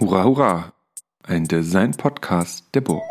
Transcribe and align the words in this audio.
Hurra, 0.00 0.22
hurra! 0.22 0.72
Ein 1.24 1.48
Design-Podcast 1.48 2.72
der 2.72 2.82
Burg. 2.82 3.02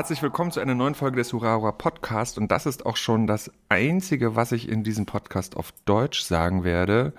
Herzlich 0.00 0.22
willkommen 0.22 0.50
zu 0.50 0.60
einer 0.60 0.74
neuen 0.74 0.94
Folge 0.94 1.18
des 1.18 1.34
Hurra, 1.34 1.72
Podcast. 1.72 2.38
Und 2.38 2.50
das 2.50 2.64
ist 2.64 2.86
auch 2.86 2.96
schon 2.96 3.26
das 3.26 3.50
Einzige, 3.68 4.34
was 4.34 4.50
ich 4.50 4.66
in 4.66 4.82
diesem 4.82 5.04
Podcast 5.04 5.58
auf 5.58 5.74
Deutsch 5.84 6.22
sagen 6.22 6.64
werde. 6.64 7.12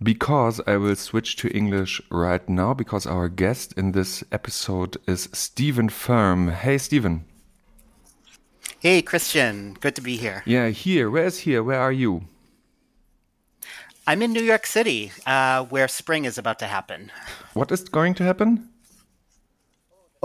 Because 0.00 0.60
I 0.62 0.80
will 0.80 0.96
switch 0.96 1.36
to 1.36 1.46
English 1.46 2.02
right 2.10 2.48
now, 2.48 2.74
because 2.74 3.08
our 3.08 3.28
guest 3.28 3.74
in 3.74 3.92
this 3.92 4.26
episode 4.30 4.98
is 5.06 5.30
Stephen 5.32 5.88
Firm. 5.88 6.48
Hey, 6.48 6.76
Stephen. 6.76 7.24
Hey, 8.80 9.00
Christian. 9.00 9.76
Good 9.80 9.94
to 9.94 10.02
be 10.02 10.16
here. 10.16 10.42
Yeah, 10.44 10.70
here. 10.70 11.12
Where 11.12 11.26
is 11.26 11.46
here? 11.46 11.62
Where 11.62 11.78
are 11.78 11.92
you? 11.92 12.22
I'm 14.08 14.22
in 14.22 14.32
New 14.32 14.42
York 14.42 14.66
City, 14.66 15.12
uh, 15.24 15.62
where 15.66 15.86
spring 15.86 16.24
is 16.24 16.36
about 16.36 16.58
to 16.58 16.66
happen. 16.66 17.12
What 17.52 17.70
is 17.70 17.84
going 17.88 18.14
to 18.16 18.24
happen? 18.24 18.73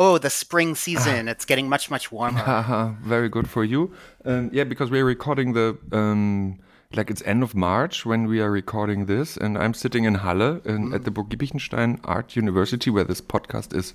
Oh, 0.01 0.17
the 0.17 0.29
spring 0.29 0.75
season. 0.75 1.27
It's 1.27 1.43
getting 1.43 1.67
much, 1.67 1.91
much 1.91 2.09
warmer. 2.09 2.95
Very 3.03 3.27
good 3.27 3.49
for 3.49 3.65
you. 3.65 3.93
Um, 4.23 4.49
yeah, 4.53 4.63
because 4.63 4.89
we're 4.89 5.03
recording 5.03 5.51
the 5.51 5.77
um, 5.91 6.57
like 6.93 7.11
it's 7.11 7.21
end 7.23 7.43
of 7.43 7.53
March 7.53 8.05
when 8.05 8.25
we 8.25 8.39
are 8.39 8.49
recording 8.49 9.07
this, 9.07 9.35
and 9.35 9.57
I'm 9.57 9.73
sitting 9.73 10.05
in 10.05 10.15
Halle 10.15 10.61
in, 10.63 10.93
at 10.93 11.03
the 11.03 11.11
Burg 11.11 11.27
Giebichenstein 11.27 11.99
Art 12.05 12.37
University, 12.37 12.89
where 12.89 13.03
this 13.03 13.19
podcast 13.19 13.75
is 13.75 13.93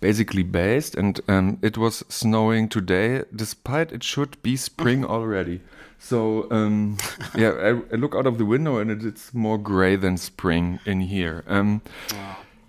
basically 0.00 0.42
based. 0.42 0.94
And 0.94 1.20
um, 1.28 1.58
it 1.60 1.76
was 1.76 2.02
snowing 2.08 2.70
today, 2.70 3.24
despite 3.36 3.92
it 3.92 4.02
should 4.02 4.42
be 4.42 4.56
spring 4.56 5.04
already. 5.16 5.60
So 5.98 6.50
um, 6.50 6.96
yeah, 7.36 7.50
I, 7.50 7.68
I 7.92 7.96
look 7.96 8.14
out 8.14 8.26
of 8.26 8.38
the 8.38 8.46
window 8.46 8.78
and 8.78 8.90
it, 8.90 9.04
it's 9.04 9.34
more 9.34 9.58
gray 9.58 9.96
than 9.96 10.16
spring 10.16 10.80
in 10.86 11.02
here. 11.02 11.44
Um, 11.46 11.82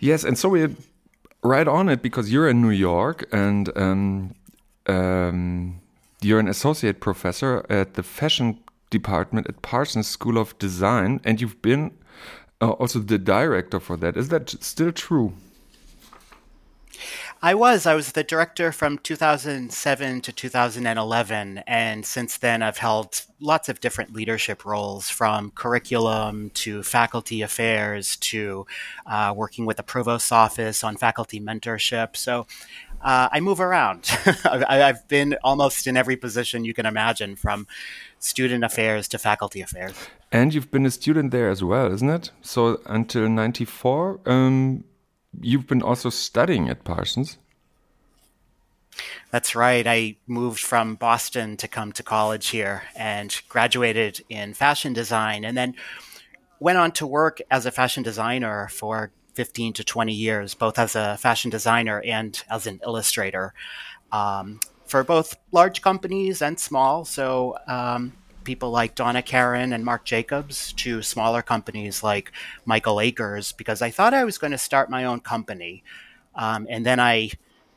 Yes, 0.04 0.26
and 0.26 0.38
so 0.38 0.50
we're 0.50 0.76
right 1.44 1.68
on 1.68 1.90
it 1.90 2.02
because 2.02 2.32
you're 2.32 2.50
in 2.50 2.62
New 2.62 2.72
York 2.72 3.26
and 3.32 3.70
um, 3.78 4.34
um, 4.88 5.82
you're 6.22 6.40
an 6.40 6.48
associate 6.48 7.00
professor 7.00 7.66
at 7.70 7.94
the 7.96 8.04
fashion 8.04 8.60
department 8.90 9.48
at 9.48 9.62
Parsons 9.62 10.08
School 10.08 10.38
of 10.38 10.58
Design, 10.60 11.20
and 11.24 11.42
you've 11.42 11.62
been 11.62 11.92
uh, 12.62 12.72
also 12.72 13.00
the 13.00 13.18
director 13.18 13.80
for 13.80 13.98
that. 13.98 14.16
Is 14.16 14.30
that 14.30 14.50
still 14.64 14.92
true? 14.92 15.34
I 17.46 17.56
was. 17.56 17.86
I 17.86 17.94
was 17.94 18.14
the 18.14 18.24
director 18.24 18.72
from 18.72 19.00
2007 19.00 20.22
to 20.22 20.32
2011. 20.32 21.58
And 21.68 22.06
since 22.06 22.38
then, 22.38 22.62
I've 22.64 22.78
held 22.78 23.26
lots 23.42 23.68
of 23.68 23.82
different 23.82 24.14
leadership 24.14 24.64
roles 24.64 25.10
from 25.10 25.52
curriculum 25.52 26.52
to 26.52 26.84
faculty 26.84 27.42
affairs 27.42 28.16
to 28.32 28.66
uh, 29.06 29.34
working 29.36 29.66
with 29.66 29.76
the 29.76 29.84
provost's 29.84 30.32
office 30.32 30.86
on 30.86 30.96
faculty 30.96 31.42
mentorship. 31.42 32.16
So 32.16 32.48
uh, 33.02 33.28
I 33.30 33.42
move 33.42 33.60
around. 33.60 34.10
I've 34.46 35.06
been 35.10 35.36
almost 35.44 35.86
in 35.86 35.98
every 35.98 36.16
position 36.16 36.64
you 36.64 36.74
can 36.74 36.86
imagine 36.86 37.36
from 37.36 37.68
student 38.20 38.64
affairs 38.64 39.10
to 39.10 39.18
faculty 39.18 39.60
affairs. 39.60 39.96
And 40.32 40.54
you've 40.54 40.72
been 40.72 40.86
a 40.86 40.92
student 40.92 41.32
there 41.32 41.50
as 41.50 41.62
well, 41.62 41.92
isn't 41.92 42.10
it? 42.10 42.32
So 42.42 42.80
until 42.86 43.28
94, 43.28 44.22
um, 44.26 44.86
you've 45.42 45.68
been 45.68 45.82
also 45.82 46.10
studying 46.10 46.70
at 46.70 46.84
Parsons. 46.84 47.38
That's 49.32 49.56
right. 49.56 49.86
I 49.88 50.18
moved 50.28 50.60
from 50.60 50.96
Boston 50.96 51.58
to 51.58 51.68
come 51.68 51.92
to 51.94 52.04
college 52.04 52.50
here 52.50 52.84
and 52.96 53.36
graduated 53.50 54.24
in 54.30 54.54
fashion 54.54 54.94
design 54.94 55.44
and 55.44 55.58
then 55.58 55.76
went 56.60 56.78
on 56.78 56.92
to 56.94 57.08
work 57.08 57.42
as 57.50 57.66
a 57.66 57.72
fashion 57.72 58.04
designer 58.04 58.68
for 58.68 59.12
15 59.34 59.74
to 59.74 59.84
20 59.84 60.14
years, 60.14 60.54
both 60.54 60.78
as 60.78 60.96
a 60.96 61.18
fashion 61.18 61.50
designer 61.50 62.02
and 62.06 62.44
as 62.50 62.68
an 62.68 62.80
illustrator 62.86 63.54
um, 64.12 64.60
for 64.86 65.04
both 65.04 65.36
large 65.52 65.82
companies 65.82 66.42
and 66.42 66.60
small. 66.60 67.04
So, 67.04 67.58
um, 67.68 68.14
people 68.44 68.72
like 68.72 68.96
Donna 68.96 69.22
Karan 69.22 69.74
and 69.74 69.84
Marc 69.84 70.06
Jacobs 70.06 70.74
to 70.74 71.02
smaller 71.02 71.42
companies 71.42 72.04
like 72.04 72.32
Michael 72.66 73.00
Akers 73.00 73.52
because 73.52 73.82
I 73.82 73.90
thought 73.90 74.14
I 74.14 74.24
was 74.24 74.38
going 74.38 74.52
to 74.52 74.58
start 74.58 74.90
my 74.90 75.06
own 75.06 75.20
company. 75.20 75.84
Um, 76.36 76.68
and 76.70 76.86
then 76.86 77.00
I 77.00 77.32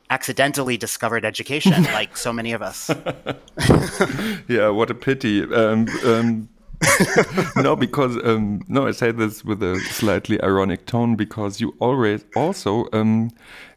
accidentally 0.09 0.77
discovered 0.77 1.25
education, 1.25 1.83
like 1.83 2.17
so 2.17 2.31
many 2.31 2.53
of 2.53 2.61
us. 2.61 2.89
yeah, 4.47 4.69
what 4.69 4.89
a 4.89 4.95
pity. 4.95 5.43
Um, 5.43 5.87
um, 6.05 6.49
no, 7.55 7.75
because 7.75 8.17
um, 8.23 8.61
no, 8.67 8.87
I 8.87 8.91
say 8.91 9.11
this 9.11 9.43
with 9.43 9.63
a 9.63 9.79
slightly 9.79 10.41
ironic 10.43 10.85
tone 10.85 11.15
because 11.15 11.59
you 11.59 11.75
always 11.79 12.23
also 12.35 12.87
um, 12.93 13.31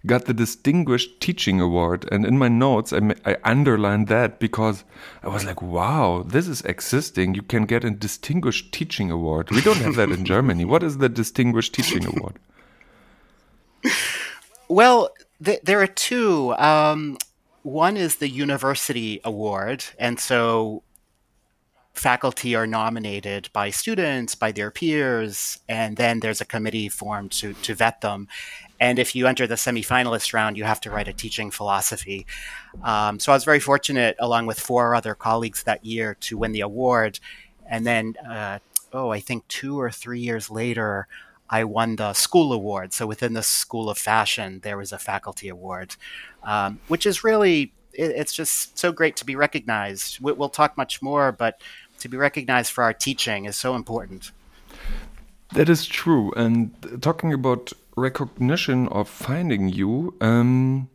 got 0.06 0.26
the 0.26 0.34
Distinguished 0.34 1.20
Teaching 1.20 1.60
Award, 1.60 2.06
and 2.12 2.26
in 2.26 2.36
my 2.38 2.48
notes 2.48 2.92
I, 2.92 3.14
I 3.24 3.36
underlined 3.44 4.08
that 4.08 4.38
because 4.38 4.84
I 5.22 5.28
was 5.28 5.44
like, 5.44 5.62
wow, 5.62 6.24
this 6.26 6.46
is 6.46 6.60
existing. 6.62 7.34
You 7.34 7.42
can 7.42 7.64
get 7.64 7.84
a 7.84 7.90
Distinguished 7.90 8.72
Teaching 8.72 9.10
Award. 9.10 9.50
We 9.50 9.62
don't 9.62 9.78
have 9.78 9.96
that 9.96 10.10
in 10.10 10.24
Germany. 10.24 10.64
What 10.64 10.82
is 10.82 10.98
the 10.98 11.08
Distinguished 11.08 11.74
Teaching 11.74 12.04
Award? 12.04 12.38
Well, 14.68 15.10
th- 15.42 15.60
there 15.62 15.80
are 15.80 15.86
two. 15.86 16.54
Um, 16.54 17.16
one 17.62 17.96
is 17.96 18.16
the 18.16 18.28
University 18.28 19.20
Award, 19.24 19.84
and 19.98 20.20
so 20.20 20.82
faculty 21.92 22.54
are 22.54 22.66
nominated 22.66 23.48
by 23.52 23.70
students, 23.70 24.34
by 24.34 24.52
their 24.52 24.70
peers, 24.70 25.58
and 25.68 25.96
then 25.96 26.20
there's 26.20 26.40
a 26.40 26.44
committee 26.44 26.88
formed 26.88 27.32
to, 27.32 27.52
to 27.54 27.74
vet 27.74 28.00
them. 28.00 28.28
And 28.78 28.98
if 28.98 29.14
you 29.14 29.26
enter 29.26 29.46
the 29.46 29.56
semifinalist 29.56 30.32
round, 30.32 30.56
you 30.56 30.64
have 30.64 30.80
to 30.82 30.90
write 30.90 31.08
a 31.08 31.12
teaching 31.12 31.50
philosophy. 31.50 32.26
Um, 32.82 33.20
so 33.20 33.32
I 33.32 33.36
was 33.36 33.44
very 33.44 33.60
fortunate, 33.60 34.16
along 34.18 34.46
with 34.46 34.58
four 34.58 34.94
other 34.94 35.14
colleagues 35.14 35.64
that 35.64 35.84
year, 35.84 36.16
to 36.20 36.38
win 36.38 36.52
the 36.52 36.62
award. 36.62 37.20
And 37.68 37.86
then, 37.86 38.14
uh, 38.26 38.60
oh, 38.92 39.10
I 39.10 39.20
think 39.20 39.46
two 39.48 39.78
or 39.78 39.90
three 39.90 40.20
years 40.20 40.50
later, 40.50 41.08
I 41.50 41.64
won 41.64 41.96
the 41.96 42.12
school 42.12 42.52
award. 42.52 42.92
So 42.92 43.06
within 43.06 43.34
the 43.34 43.42
School 43.42 43.90
of 43.90 43.98
Fashion, 43.98 44.60
there 44.62 44.78
was 44.78 44.92
a 44.92 44.98
faculty 44.98 45.48
award, 45.48 45.96
um, 46.42 46.78
which 46.88 47.04
is 47.04 47.24
really, 47.24 47.72
it, 47.92 48.10
it's 48.12 48.32
just 48.32 48.78
so 48.78 48.92
great 48.92 49.16
to 49.16 49.24
be 49.24 49.36
recognized. 49.36 50.20
We, 50.20 50.32
we'll 50.32 50.48
talk 50.48 50.76
much 50.76 51.02
more, 51.02 51.32
but 51.32 51.60
to 52.00 52.08
be 52.08 52.16
recognized 52.16 52.72
for 52.72 52.84
our 52.84 52.92
teaching 52.92 53.44
is 53.44 53.56
so 53.56 53.74
important. 53.74 54.32
That 55.54 55.68
is 55.68 55.86
true. 55.86 56.32
And 56.36 56.72
talking 57.02 57.32
about 57.32 57.72
recognition 57.96 58.88
of 58.88 59.08
finding 59.08 59.68
you, 59.68 60.14
um, 60.20 60.88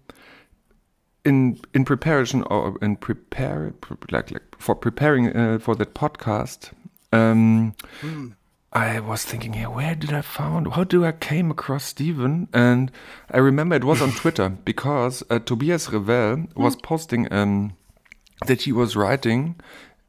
in 1.25 1.59
in 1.73 1.83
preparation 1.83 2.43
or 2.43 2.77
in 2.81 2.95
prepare 2.95 3.73
like 4.11 4.31
like 4.31 4.43
for 4.59 4.75
preparing 4.75 5.35
uh, 5.35 5.59
for 5.59 5.75
that 5.75 5.93
podcast, 5.93 6.71
um, 7.11 7.75
I 8.75 8.99
was 8.99 9.23
thinking, 9.23 9.53
here, 9.53 9.69
where 9.69 9.95
did 9.95 10.11
I 10.11 10.21
found? 10.21 10.73
How 10.73 10.83
do 10.83 11.05
I 11.05 11.13
came 11.13 11.49
across 11.49 11.85
Steven? 11.85 12.49
And 12.51 12.91
I 13.31 13.37
remember 13.37 13.77
it 13.77 13.85
was 13.85 14.01
on 14.01 14.11
Twitter 14.11 14.49
because 14.65 15.23
uh, 15.29 15.39
Tobias 15.39 15.89
Revell 15.89 16.47
was 16.57 16.75
posting 16.75 17.31
um, 17.31 17.77
that 18.47 18.63
he 18.63 18.73
was 18.73 18.97
writing 18.97 19.55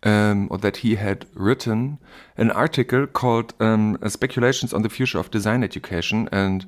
um, 0.02 0.48
or 0.50 0.58
that 0.58 0.78
he 0.78 0.96
had 0.96 1.26
written 1.34 2.00
an 2.36 2.50
article 2.50 3.06
called 3.06 3.54
um, 3.60 3.98
uh, 4.02 4.08
"Speculations 4.08 4.74
on 4.74 4.82
the 4.82 4.88
Future 4.88 5.20
of 5.20 5.30
Design 5.30 5.62
Education," 5.62 6.28
and 6.32 6.66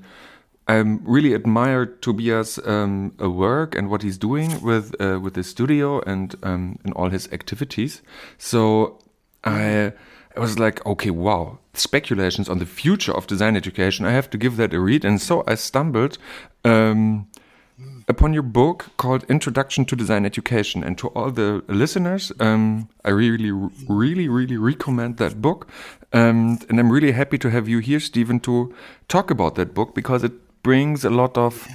I 0.69 0.77
really 0.77 1.35
admire 1.35 1.85
Tobias' 1.85 2.61
um, 2.65 3.12
uh, 3.21 3.29
work 3.29 3.75
and 3.75 3.91
what 3.91 4.03
he's 4.03 4.19
doing 4.19 4.62
with 4.62 4.95
uh, 5.00 5.19
with 5.21 5.35
his 5.35 5.49
studio 5.49 6.00
and 6.03 6.37
um, 6.45 6.79
in 6.85 6.93
all 6.93 7.11
his 7.11 7.29
activities. 7.33 8.03
So 8.39 9.00
I 9.43 9.93
I 10.37 10.41
was 10.41 10.56
like, 10.56 10.85
okay, 10.87 11.11
wow, 11.11 11.59
speculations 11.79 12.49
on 12.49 12.59
the 12.59 12.67
future 12.67 13.13
of 13.13 13.27
design 13.27 13.57
education. 13.57 14.07
I 14.07 14.13
have 14.13 14.31
to 14.31 14.39
give 14.39 14.57
that 14.57 14.75
a 14.75 14.81
read, 14.81 15.05
and 15.05 15.21
so 15.21 15.45
I 15.47 15.55
stumbled. 15.55 16.19
Um, 16.65 17.29
upon 18.09 18.33
your 18.33 18.43
book 18.43 18.87
called 18.97 19.25
Introduction 19.29 19.85
to 19.85 19.97
Design 19.97 20.25
Education. 20.25 20.83
And 20.83 20.97
to 20.99 21.09
all 21.09 21.31
the 21.31 21.63
listeners, 21.69 22.33
um, 22.41 22.89
I 23.05 23.11
really, 23.11 23.51
really, 23.89 24.29
really 24.29 24.57
recommend 24.57 25.19
that 25.19 25.41
book. 25.41 25.69
Um, 26.13 26.59
and 26.69 26.81
I'm 26.81 26.91
really 26.91 27.13
happy 27.13 27.39
to 27.39 27.51
have 27.51 27.69
you 27.69 27.79
here, 27.79 28.01
Steven, 28.01 28.41
to 28.41 28.75
talk 29.09 29.31
about 29.31 29.55
that 29.57 29.75
book 29.75 29.95
because 29.95 30.25
it 30.25 30.33
brings 30.63 31.05
a 31.05 31.11
lot 31.11 31.37
of 31.37 31.69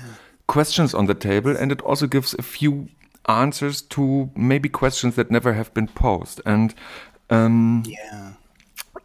questions 0.47 0.93
on 0.93 1.05
the 1.05 1.13
table 1.13 1.55
and 1.55 1.71
it 1.71 1.81
also 1.81 2.07
gives 2.07 2.33
a 2.33 2.41
few 2.41 2.89
answers 3.27 3.81
to 3.81 4.29
maybe 4.35 4.67
questions 4.67 5.15
that 5.15 5.31
never 5.31 5.53
have 5.53 5.73
been 5.73 5.87
posed. 5.87 6.41
And 6.45 6.73
um, 7.29 7.83
Yeah. 7.85 8.32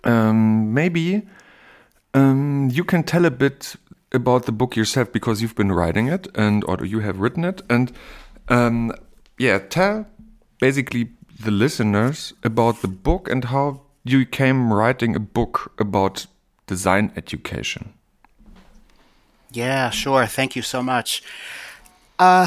Um, 0.05 0.73
maybe 0.75 1.23
um, 2.15 2.69
you 2.73 2.85
can 2.85 3.03
tell 3.03 3.25
a 3.25 3.31
bit 3.31 3.77
about 4.13 4.47
the 4.47 4.53
book 4.53 4.77
yourself 4.77 5.13
because 5.13 5.43
you've 5.43 5.55
been 5.55 5.73
writing 5.73 6.09
it 6.09 6.29
and 6.35 6.65
or 6.65 6.85
you 6.85 7.01
have 7.01 7.19
written 7.19 7.45
it. 7.45 7.63
And 7.69 7.93
um, 8.49 8.93
yeah 9.39 9.59
tell 9.59 10.07
basically 10.61 11.11
the 11.41 11.51
listeners 11.51 12.33
about 12.43 12.83
the 12.83 12.89
book 12.89 13.29
and 13.29 13.45
how 13.45 13.83
you 14.05 14.25
came 14.25 14.73
writing 14.73 15.15
a 15.15 15.21
book 15.21 15.73
about 15.79 16.27
design 16.67 17.13
education. 17.17 17.93
Yeah 19.53 19.91
sure. 19.91 20.27
Thank 20.27 20.57
you 20.57 20.63
so 20.63 20.83
much. 20.83 21.23
Uh, 22.19 22.47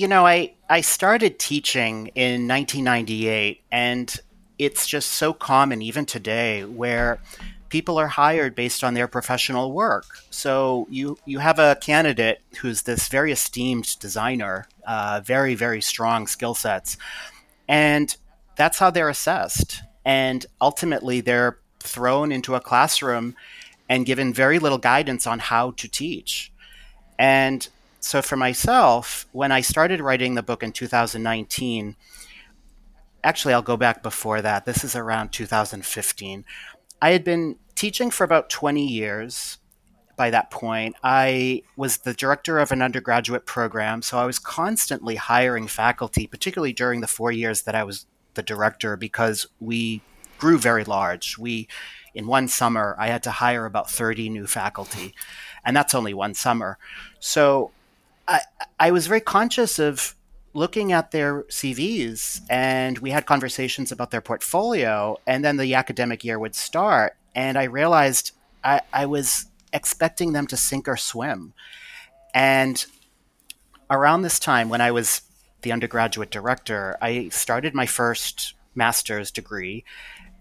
you 0.00 0.08
know 0.08 0.26
i 0.26 0.50
i 0.70 0.80
started 0.80 1.38
teaching 1.38 2.10
in 2.14 2.48
1998 2.48 3.60
and 3.70 4.20
it's 4.60 4.86
just 4.86 5.12
so 5.12 5.32
common 5.32 5.80
even 5.80 6.04
today 6.04 6.64
where 6.64 7.18
people 7.70 7.98
are 7.98 8.08
hired 8.08 8.54
based 8.54 8.84
on 8.84 8.92
their 8.92 9.08
professional 9.08 9.72
work. 9.72 10.04
So 10.28 10.86
you 10.90 11.16
you 11.24 11.38
have 11.38 11.58
a 11.58 11.78
candidate 11.80 12.42
who's 12.60 12.82
this 12.82 13.08
very 13.08 13.32
esteemed 13.32 13.98
designer, 14.00 14.68
uh, 14.86 15.22
very 15.24 15.54
very 15.54 15.80
strong 15.80 16.26
skill 16.26 16.54
sets, 16.54 16.98
and 17.68 18.14
that's 18.56 18.78
how 18.78 18.90
they're 18.90 19.08
assessed. 19.08 19.82
And 20.04 20.44
ultimately, 20.60 21.22
they're 21.22 21.58
thrown 21.78 22.30
into 22.30 22.54
a 22.54 22.60
classroom 22.60 23.34
and 23.88 24.04
given 24.04 24.34
very 24.34 24.58
little 24.58 24.78
guidance 24.78 25.26
on 25.26 25.38
how 25.38 25.70
to 25.72 25.88
teach. 25.88 26.52
And 27.18 27.66
so 28.00 28.20
for 28.20 28.36
myself, 28.36 29.26
when 29.32 29.52
I 29.52 29.62
started 29.62 30.00
writing 30.02 30.34
the 30.34 30.42
book 30.42 30.62
in 30.62 30.72
2019 30.72 31.96
actually, 33.22 33.54
I'll 33.54 33.62
go 33.62 33.76
back 33.76 34.02
before 34.02 34.42
that. 34.42 34.64
This 34.64 34.84
is 34.84 34.96
around 34.96 35.32
2015. 35.32 36.44
I 37.02 37.10
had 37.10 37.24
been 37.24 37.56
teaching 37.74 38.10
for 38.10 38.24
about 38.24 38.50
20 38.50 38.86
years 38.86 39.58
by 40.16 40.30
that 40.30 40.50
point. 40.50 40.96
I 41.02 41.62
was 41.76 41.98
the 41.98 42.12
director 42.12 42.58
of 42.58 42.72
an 42.72 42.82
undergraduate 42.82 43.46
program, 43.46 44.02
so 44.02 44.18
I 44.18 44.26
was 44.26 44.38
constantly 44.38 45.16
hiring 45.16 45.66
faculty, 45.66 46.26
particularly 46.26 46.74
during 46.74 47.00
the 47.00 47.06
four 47.06 47.32
years 47.32 47.62
that 47.62 47.74
I 47.74 47.84
was 47.84 48.06
the 48.34 48.42
director, 48.42 48.96
because 48.96 49.46
we 49.60 50.02
grew 50.38 50.58
very 50.58 50.84
large. 50.84 51.38
We, 51.38 51.68
in 52.14 52.26
one 52.26 52.48
summer, 52.48 52.96
I 52.98 53.06
had 53.06 53.22
to 53.22 53.30
hire 53.30 53.64
about 53.64 53.90
30 53.90 54.28
new 54.28 54.46
faculty, 54.46 55.14
and 55.64 55.74
that's 55.74 55.94
only 55.94 56.12
one 56.12 56.34
summer. 56.34 56.76
So 57.18 57.70
I, 58.28 58.40
I 58.78 58.90
was 58.90 59.06
very 59.06 59.20
conscious 59.22 59.78
of 59.78 60.14
looking 60.52 60.92
at 60.92 61.10
their 61.10 61.42
CVs 61.44 62.40
and 62.50 62.98
we 62.98 63.10
had 63.10 63.26
conversations 63.26 63.92
about 63.92 64.10
their 64.10 64.20
portfolio. 64.20 65.18
And 65.26 65.44
then 65.44 65.56
the 65.56 65.74
academic 65.74 66.24
year 66.24 66.38
would 66.38 66.54
start. 66.54 67.16
And 67.34 67.56
I 67.56 67.64
realized 67.64 68.32
I, 68.64 68.80
I 68.92 69.06
was 69.06 69.46
expecting 69.72 70.32
them 70.32 70.46
to 70.48 70.56
sink 70.56 70.88
or 70.88 70.96
swim. 70.96 71.52
And 72.34 72.84
around 73.88 74.22
this 74.22 74.38
time, 74.38 74.68
when 74.68 74.80
I 74.80 74.90
was 74.90 75.22
the 75.62 75.72
undergraduate 75.72 76.30
director, 76.30 76.96
I 77.00 77.28
started 77.28 77.74
my 77.74 77.86
first 77.86 78.54
master's 78.74 79.30
degree. 79.30 79.84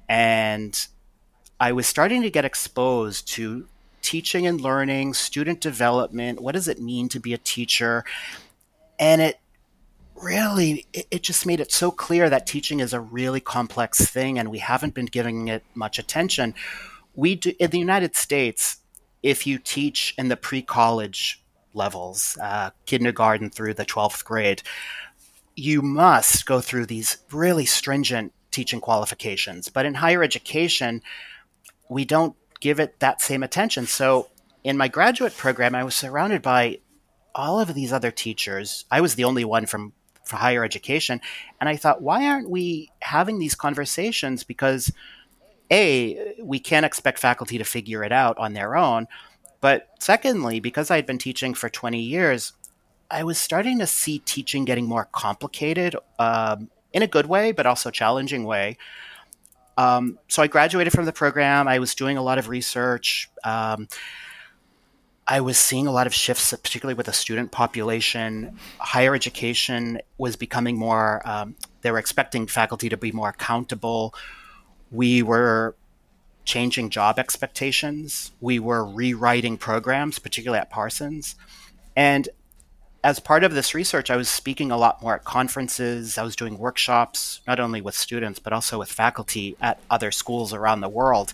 And 0.08 0.88
I 1.60 1.72
was 1.72 1.86
starting 1.86 2.22
to 2.24 2.32
get 2.32 2.46
exposed 2.46 3.28
to 3.30 3.68
teaching 4.02 4.48
and 4.48 4.60
learning, 4.62 5.14
student 5.14 5.62
development. 5.62 6.42
What 6.42 6.54
does 6.54 6.68
it 6.68 6.82
mean 6.82 7.10
to 7.10 7.20
be 7.20 7.34
a 7.34 7.38
teacher? 7.38 8.04
And 8.98 9.22
it 9.22 9.40
really? 10.22 10.86
It, 10.94 11.24
just 11.24 11.46
made 11.46 11.60
it 11.60 11.72
so 11.72 11.92
clear 11.92 12.30
that 12.30 12.48
teaching 12.48 12.80
is 12.80 12.94
a 12.94 13.00
really 13.00 13.40
complex 13.40 14.06
thing 14.06 14.38
and 14.40 14.50
we 14.50 14.60
haven't 14.60 14.94
been 14.94 15.06
giving 15.06 15.48
it 15.48 15.64
much 15.76 16.00
attention. 16.00 16.54
We 17.16 17.36
do 17.36 17.54
in 17.60 17.70
the 17.72 17.80
united 17.80 18.16
states 18.16 18.78
if 19.22 19.46
you 19.46 19.60
teach 19.60 20.14
in 20.18 20.30
the 20.30 20.38
pre-college 20.38 21.44
levels 21.74 22.38
uh, 22.42 22.72
kindergarten 22.86 23.50
through 23.50 23.74
the 23.74 23.86
12th 23.86 24.24
grade 24.24 24.64
you 25.56 25.82
must 25.82 26.46
go 26.46 26.62
through 26.62 26.86
these 26.86 27.18
really 27.32 27.66
stringent 27.66 28.32
teaching 28.50 28.80
qualifications. 28.80 29.68
But 29.68 29.86
in 29.86 29.96
higher 29.96 30.24
education 30.24 31.02
we 31.90 32.06
don't 32.06 32.36
give 32.60 32.80
it 32.80 33.00
that 33.00 33.22
same 33.22 33.44
attention. 33.44 33.88
So 33.88 34.30
in 34.64 34.78
my 34.78 34.88
graduate 34.88 35.36
program 35.38 35.76
i 35.76 35.84
was 35.84 35.96
surrounded 35.96 36.42
by 36.42 36.80
all 37.36 37.60
of 37.60 37.74
these 37.74 37.94
other 37.94 38.12
teachers. 38.12 38.86
I 38.90 39.02
was 39.02 39.16
the 39.16 39.24
only 39.24 39.46
one 39.46 39.66
from 39.66 39.94
for 40.30 40.38
higher 40.38 40.64
education. 40.64 41.20
And 41.60 41.68
I 41.68 41.76
thought, 41.76 42.02
why 42.02 42.26
aren't 42.28 42.50
we 42.50 42.92
having 43.02 43.40
these 43.40 43.56
conversations? 43.56 44.44
Because 44.44 44.92
a 45.72 46.34
we 46.42 46.60
can't 46.60 46.86
expect 46.86 47.20
faculty 47.20 47.58
to 47.58 47.64
figure 47.64 48.04
it 48.04 48.12
out 48.12 48.38
on 48.38 48.54
their 48.54 48.76
own, 48.76 49.08
but 49.62 49.90
secondly, 50.00 50.60
because 50.60 50.90
I 50.90 50.96
had 50.96 51.06
been 51.06 51.18
teaching 51.18 51.54
for 51.54 51.70
20 51.70 52.00
years, 52.00 52.54
I 53.12 53.24
was 53.24 53.38
starting 53.38 53.80
to 53.80 53.88
see 53.88 54.20
teaching 54.20 54.66
getting 54.66 54.86
more 54.86 55.08
complicated 55.12 55.96
um, 56.18 56.70
in 56.94 57.04
a 57.04 57.08
good 57.08 57.26
way, 57.26 57.52
but 57.52 57.66
also 57.66 57.92
challenging 57.92 58.46
way. 58.46 58.78
Um, 59.78 60.20
so 60.28 60.42
I 60.44 60.48
graduated 60.48 60.94
from 60.94 61.06
the 61.06 61.14
program. 61.14 61.68
I 61.68 61.80
was 61.80 61.96
doing 61.96 62.18
a 62.18 62.22
lot 62.22 62.38
of 62.38 62.50
research. 62.50 63.30
Um, 63.44 63.88
I 65.32 65.42
was 65.42 65.60
seeing 65.60 65.86
a 65.86 65.92
lot 65.92 66.08
of 66.08 66.14
shifts, 66.14 66.50
particularly 66.50 66.96
with 66.96 67.06
the 67.06 67.14
student 67.14 67.52
population. 67.52 68.58
Higher 68.80 69.14
education 69.14 70.02
was 70.18 70.36
becoming 70.36 70.76
more, 70.76 71.22
um, 71.24 71.56
they 71.84 71.92
were 71.92 72.00
expecting 72.00 72.48
faculty 72.48 72.90
to 72.90 72.98
be 72.98 73.12
more 73.12 73.30
accountable. 73.30 74.16
We 74.90 75.22
were 75.22 75.76
changing 76.46 76.90
job 76.90 77.20
expectations. 77.20 78.32
We 78.42 78.58
were 78.58 78.84
rewriting 78.84 79.58
programs, 79.58 80.18
particularly 80.18 80.62
at 80.62 80.72
Parsons. 80.72 81.36
And 81.96 82.28
as 83.04 83.20
part 83.20 83.44
of 83.44 83.54
this 83.54 83.76
research, 83.76 84.10
I 84.10 84.16
was 84.16 84.30
speaking 84.30 84.72
a 84.72 84.78
lot 84.78 85.00
more 85.00 85.14
at 85.14 85.26
conferences. 85.26 86.18
I 86.18 86.24
was 86.24 86.36
doing 86.36 86.58
workshops, 86.58 87.42
not 87.46 87.60
only 87.60 87.82
with 87.82 87.94
students, 87.94 88.40
but 88.40 88.52
also 88.52 88.80
with 88.80 88.92
faculty 88.92 89.56
at 89.62 89.80
other 89.92 90.10
schools 90.10 90.56
around 90.56 90.82
the 90.82 90.90
world. 90.90 91.34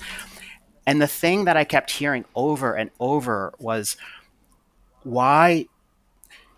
And 0.87 1.01
the 1.01 1.07
thing 1.07 1.45
that 1.45 1.57
I 1.57 1.63
kept 1.63 1.91
hearing 1.91 2.25
over 2.35 2.73
and 2.73 2.91
over 2.99 3.53
was 3.57 3.97
why 5.03 5.67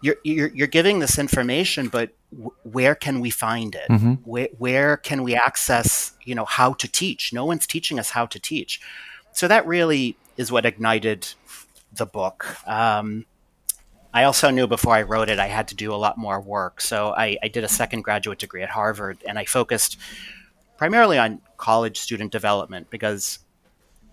you're, 0.02 0.18
you're, 0.24 0.50
you're 0.50 0.68
giving 0.68 1.00
this 1.00 1.18
information, 1.18 1.88
but 1.88 2.12
w- 2.32 2.52
where 2.64 2.94
can 2.94 3.20
we 3.20 3.30
find 3.30 3.74
it? 3.74 3.88
Mm-hmm. 3.90 4.14
Where, 4.26 4.50
where 4.58 4.98
can 4.98 5.24
we 5.24 5.36
access, 5.36 6.14
you 6.24 6.36
know, 6.36 6.46
how 6.46 6.74
to 6.74 6.88
teach? 6.88 7.32
No 7.34 7.46
one's 7.46 7.66
teaching 7.66 8.00
us 8.00 8.12
how 8.12 8.26
to 8.28 8.40
teach. 8.40 8.82
So 9.32 9.48
that 9.48 9.66
really 9.66 10.18
is 10.36 10.52
what 10.52 10.66
ignited 10.66 11.28
the 11.94 12.06
book. 12.06 12.58
Um, 12.68 13.26
I 14.14 14.24
also 14.24 14.50
knew 14.50 14.68
before 14.68 14.94
I 14.94 15.04
wrote 15.04 15.30
it, 15.30 15.40
I 15.40 15.48
had 15.48 15.68
to 15.70 15.76
do 15.76 15.94
a 15.94 15.96
lot 15.96 16.18
more 16.18 16.42
work. 16.42 16.82
So 16.82 17.14
I, 17.16 17.38
I 17.44 17.48
did 17.48 17.64
a 17.64 17.68
second 17.68 18.02
graduate 18.02 18.40
degree 18.40 18.64
at 18.64 18.70
Harvard, 18.70 19.20
and 19.28 19.38
I 19.38 19.46
focused 19.46 19.98
primarily 20.78 21.18
on 21.18 21.42
college 21.58 22.00
student 22.00 22.32
development 22.32 22.90
because 22.90 23.40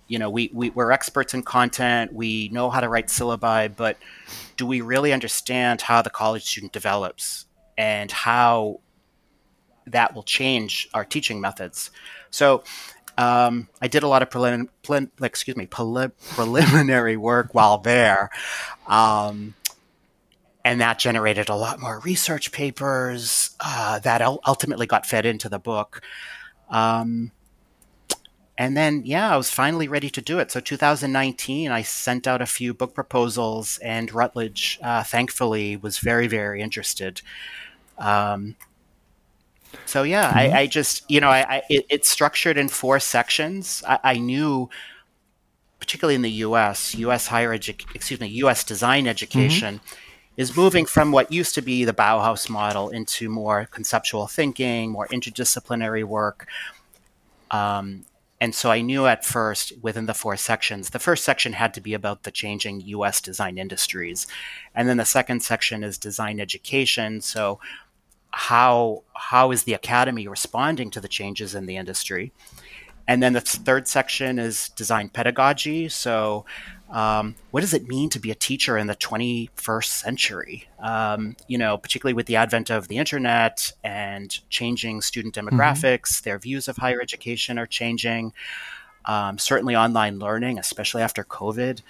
you 0.06 0.18
know, 0.18 0.30
we, 0.30 0.50
we, 0.52 0.70
we're 0.70 0.90
experts 0.90 1.34
in 1.34 1.42
content, 1.42 2.12
we 2.12 2.49
know 2.50 2.70
how 2.70 2.80
to 2.80 2.88
write 2.88 3.08
syllabi, 3.08 3.75
but 3.75 3.96
do 4.56 4.66
we 4.66 4.80
really 4.80 5.12
understand 5.12 5.80
how 5.80 6.02
the 6.02 6.11
college 6.11 6.44
student 6.44 6.73
develops 6.73 7.46
and 7.78 8.11
how 8.11 8.80
that 9.87 10.14
will 10.14 10.23
change 10.23 10.88
our 10.94 11.04
teaching 11.04 11.40
methods? 11.40 11.90
So 12.30 12.64
um, 13.16 13.68
I 13.80 13.88
did 13.88 14.02
a 14.02 14.08
lot 14.08 14.23
of 14.23 14.30
prelim- 14.30 14.68
prelim- 14.82 15.11
excuse 15.23 15.56
me, 15.56 15.66
prelim- 15.66 16.12
preliminary 16.34 17.16
work 17.16 17.54
while 17.54 17.78
there. 17.78 18.30
Um, 18.87 19.54
and 20.64 20.80
that 20.80 20.99
generated 20.99 21.49
a 21.49 21.54
lot 21.54 21.78
more 21.78 22.00
research 22.00 22.50
papers 22.50 23.50
uh, 23.61 23.99
that 24.00 24.23
ultimately 24.23 24.87
got 24.87 25.06
fed 25.06 25.26
into 25.26 25.49
the 25.49 25.58
book. 25.58 26.00
Um, 26.70 27.32
and 28.56 28.76
then 28.76 29.02
yeah 29.04 29.32
i 29.32 29.37
was 29.37 29.50
finally 29.50 29.88
ready 29.88 30.08
to 30.08 30.20
do 30.20 30.38
it 30.38 30.50
so 30.50 30.61
2019 30.61 31.70
i 31.70 31.82
sent 31.82 32.26
out 32.26 32.40
a 32.40 32.46
few 32.46 32.73
book 32.73 32.94
proposals 32.94 33.78
and 33.78 34.12
Routledge 34.12 34.78
uh, 34.82 35.02
thankfully 35.02 35.76
was 35.76 35.99
very 35.99 36.26
very 36.26 36.61
interested 36.61 37.20
um, 37.99 38.56
so 39.87 40.02
yeah 40.02 40.28
mm-hmm. 40.28 40.38
I, 40.38 40.61
I, 40.61 40.66
just 40.66 41.08
you 41.11 41.20
know 41.20 41.28
I, 41.28 41.56
I 41.56 41.62
it, 41.68 41.87
it's 41.88 42.08
structured 42.08 42.56
in 42.56 42.68
four 42.68 43.00
sections 43.00 43.82
I, 43.87 43.99
I, 44.04 44.18
knew 44.18 44.68
particularly 45.78 46.14
in 46.14 46.23
the 46.23 46.30
us 46.30 46.94
us 46.94 47.26
higher 47.26 47.52
education 47.52 47.90
excuse 47.94 48.20
me 48.20 48.28
us 48.28 48.64
design 48.64 49.06
education 49.06 49.76
mm-hmm. 49.76 49.94
is 50.37 50.56
moving 50.56 50.87
from 50.87 51.12
what 51.12 51.32
used 51.32 51.54
to 51.56 51.62
be 51.62 51.84
the 51.84 51.92
bauhaus 51.92 52.49
model 52.49 52.88
into 52.88 53.28
more 53.28 53.66
conceptual 53.70 54.26
thinking 54.26 54.90
more 54.90 55.08
interdisciplinary 55.08 56.04
work 56.04 56.46
um, 57.50 58.04
and 58.44 58.54
so 58.54 58.70
I 58.70 58.82
knew 58.82 59.06
at 59.06 59.24
first 59.24 59.72
within 59.80 60.04
the 60.04 60.12
four 60.12 60.36
sections, 60.36 60.90
the 60.90 60.98
first 60.98 61.24
section 61.24 61.54
had 61.54 61.72
to 61.72 61.80
be 61.80 61.94
about 61.94 62.24
the 62.24 62.30
changing 62.30 62.82
US 62.82 63.22
design 63.22 63.56
industries. 63.56 64.26
And 64.74 64.86
then 64.86 64.98
the 64.98 65.06
second 65.06 65.40
section 65.40 65.82
is 65.82 65.96
design 65.96 66.38
education. 66.38 67.22
So 67.22 67.58
how 68.32 69.02
how 69.14 69.50
is 69.50 69.62
the 69.62 69.72
academy 69.72 70.28
responding 70.28 70.90
to 70.90 71.00
the 71.00 71.08
changes 71.08 71.54
in 71.54 71.64
the 71.64 71.78
industry? 71.78 72.32
And 73.08 73.22
then 73.22 73.32
the 73.32 73.40
third 73.40 73.88
section 73.88 74.38
is 74.38 74.68
design 74.76 75.08
pedagogy. 75.08 75.88
So 75.88 76.44
Um, 76.94 77.34
what 77.50 77.62
does 77.62 77.74
it 77.74 77.88
mean 77.88 78.08
to 78.10 78.20
be 78.20 78.30
a 78.30 78.36
teacher 78.36 78.78
in 78.78 78.86
the 78.86 78.94
21st 78.94 79.86
century? 79.86 80.68
Um, 80.78 81.36
you 81.48 81.58
know, 81.58 81.76
particularly 81.76 82.14
with 82.14 82.26
the 82.26 82.36
advent 82.36 82.70
of 82.70 82.86
the 82.86 82.98
internet 82.98 83.72
and 83.82 84.38
changing 84.48 85.00
student 85.00 85.34
mm-hmm. 85.34 85.48
demographics, 85.48 86.12
mm-hmm. 86.12 86.24
their 86.24 86.38
views 86.38 86.68
of 86.68 86.76
higher 86.76 87.02
education 87.02 87.58
are 87.58 87.66
changing. 87.66 88.32
Um, 89.06 89.38
certainly, 89.38 89.74
online 89.74 90.20
learning, 90.20 90.60
especially 90.60 91.02
after 91.02 91.24
COVID. 91.24 91.82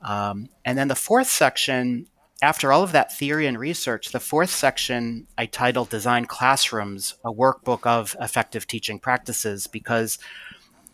Um, 0.00 0.48
and 0.64 0.78
then 0.78 0.88
the 0.88 0.94
fourth 0.94 1.28
section, 1.28 2.06
after 2.40 2.72
all 2.72 2.82
of 2.82 2.92
that 2.92 3.14
theory 3.14 3.46
and 3.46 3.58
research, 3.58 4.10
the 4.10 4.20
fourth 4.20 4.50
section 4.50 5.26
I 5.36 5.46
titled 5.46 5.90
Design 5.90 6.24
Classrooms, 6.24 7.14
a 7.22 7.32
workbook 7.32 7.86
of 7.86 8.16
effective 8.20 8.66
teaching 8.66 8.98
practices, 8.98 9.66
because 9.66 10.18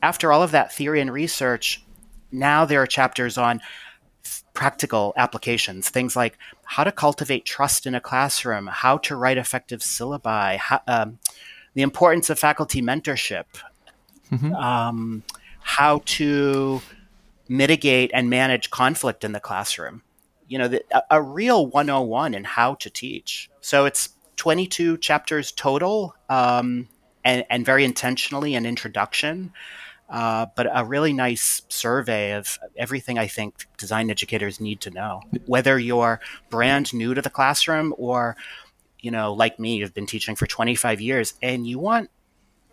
after 0.02 0.32
all 0.32 0.42
of 0.42 0.50
that 0.50 0.72
theory 0.72 1.00
and 1.00 1.12
research, 1.12 1.82
now 2.32 2.64
there 2.64 2.82
are 2.82 2.86
chapters 2.86 3.38
on 3.38 3.60
practical 4.54 5.12
applications, 5.16 5.88
things 5.88 6.14
like 6.14 6.38
how 6.64 6.84
to 6.84 6.92
cultivate 6.92 7.44
trust 7.44 7.86
in 7.86 7.94
a 7.94 8.00
classroom, 8.00 8.66
how 8.66 8.98
to 8.98 9.16
write 9.16 9.38
effective 9.38 9.80
syllabi, 9.80 10.56
how, 10.56 10.80
um, 10.86 11.18
the 11.74 11.82
importance 11.82 12.30
of 12.30 12.38
faculty 12.38 12.82
mentorship, 12.82 13.44
mm-hmm. 14.30 14.54
um, 14.54 15.22
how 15.60 16.02
to 16.04 16.82
mitigate 17.48 18.10
and 18.14 18.28
manage 18.30 18.70
conflict 18.70 19.24
in 19.24 19.32
the 19.32 19.40
classroom. 19.40 20.02
You 20.48 20.58
know, 20.58 20.68
the, 20.68 20.84
a, 20.90 21.02
a, 21.12 21.22
real 21.22 21.66
101 21.66 22.34
in 22.34 22.44
how 22.44 22.74
to 22.74 22.90
teach. 22.90 23.48
So 23.60 23.86
it's 23.86 24.10
22 24.36 24.98
chapters 24.98 25.52
total, 25.52 26.14
um, 26.28 26.88
and, 27.24 27.44
and 27.48 27.64
very 27.64 27.84
intentionally 27.84 28.54
an 28.54 28.66
introduction. 28.66 29.52
Uh, 30.12 30.44
but 30.56 30.66
a 30.70 30.84
really 30.84 31.14
nice 31.14 31.62
survey 31.70 32.32
of 32.32 32.58
everything 32.76 33.18
I 33.18 33.26
think 33.26 33.66
design 33.78 34.10
educators 34.10 34.60
need 34.60 34.82
to 34.82 34.90
know. 34.90 35.22
Whether 35.46 35.78
you're 35.78 36.20
brand 36.50 36.92
new 36.92 37.14
to 37.14 37.22
the 37.22 37.30
classroom 37.30 37.94
or, 37.96 38.36
you 39.00 39.10
know, 39.10 39.32
like 39.32 39.58
me, 39.58 39.76
you've 39.76 39.94
been 39.94 40.06
teaching 40.06 40.36
for 40.36 40.46
25 40.46 41.00
years 41.00 41.32
and 41.42 41.66
you 41.66 41.78
want 41.78 42.10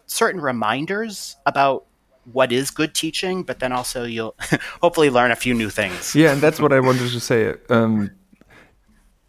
certain 0.05 0.41
reminders 0.41 1.38
about 1.46 1.86
what 2.34 2.51
is 2.51 2.72
good 2.72 2.93
teaching, 2.93 3.43
but 3.43 3.60
then 3.60 3.72
also 3.72 4.03
you'll 4.03 4.36
hopefully 4.81 5.10
learn 5.10 5.31
a 5.31 5.36
few 5.38 5.53
new 5.53 5.69
things. 5.69 6.13
Yeah, 6.13 6.34
and 6.34 6.41
that's 6.41 6.60
what 6.60 6.74
I 6.74 6.81
wanted 6.81 7.10
to 7.10 7.22
say. 7.22 7.53
Um, 7.69 8.12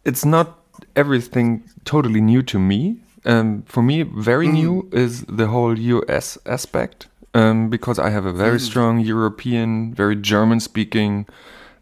it's 0.03 0.25
not 0.25 0.59
everything 0.97 1.63
totally 1.85 2.19
new 2.19 2.41
to 2.43 2.59
me. 2.59 2.97
Um, 3.23 3.63
for 3.63 3.81
me, 3.81 4.01
very 4.03 4.47
mm. 4.47 4.53
new 4.53 4.89
is 4.91 5.23
the 5.29 5.47
whole 5.47 5.79
US 5.79 6.37
aspect 6.45 7.07
um, 7.33 7.69
because 7.69 7.99
I 7.99 8.09
have 8.09 8.25
a 8.25 8.33
very 8.33 8.57
mm. 8.57 8.61
strong 8.61 8.99
European, 8.99 9.93
very 9.93 10.15
German 10.15 10.59
speaking, 10.59 11.27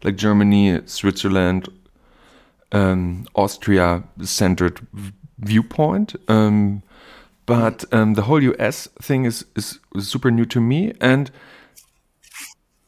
like 0.02 0.16
Germany, 0.16 0.80
Switzerland, 0.86 1.68
um, 2.72 3.26
Austria 3.34 4.04
centered 4.22 4.86
viewpoint. 5.38 6.14
Um, 6.28 6.82
but 7.46 7.84
um, 7.92 8.14
the 8.14 8.22
whole 8.22 8.42
US 8.42 8.86
thing 9.02 9.24
is, 9.24 9.44
is 9.56 9.80
super 9.98 10.30
new 10.30 10.44
to 10.46 10.60
me. 10.60 10.92
And 11.00 11.30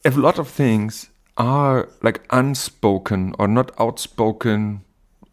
a 0.05 0.11
lot 0.11 0.39
of 0.39 0.47
things 0.47 1.09
are 1.37 1.89
like 2.01 2.21
unspoken 2.29 3.33
or 3.39 3.47
not 3.47 3.71
outspoken 3.79 4.81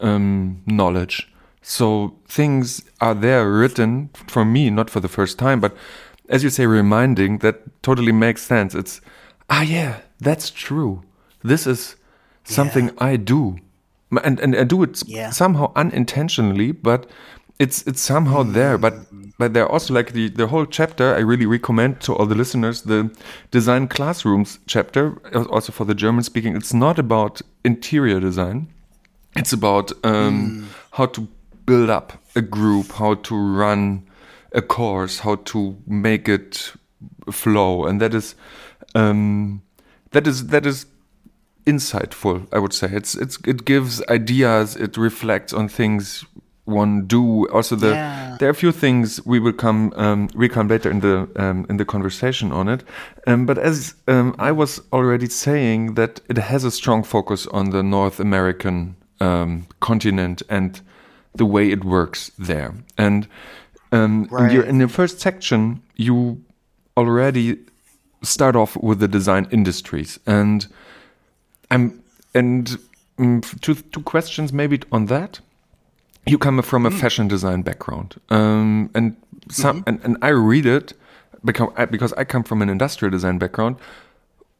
um, 0.01 0.63
knowledge. 0.67 1.31
So 1.63 2.17
things 2.27 2.83
are 3.01 3.15
there 3.15 3.51
written 3.51 4.11
for 4.27 4.45
me, 4.45 4.71
not 4.71 4.89
for 4.89 5.01
the 5.01 5.09
first 5.09 5.39
time, 5.39 5.61
but 5.61 5.77
as 6.31 6.43
you 6.43 6.51
say, 6.51 6.65
reminding, 6.67 7.39
that 7.39 7.83
totally 7.83 8.13
makes 8.13 8.43
sense. 8.43 8.75
It's, 8.75 9.01
ah, 9.51 9.63
yeah, 9.63 10.01
that's 10.21 10.49
true. 10.51 11.03
This 11.43 11.67
is 11.67 11.97
something 12.45 12.87
yeah. 12.87 12.95
I 12.99 13.17
do. 13.17 13.59
And, 14.25 14.41
and 14.41 14.57
I 14.57 14.65
do 14.65 14.83
it 14.83 15.03
yeah. 15.07 15.31
somehow 15.31 15.73
unintentionally, 15.77 16.73
but 16.73 17.07
it's 17.61 17.87
it's 17.87 18.01
somehow 18.01 18.43
there. 18.43 18.79
But 18.79 18.95
but 19.39 19.55
there 19.55 19.69
also 19.69 19.95
like 19.95 20.13
the 20.13 20.31
the 20.31 20.47
whole 20.49 20.67
chapter. 20.67 21.15
I 21.15 21.21
really 21.21 21.47
recommend 21.47 22.01
to 22.01 22.15
all 22.15 22.27
the 22.27 22.35
listeners 22.35 22.83
the 22.83 23.11
design 23.51 23.87
classrooms 23.87 24.59
chapter, 24.67 25.21
also 25.51 25.71
for 25.71 25.85
the 25.85 25.95
German 25.95 26.25
speaking. 26.25 26.57
It's 26.57 26.75
not 26.75 26.99
about 26.99 27.43
interior 27.65 28.19
design. 28.19 28.69
It's 29.37 29.53
about 29.53 29.93
um, 30.05 30.63
mm. 30.63 30.65
how 30.93 31.07
to 31.07 31.29
build 31.67 31.91
up 31.91 32.15
a 32.35 32.41
group, 32.41 32.93
how 32.93 33.15
to 33.15 33.37
run 33.37 34.10
a 34.52 34.62
course, 34.62 35.21
how 35.21 35.37
to 35.37 35.76
make 35.87 36.28
it 36.28 36.73
flow, 37.30 37.85
and 37.85 38.00
that 38.00 38.14
is 38.14 38.35
um, 38.95 39.62
that 40.11 40.26
is 40.26 40.49
that 40.49 40.66
is 40.66 40.87
insightful. 41.66 42.47
I 42.52 42.59
would 42.59 42.73
say 42.73 42.88
it's 42.92 43.14
it's 43.14 43.38
it 43.47 43.64
gives 43.64 44.02
ideas. 44.09 44.76
It 44.76 44.97
reflects 44.97 45.52
on 45.52 45.69
things 45.69 46.25
one 46.64 47.07
do. 47.07 47.49
Also, 47.49 47.76
the 47.76 47.90
yeah. 47.90 48.37
there 48.38 48.49
are 48.49 48.52
a 48.52 48.54
few 48.54 48.73
things 48.73 49.25
we 49.26 49.38
will 49.38 49.52
come 49.52 49.92
um, 49.97 50.28
we 50.35 50.49
come 50.49 50.69
later 50.69 50.90
in 50.90 51.00
the 51.00 51.28
um, 51.37 51.66
in 51.69 51.76
the 51.76 51.85
conversation 51.85 52.52
on 52.52 52.69
it. 52.69 52.85
Um, 53.26 53.47
but 53.47 53.59
as 53.59 53.95
um, 54.09 54.35
I 54.38 54.52
was 54.52 54.80
already 54.92 55.28
saying, 55.28 55.95
that 55.95 56.21
it 56.28 56.38
has 56.38 56.64
a 56.64 56.71
strong 56.71 57.02
focus 57.02 57.47
on 57.49 57.71
the 57.71 57.83
North 57.83 58.21
American 58.21 58.97
um, 59.21 59.66
continent 59.80 60.42
and 60.49 60.80
the 61.35 61.47
way 61.47 61.71
it 61.71 61.85
works 61.85 62.30
there, 62.38 62.75
and 62.97 63.28
um, 63.92 64.28
right. 64.30 64.52
in, 64.52 64.62
in 64.62 64.78
the 64.78 64.88
first 64.88 65.20
section, 65.20 65.82
you 65.97 66.42
already 66.97 67.59
start 68.23 68.56
off 68.56 68.76
with 68.76 69.00
the 69.00 69.09
design 69.09 69.49
industries, 69.50 70.18
and 70.26 70.66
I'm 71.70 72.02
and 72.35 72.78
um, 73.18 73.40
two 73.61 73.75
two 73.75 74.02
questions 74.02 74.52
maybe 74.52 74.80
on 74.92 75.06
that. 75.06 75.40
You 76.26 76.38
come 76.38 76.61
from 76.62 76.87
a 76.87 76.90
mm. 76.90 77.00
fashion 77.00 77.28
design 77.28 77.62
background, 77.62 78.20
um, 78.28 78.90
and 78.94 79.16
some 79.50 79.78
mm 79.78 79.82
-hmm. 79.82 79.88
and, 79.88 80.04
and 80.04 80.16
I 80.23 80.30
read 80.30 80.66
it 80.66 80.94
because 81.44 81.73
I, 81.76 81.87
because 81.87 82.12
I 82.20 82.25
come 82.25 82.44
from 82.44 82.62
an 82.62 82.68
industrial 82.68 83.11
design 83.12 83.38
background. 83.38 83.76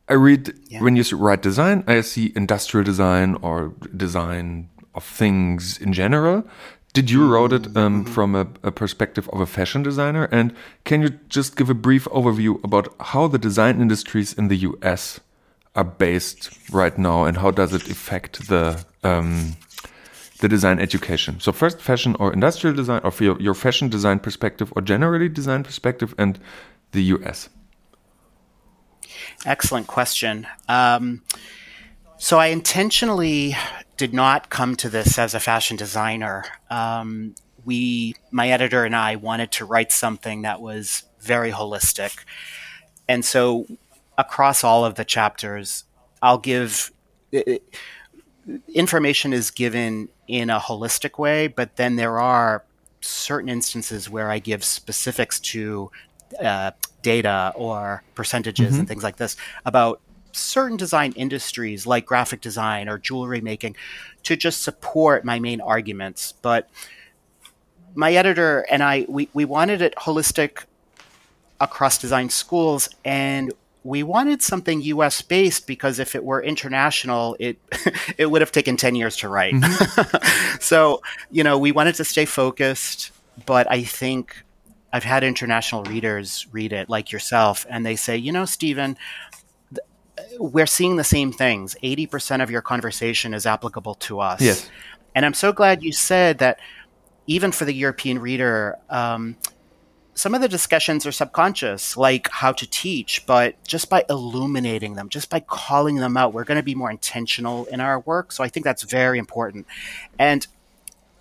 I 0.09 0.15
read 0.15 0.53
yeah. 0.69 0.83
when 0.83 0.97
you 0.97 1.05
write 1.17 1.43
design, 1.43 1.85
I 1.87 2.03
see 2.03 2.33
industrial 2.35 2.85
design 2.85 3.37
or 3.43 3.73
design 3.97 4.69
of 4.95 5.05
things 5.05 5.79
in 5.79 5.93
general. 5.93 6.43
Did 6.93 7.09
you 7.09 7.27
wrote 7.29 7.53
it 7.53 7.77
um, 7.77 8.05
from 8.05 8.35
a, 8.35 8.49
a, 8.65 8.73
perspective 8.73 9.29
of 9.33 9.41
a 9.41 9.47
fashion 9.47 9.83
designer? 9.85 10.25
And 10.33 10.53
can 10.85 11.03
you 11.03 11.11
just 11.29 11.57
give 11.57 11.71
a 11.71 11.75
brief 11.75 12.07
overview 12.07 12.63
about 12.65 12.93
how 12.99 13.29
the 13.29 13.39
design 13.39 13.81
industries 13.81 14.33
in 14.33 14.49
the 14.49 14.57
US 14.57 15.21
are 15.77 15.85
based 15.85 16.51
right 16.73 16.99
now, 16.99 17.25
and 17.25 17.37
how 17.37 17.53
does 17.53 17.73
it 17.73 17.89
affect 17.89 18.49
the 18.49 18.85
um, 19.05 19.57
the 20.41 20.49
design 20.49 20.81
education? 20.81 21.39
So 21.39 21.53
first, 21.53 21.81
fashion 21.81 22.17
or 22.19 22.33
industrial 22.33 22.75
design, 22.75 23.01
or 23.05 23.13
your, 23.21 23.41
your 23.41 23.55
fashion 23.55 23.89
design 23.89 24.19
perspective, 24.19 24.73
or 24.75 24.83
generally 24.83 25.29
design 25.29 25.63
perspective, 25.63 26.13
and 26.19 26.41
the 26.91 27.03
US. 27.15 27.49
Excellent 29.47 29.87
question. 29.87 30.47
Um, 30.69 31.23
so 32.19 32.39
I 32.39 32.49
intentionally 32.49 33.57
did 34.01 34.15
not 34.15 34.49
come 34.49 34.77
to 34.77 34.89
this 34.89 35.19
as 35.19 35.35
a 35.35 35.39
fashion 35.39 35.77
designer. 35.77 36.47
Um, 36.71 37.35
we, 37.67 38.15
my 38.31 38.49
editor 38.49 38.87
and 38.87 38.97
I, 38.97 39.17
wanted 39.17 39.53
to 39.53 39.67
write 39.67 39.93
something 39.93 40.41
that 40.41 40.63
was 40.63 41.03
very 41.21 41.53
holistic, 41.53 42.25
and 43.07 43.27
so 43.27 43.67
across 44.17 44.65
all 44.65 44.87
of 44.87 44.95
the 44.95 45.05
chapters, 45.05 45.85
I'll 46.23 46.39
give 46.39 46.93
it, 47.31 47.63
information 48.75 49.35
is 49.35 49.51
given 49.51 50.09
in 50.27 50.49
a 50.49 50.59
holistic 50.59 51.19
way, 51.19 51.47
but 51.47 51.77
then 51.77 51.97
there 51.97 52.19
are 52.19 52.65
certain 53.03 53.51
instances 53.51 54.09
where 54.09 54.31
I 54.31 54.39
give 54.39 54.65
specifics 54.65 55.39
to 55.41 55.91
uh, 56.43 56.71
data 57.03 57.53
or 57.55 58.03
percentages 58.15 58.71
mm-hmm. 58.71 58.79
and 58.79 58.89
things 58.89 59.03
like 59.03 59.17
this 59.17 59.37
about 59.67 60.01
certain 60.33 60.77
design 60.77 61.13
industries 61.13 61.87
like 61.87 62.07
graphic 62.07 62.41
design 62.41 62.89
or 62.89 62.99
jewelry 62.99 63.41
making 63.41 63.77
to 64.23 64.37
just 64.37 64.63
support 64.63 65.25
my 65.25 65.39
main 65.39 65.61
arguments. 65.61 66.33
But 66.43 66.69
my 67.95 68.13
editor 68.13 68.67
and 68.71 68.83
I, 68.83 69.07
we, 69.09 69.29
we 69.33 69.45
wanted 69.45 69.83
it 69.83 69.95
holistic 69.97 70.65
across 71.61 71.99
design 71.99 72.31
schools 72.31 72.89
and 73.05 73.53
we 73.83 74.03
wanted 74.03 74.43
something 74.43 74.83
US 74.83 75.23
based 75.23 75.67
because 75.67 75.99
if 75.99 76.15
it 76.15 76.25
were 76.25 76.43
international, 76.43 77.37
it 77.39 77.59
it 78.19 78.27
would 78.27 78.43
have 78.43 78.53
taken 78.53 78.77
10 78.77 78.95
years 78.95 79.17
to 79.19 79.29
write. 79.29 79.55
Mm-hmm. 79.55 80.57
so, 80.61 81.03
you 81.31 81.43
know, 81.43 81.59
we 81.59 81.73
wanted 81.73 81.95
to 81.97 82.05
stay 82.05 82.25
focused, 82.25 83.11
but 83.47 83.71
I 83.71 83.83
think 83.83 84.37
I've 84.93 85.05
had 85.05 85.25
international 85.25 85.85
readers 85.85 86.47
read 86.53 86.73
it 86.73 86.91
like 86.91 87.13
yourself 87.13 87.65
and 87.71 87.87
they 87.87 87.97
say, 87.97 88.17
"You 88.17 88.33
know, 88.33 88.45
Steven, 88.45 88.97
we're 90.41 90.67
seeing 90.67 90.97
the 90.97 91.05
same 91.05 91.33
things. 91.33 91.77
80% 91.83 92.43
of 92.43 92.51
your 92.51 92.63
conversation 92.63 93.35
is 93.35 93.45
applicable 93.45 93.95
to 93.97 94.21
us. 94.21 94.41
Yes. 94.41 94.71
And 95.15 95.27
I'm 95.27 95.35
so 95.35 95.53
glad 95.53 95.83
you 95.83 95.93
said 95.93 96.39
that 96.39 96.59
even 97.27 97.53
for 97.53 97.67
the 97.67 97.75
European 97.75 98.19
reader, 98.19 98.79
um, 98.89 99.37
some 100.15 100.35
of 100.35 100.41
the 100.41 100.49
discussions 100.49 101.05
are 101.05 101.13
subconscious, 101.13 101.95
like 101.97 102.31
how 102.31 102.53
to 102.53 102.69
teach, 102.69 103.27
but 103.27 103.63
just 103.67 103.91
by 103.91 104.03
illuminating 104.09 104.95
them, 104.95 105.11
just 105.11 105.29
by 105.29 105.41
calling 105.41 105.97
them 105.97 106.17
out, 106.17 106.33
we're 106.33 106.45
going 106.45 106.57
to 106.57 106.63
be 106.63 106.75
more 106.75 106.91
intentional 106.91 107.67
in 107.67 107.81
our 107.81 108.01
work. 108.01 108.33
So 108.33 108.43
I 108.43 108.49
think 108.49 108.65
that's 108.65 108.83
very 108.83 109.19
important. 109.19 109.67
And 110.19 110.47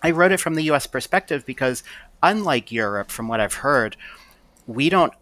I 0.02 0.12
wrote 0.12 0.32
it 0.32 0.40
from 0.40 0.54
the 0.54 0.62
US 0.70 0.86
perspective 0.86 1.44
because, 1.44 1.82
unlike 2.22 2.72
Europe, 2.72 3.10
from 3.10 3.28
what 3.28 3.38
I've 3.38 3.54
heard, 3.54 3.98
we 4.66 4.88
don't 4.88 5.12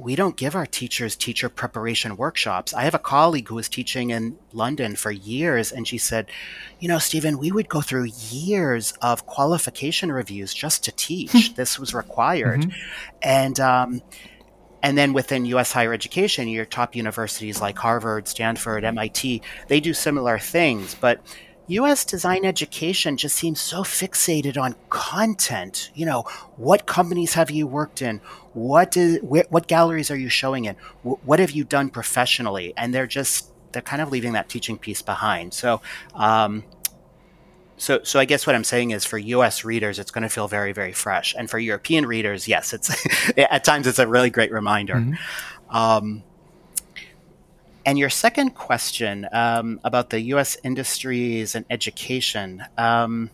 we 0.00 0.16
don't 0.16 0.36
give 0.36 0.56
our 0.56 0.66
teachers 0.66 1.14
teacher 1.14 1.48
preparation 1.48 2.16
workshops. 2.16 2.72
I 2.72 2.82
have 2.82 2.94
a 2.94 2.98
colleague 2.98 3.48
who 3.48 3.56
was 3.56 3.68
teaching 3.68 4.10
in 4.10 4.38
London 4.52 4.96
for 4.96 5.10
years, 5.10 5.72
and 5.72 5.86
she 5.86 5.98
said, 5.98 6.30
You 6.78 6.88
know, 6.88 6.98
Steven, 6.98 7.38
we 7.38 7.52
would 7.52 7.68
go 7.68 7.80
through 7.82 8.08
years 8.30 8.92
of 9.02 9.26
qualification 9.26 10.10
reviews 10.10 10.54
just 10.54 10.84
to 10.84 10.92
teach. 10.92 11.54
this 11.56 11.78
was 11.78 11.92
required. 11.92 12.60
Mm-hmm. 12.60 12.70
And, 13.22 13.60
um, 13.60 14.02
and 14.82 14.96
then 14.96 15.12
within 15.12 15.44
US 15.44 15.72
higher 15.72 15.92
education, 15.92 16.48
your 16.48 16.64
top 16.64 16.96
universities 16.96 17.60
like 17.60 17.76
Harvard, 17.76 18.26
Stanford, 18.26 18.84
MIT, 18.84 19.42
they 19.68 19.80
do 19.80 19.92
similar 19.92 20.38
things. 20.38 20.94
But 20.94 21.20
US 21.70 22.04
design 22.04 22.44
education 22.44 23.16
just 23.16 23.36
seems 23.36 23.60
so 23.60 23.82
fixated 23.82 24.60
on 24.60 24.74
content. 24.88 25.90
You 25.94 26.06
know, 26.06 26.22
what 26.56 26.86
companies 26.86 27.34
have 27.34 27.50
you 27.50 27.66
worked 27.66 28.02
in? 28.02 28.20
What 28.52 28.96
is 28.96 29.18
wh- 29.18 29.50
what 29.50 29.66
galleries 29.66 30.10
are 30.10 30.16
you 30.16 30.28
showing 30.28 30.64
in? 30.64 30.76
Wh- 31.02 31.24
what 31.26 31.38
have 31.38 31.52
you 31.52 31.64
done 31.64 31.90
professionally? 31.90 32.74
And 32.76 32.94
they're 32.94 33.06
just 33.06 33.50
they're 33.72 33.82
kind 33.82 34.02
of 34.02 34.10
leaving 34.10 34.32
that 34.32 34.48
teaching 34.48 34.78
piece 34.78 35.02
behind. 35.02 35.54
So, 35.54 35.80
um, 36.14 36.64
so, 37.76 38.00
so 38.02 38.18
I 38.18 38.24
guess 38.24 38.46
what 38.46 38.54
I'm 38.54 38.64
saying 38.64 38.90
is 38.90 39.04
for 39.04 39.16
U.S. 39.16 39.64
readers, 39.64 39.98
it's 39.98 40.10
going 40.10 40.22
to 40.22 40.28
feel 40.28 40.48
very, 40.48 40.72
very 40.72 40.92
fresh, 40.92 41.34
and 41.38 41.48
for 41.48 41.58
European 41.58 42.04
readers, 42.04 42.46
yes, 42.46 42.72
it's 42.74 42.90
at 43.38 43.64
times 43.64 43.86
it's 43.86 43.98
a 43.98 44.06
really 44.06 44.28
great 44.28 44.52
reminder. 44.52 44.96
Mm-hmm. 44.96 45.76
Um, 45.76 46.24
and 47.90 47.98
your 47.98 48.08
second 48.08 48.50
question 48.50 49.26
um, 49.32 49.80
about 49.82 50.10
the 50.10 50.20
U.S. 50.34 50.56
industries 50.62 51.56
and 51.56 51.64
education, 51.68 52.62
um, 52.78 53.30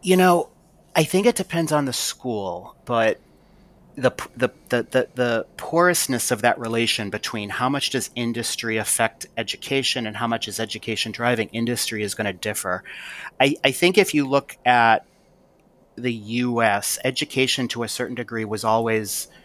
you 0.00 0.16
know, 0.16 0.48
I 0.96 1.04
think 1.04 1.26
it 1.26 1.36
depends 1.36 1.70
on 1.70 1.84
the 1.84 1.92
school, 1.92 2.76
but 2.86 3.20
the, 3.94 4.12
the, 4.38 4.48
the, 4.70 4.82
the, 4.84 5.08
the 5.14 5.46
porousness 5.58 6.30
of 6.30 6.40
that 6.40 6.58
relation 6.58 7.10
between 7.10 7.50
how 7.50 7.68
much 7.68 7.90
does 7.90 8.08
industry 8.14 8.78
affect 8.78 9.26
education 9.36 10.06
and 10.06 10.16
how 10.16 10.26
much 10.26 10.48
is 10.48 10.58
education 10.58 11.12
driving 11.12 11.50
industry 11.52 12.02
is 12.02 12.14
going 12.14 12.24
to 12.24 12.32
differ. 12.32 12.82
I, 13.38 13.56
I 13.62 13.72
think 13.72 13.98
if 13.98 14.14
you 14.14 14.26
look 14.26 14.56
at 14.64 15.04
the 15.96 16.14
U.S., 16.14 16.98
education 17.04 17.68
to 17.68 17.82
a 17.82 17.88
certain 17.88 18.14
degree 18.14 18.46
was 18.46 18.64
always– 18.64 19.28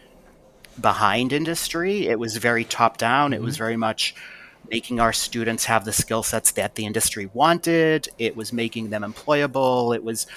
behind 0.80 1.34
industry. 1.34 2.08
It 2.08 2.20
was 2.20 2.38
very 2.38 2.64
top 2.64 2.98
down. 2.98 3.32
Mm-hmm. 3.32 3.42
It 3.42 3.46
was 3.46 3.56
mm-hmm. 3.56 3.64
very 3.64 3.78
much 3.78 4.16
making 4.72 5.00
our 5.00 5.14
students 5.14 5.66
have 5.66 5.86
the 5.86 5.94
skill 5.94 6.24
sets 6.24 6.52
that 6.52 6.76
the 6.76 6.86
industry 6.86 7.30
wanted. 7.34 8.10
It 8.18 8.36
was 8.36 8.52
making 8.52 8.90
them 8.90 9.04
employable. 9.04 9.96
It 9.96 10.04
was 10.04 10.28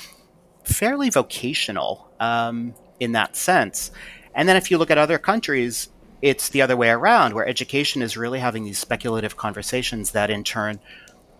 fairly 0.65 1.11
vocational 1.11 2.11
um, 2.21 2.75
in 3.01 3.13
that 3.13 3.37
sense. 3.37 3.91
And 4.35 4.49
then 4.49 4.57
if 4.57 4.71
you 4.71 4.79
look 4.79 4.91
at 4.91 4.99
other 4.99 5.19
countries, 5.19 5.89
it's 6.21 6.51
the 6.51 6.63
other 6.63 6.77
way 6.77 6.91
around, 6.91 7.35
where 7.35 7.47
education 7.47 8.03
is 8.03 8.17
really 8.17 8.41
having 8.41 8.65
these 8.65 8.79
speculative 8.79 9.37
conversations 9.37 10.13
that 10.13 10.31
in 10.31 10.45
turn 10.45 10.81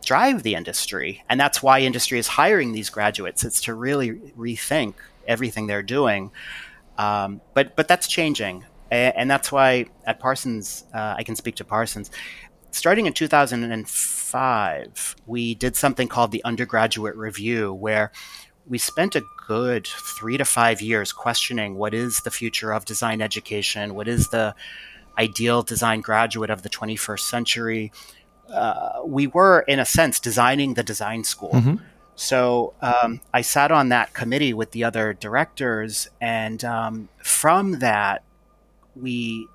drive 0.05 0.43
the 0.43 0.55
industry. 0.55 1.23
And 1.29 1.39
that's 1.39 1.63
why 1.63 1.81
industry 1.81 2.19
is 2.19 2.29
hiring 2.29 2.73
these 2.73 2.89
graduates. 2.89 3.45
It's 3.45 3.61
to 3.63 3.75
really 3.75 4.13
rethink 4.39 4.95
everything 5.27 5.67
they're 5.67 5.83
doing. 5.83 6.31
Um, 6.97 7.41
but 7.55 7.77
but 7.77 7.87
that's 7.87 8.09
changing 8.09 8.65
and 8.91 9.31
that's 9.31 9.53
why 9.53 9.87
at 10.07 10.21
Parsons, 10.21 10.85
uh, 10.95 11.15
I 11.17 11.23
can 11.23 11.37
speak 11.37 11.57
to 11.57 11.65
Parsons. 11.65 12.11
Starting 12.71 13.07
in 13.07 13.13
2005, 13.13 15.17
we 15.27 15.55
did 15.55 15.77
something 15.77 16.09
called 16.09 16.33
the 16.33 16.45
undergraduate 16.45 17.17
review, 17.17 17.73
where 17.73 18.13
we 18.67 18.79
spent 18.79 19.17
a 19.17 19.23
good 19.47 19.87
three 19.87 20.37
to 20.37 20.45
five 20.45 20.83
years 20.83 21.13
questioning 21.13 21.77
what 21.77 21.95
is 21.95 22.21
the 22.21 22.31
future 22.31 22.73
of 22.73 22.85
design 22.85 23.23
education, 23.23 23.95
what 23.95 24.07
is 24.07 24.29
the 24.29 24.55
ideal 25.19 25.63
design 25.63 26.01
graduate 26.01 26.51
of 26.51 26.63
the 26.63 26.69
21st 26.69 27.21
century. 27.21 27.93
Uh, 28.53 29.01
we 29.05 29.27
were, 29.27 29.61
in 29.61 29.79
a 29.79 29.85
sense, 29.85 30.21
designing 30.21 30.75
the 30.75 30.83
design 30.83 31.25
school. 31.25 31.53
Mm-hmm. 31.53 31.77
So 32.15 32.75
um, 32.81 33.21
I 33.33 33.43
sat 33.43 33.71
on 33.71 33.91
that 33.91 34.15
committee 34.15 34.53
with 34.53 34.73
the 34.73 34.85
other 34.85 35.13
directors, 35.13 36.09
and 36.21 36.65
um, 36.65 37.09
from 37.19 37.81
that, 37.81 38.23
we 39.01 39.49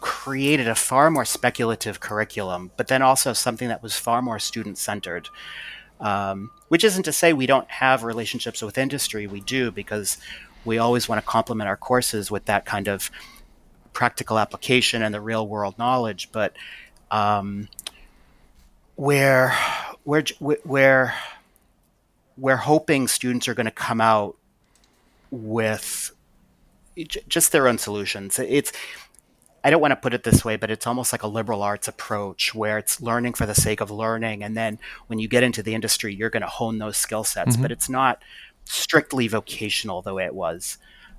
created 0.00 0.68
a 0.68 0.74
far 0.74 1.10
more 1.10 1.24
speculative 1.24 2.00
curriculum, 2.00 2.70
but 2.76 2.88
then 2.88 3.02
also 3.02 3.32
something 3.32 3.68
that 3.68 3.82
was 3.82 3.96
far 3.96 4.20
more 4.20 4.38
student 4.38 4.78
centered. 4.78 5.28
Um, 6.00 6.50
which 6.68 6.84
isn't 6.84 7.04
to 7.04 7.12
say 7.12 7.32
we 7.32 7.46
don't 7.46 7.70
have 7.70 8.02
relationships 8.02 8.60
with 8.60 8.76
industry. 8.76 9.26
We 9.26 9.40
do 9.40 9.70
because 9.70 10.18
we 10.64 10.76
always 10.78 11.08
want 11.08 11.22
to 11.22 11.26
complement 11.26 11.68
our 11.68 11.76
courses 11.76 12.30
with 12.30 12.46
that 12.46 12.66
kind 12.66 12.88
of 12.88 13.10
practical 13.92 14.38
application 14.38 15.02
and 15.02 15.14
the 15.14 15.20
real 15.20 15.46
world 15.46 15.78
knowledge. 15.78 16.30
But 16.32 16.54
um, 17.10 17.68
where 18.96 19.54
where 20.02 20.24
where 20.64 21.14
we're 22.36 22.56
hoping 22.56 23.08
students 23.08 23.48
are 23.48 23.54
going 23.54 23.66
to 23.66 23.72
come 23.72 24.00
out 24.00 24.36
with 25.30 26.10
just 26.96 27.52
their 27.52 27.68
own 27.68 27.78
solutions. 27.78 28.38
It's 28.38 28.72
I 29.64 29.70
don't 29.70 29.80
want 29.80 29.92
to 29.92 29.96
put 29.96 30.12
it 30.12 30.24
this 30.24 30.44
way, 30.44 30.56
but 30.56 30.70
it's 30.70 30.86
almost 30.86 31.10
like 31.10 31.22
a 31.22 31.26
liberal 31.26 31.62
arts 31.62 31.88
approach 31.88 32.54
where 32.54 32.76
it's 32.76 33.00
learning 33.00 33.32
for 33.32 33.46
the 33.46 33.54
sake 33.54 33.80
of 33.80 33.90
learning. 33.90 34.44
And 34.44 34.54
then 34.54 34.78
when 35.06 35.18
you 35.18 35.26
get 35.26 35.42
into 35.42 35.62
the 35.62 35.74
industry, 35.74 36.14
you're 36.14 36.28
going 36.28 36.42
to 36.42 36.46
hone 36.46 36.76
those 36.78 36.98
skill 36.98 37.24
sets, 37.24 37.54
mm-hmm. 37.54 37.62
but 37.62 37.72
it's 37.72 37.88
not 37.88 38.22
strictly 38.66 39.26
vocational 39.26 40.02
the 40.02 40.12
way 40.12 40.26
it 40.26 40.34
was. 40.34 40.76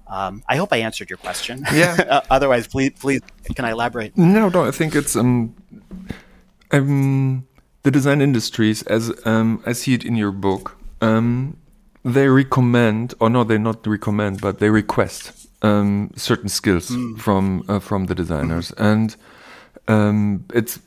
Um, 0.08 0.44
I 0.48 0.58
hope 0.58 0.72
I 0.72 0.78
answered 0.78 1.10
your 1.10 1.18
question. 1.18 1.66
Yeah. 1.74 1.96
uh, 2.10 2.22
otherwise, 2.30 2.68
please, 2.68 2.92
please, 2.92 3.22
can 3.56 3.66
I 3.66 3.72
elaborate? 3.72 4.16
No, 4.16 4.50
no. 4.50 4.64
I 4.64 4.72
think 4.72 4.96
it's 4.96 5.16
um, 5.16 5.56
um 6.70 7.48
the 7.82 7.90
design 7.90 8.22
industries, 8.22 8.84
as 8.84 9.12
um, 9.26 9.64
I 9.66 9.74
see 9.74 9.96
it 9.96 10.06
in 10.06 10.16
your 10.16 10.32
book, 10.32 10.78
um, 11.02 11.58
they 12.04 12.28
recommend, 12.28 13.16
or 13.20 13.30
no, 13.30 13.44
they 13.44 13.58
not 13.58 13.86
recommend, 13.88 14.42
but 14.42 14.60
they 14.60 14.70
request 14.70 15.35
um, 15.62 16.12
certain 16.16 16.50
skills 16.50 16.90
mm. 16.90 17.18
from 17.20 17.64
uh, 17.68 17.80
from 17.80 18.06
the 18.06 18.16
designers, 18.16 18.72
mm. 18.72 18.92
and 18.92 19.16
um, 19.88 20.46
it's 20.54 20.80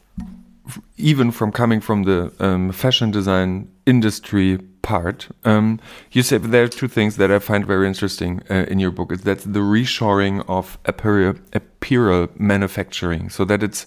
even 0.97 1.31
from 1.31 1.53
coming 1.53 1.81
from 1.81 2.05
the 2.05 2.33
um, 2.41 2.73
fashion 2.73 3.11
design 3.11 3.69
industry 3.87 4.59
part. 4.83 5.29
Um, 5.45 5.81
you 6.13 6.23
said 6.23 6.43
there 6.43 6.65
are 6.65 6.69
two 6.69 6.89
things 6.89 7.17
that 7.17 7.31
I 7.31 7.39
find 7.39 7.67
very 7.67 7.87
interesting 7.87 8.43
uh, 8.51 8.67
in 8.69 8.79
your 8.79 8.91
book. 8.91 9.13
Is 9.13 9.23
that 9.23 9.41
the 9.41 9.61
reshoring 9.61 10.45
of 10.49 10.79
apparel, 10.85 11.35
apparel 11.53 12.29
manufacturing, 12.37 13.31
so 13.31 13.45
that 13.45 13.63
it's 13.63 13.87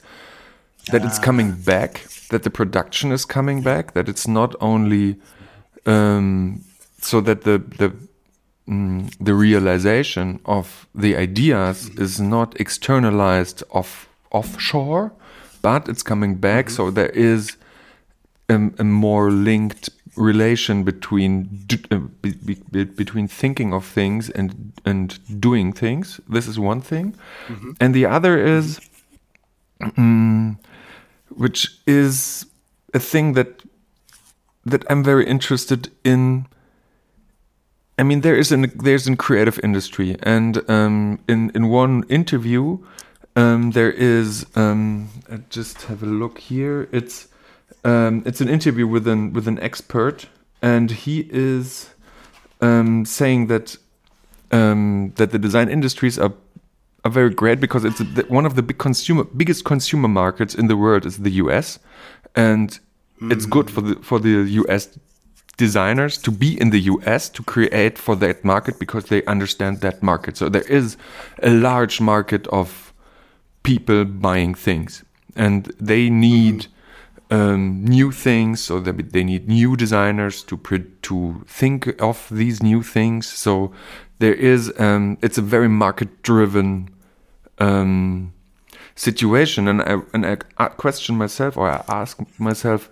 that 0.91 1.05
it's 1.05 1.19
coming 1.19 1.51
ah. 1.51 1.65
back, 1.65 2.07
that 2.29 2.43
the 2.43 2.49
production 2.49 3.11
is 3.11 3.25
coming 3.25 3.61
back, 3.61 3.93
that 3.93 4.09
it's 4.09 4.27
not 4.27 4.55
only 4.59 5.17
um, 5.85 6.63
so 6.99 7.21
that 7.21 7.43
the 7.43 7.57
the 7.77 7.93
mm, 8.71 9.13
the 9.19 9.33
realization 9.33 10.39
of 10.45 10.87
the 10.95 11.15
ideas 11.15 11.89
is 11.97 12.19
not 12.19 12.59
externalized 12.59 13.63
off 13.71 14.07
offshore, 14.31 15.11
but 15.61 15.89
it's 15.89 16.03
coming 16.03 16.39
back. 16.39 16.65
Mm 16.65 16.71
-hmm. 16.71 16.75
So 16.75 16.91
there 16.91 17.13
is 17.33 17.57
a, 18.47 18.57
a 18.77 18.83
more 18.83 19.31
linked 19.31 19.89
relation 20.15 20.83
between 20.83 21.65
uh, 21.91 21.97
be, 22.21 22.35
be, 22.71 22.85
between 22.85 23.27
thinking 23.27 23.73
of 23.73 23.93
things 23.93 24.31
and 24.31 24.51
and 24.83 25.19
doing 25.39 25.73
things. 25.73 26.19
This 26.31 26.47
is 26.47 26.57
one 26.57 26.81
thing, 26.81 27.15
mm 27.49 27.55
-hmm. 27.55 27.73
and 27.79 27.93
the 27.93 28.07
other 28.07 28.57
is, 28.57 28.79
mm, 29.95 30.57
which 31.27 31.81
is 31.85 32.45
a 32.93 32.99
thing 32.99 33.35
that 33.35 33.47
that 34.69 34.83
I'm 34.89 35.03
very 35.03 35.25
interested 35.25 35.91
in 36.03 36.45
I 38.01 38.03
mean, 38.03 38.21
there 38.21 38.35
is 38.35 38.51
an 38.51 38.71
there's 38.83 39.05
a 39.05 39.15
creative 39.15 39.59
industry, 39.63 40.17
and 40.23 40.67
um, 40.67 41.19
in 41.27 41.51
in 41.53 41.69
one 41.69 42.03
interview, 42.09 42.79
um, 43.35 43.71
there 43.71 43.91
is 43.91 44.43
um, 44.55 45.09
I 45.31 45.37
just 45.51 45.83
have 45.83 46.01
a 46.01 46.07
look 46.07 46.39
here. 46.39 46.89
It's 46.91 47.27
um, 47.83 48.23
it's 48.25 48.41
an 48.41 48.49
interview 48.49 48.87
with 48.87 49.07
an 49.07 49.33
with 49.33 49.47
an 49.47 49.59
expert, 49.59 50.25
and 50.63 50.89
he 50.89 51.29
is 51.29 51.91
um, 52.59 53.05
saying 53.05 53.45
that 53.47 53.77
um, 54.51 55.13
that 55.17 55.29
the 55.29 55.37
design 55.37 55.69
industries 55.69 56.17
are 56.17 56.33
are 57.05 57.11
very 57.11 57.29
great 57.29 57.59
because 57.59 57.85
it's 57.85 57.99
one 58.29 58.47
of 58.47 58.55
the 58.55 58.63
big 58.63 58.79
consumer 58.79 59.25
biggest 59.25 59.63
consumer 59.63 60.07
markets 60.07 60.55
in 60.55 60.65
the 60.65 60.75
world 60.75 61.05
is 61.05 61.17
the 61.19 61.33
U.S. 61.43 61.77
and 62.35 62.79
mm. 63.21 63.31
it's 63.31 63.45
good 63.45 63.69
for 63.69 63.81
the 63.81 63.95
for 64.01 64.19
the 64.19 64.29
U.S 64.63 64.97
designers 65.57 66.17
to 66.17 66.31
be 66.31 66.59
in 66.59 66.69
the 66.71 66.79
US 66.81 67.29
to 67.29 67.43
create 67.43 67.97
for 67.97 68.15
that 68.17 68.43
market 68.43 68.79
because 68.79 69.05
they 69.05 69.23
understand 69.25 69.81
that 69.81 70.01
market. 70.01 70.37
So 70.37 70.49
there 70.49 70.63
is 70.63 70.97
a 71.43 71.49
large 71.49 72.01
market 72.01 72.47
of 72.47 72.93
people 73.63 74.05
buying 74.05 74.55
things 74.55 75.03
and 75.35 75.65
they 75.79 76.09
need 76.09 76.67
um, 77.29 77.83
new 77.83 78.11
things. 78.11 78.61
So 78.61 78.79
they, 78.79 78.91
they 78.91 79.23
need 79.23 79.47
new 79.47 79.75
designers 79.75 80.43
to 80.43 80.57
to 80.57 81.43
think 81.47 82.01
of 82.01 82.27
these 82.29 82.61
new 82.61 82.83
things. 82.83 83.27
So 83.27 83.71
there 84.19 84.33
is 84.33 84.71
um, 84.79 85.17
it's 85.21 85.37
a 85.37 85.41
very 85.41 85.69
market 85.69 86.21
driven 86.21 86.89
um, 87.57 88.33
situation, 88.95 89.67
and 89.67 89.81
I 89.81 90.01
and 90.13 90.25
I 90.57 90.65
question 90.67 91.17
myself 91.17 91.57
or 91.57 91.69
I 91.69 91.83
ask 91.87 92.19
myself, 92.37 92.89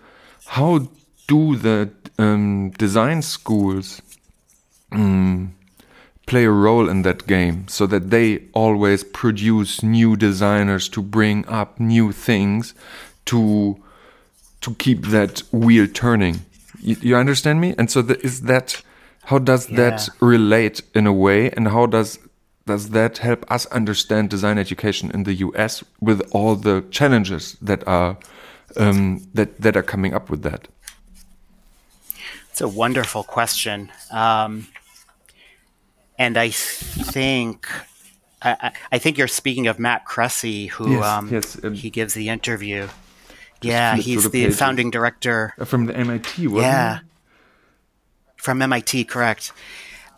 how 0.47 0.87
do 1.27 1.55
the 1.55 1.91
um, 2.19 2.71
design 2.71 3.21
schools 3.21 4.01
um, 4.91 5.55
play 6.27 6.45
a 6.45 6.51
role 6.51 6.89
in 6.89 7.01
that 7.03 7.25
game 7.25 7.67
so 7.67 7.87
that 7.87 8.11
they 8.11 8.43
always 8.53 9.03
produce 9.03 9.81
new 9.81 10.15
designers 10.15 10.89
to 10.89 11.01
bring 11.01 11.47
up 11.47 11.79
new 11.79 12.11
things 12.11 12.75
to 13.25 13.81
to 14.61 14.75
keep 14.75 15.05
that 15.05 15.39
wheel 15.53 15.87
turning. 15.87 16.41
You, 16.81 16.97
you 17.01 17.15
understand 17.15 17.61
me? 17.61 17.73
And 17.77 17.89
so 17.89 18.01
the, 18.01 18.19
is 18.19 18.41
that 18.41 18.81
how 19.23 19.39
does 19.39 19.69
yeah. 19.69 19.77
that 19.77 20.09
relate 20.19 20.81
in 20.93 21.07
a 21.07 21.13
way? 21.13 21.49
And 21.51 21.69
how 21.69 21.85
does 21.85 22.19
does 22.65 22.89
that 22.89 23.19
help 23.19 23.49
us 23.49 23.65
understand 23.67 24.29
design 24.29 24.57
education 24.57 25.09
in 25.11 25.23
the 25.23 25.35
US 25.35 25.83
with 26.01 26.21
all 26.31 26.55
the 26.55 26.83
challenges 26.91 27.57
that 27.61 27.87
are 27.87 28.17
um, 28.77 29.25
that 29.33 29.61
that 29.61 29.77
are 29.77 29.83
coming 29.83 30.13
up 30.13 30.29
with 30.29 30.43
that 30.43 30.67
it's 32.59 32.75
a 32.75 32.77
wonderful 32.77 33.23
question. 33.23 33.89
Um, 34.11 34.67
and 36.17 36.37
I 36.37 36.49
think 36.49 37.69
I, 38.41 38.73
I, 38.91 38.97
think 38.97 39.17
you're 39.17 39.29
speaking 39.29 39.67
of 39.67 39.79
Matt 39.79 40.05
Kressy, 40.05 40.69
who 40.69 40.91
yes, 40.91 41.05
um, 41.05 41.29
yes, 41.31 41.63
um, 41.63 41.73
he 41.73 41.89
gives 41.89 42.13
the 42.15 42.27
interview. 42.27 42.89
Yeah, 43.61 43.95
he's 43.95 44.29
the, 44.29 44.49
founding 44.51 44.91
director 44.91 45.53
uh, 45.57 45.63
from 45.63 45.85
the 45.85 45.95
MIT. 45.95 46.47
yeah, 46.49 46.99
he? 46.99 47.05
from 48.35 48.61
MIT, 48.61 49.05
correct. 49.05 49.53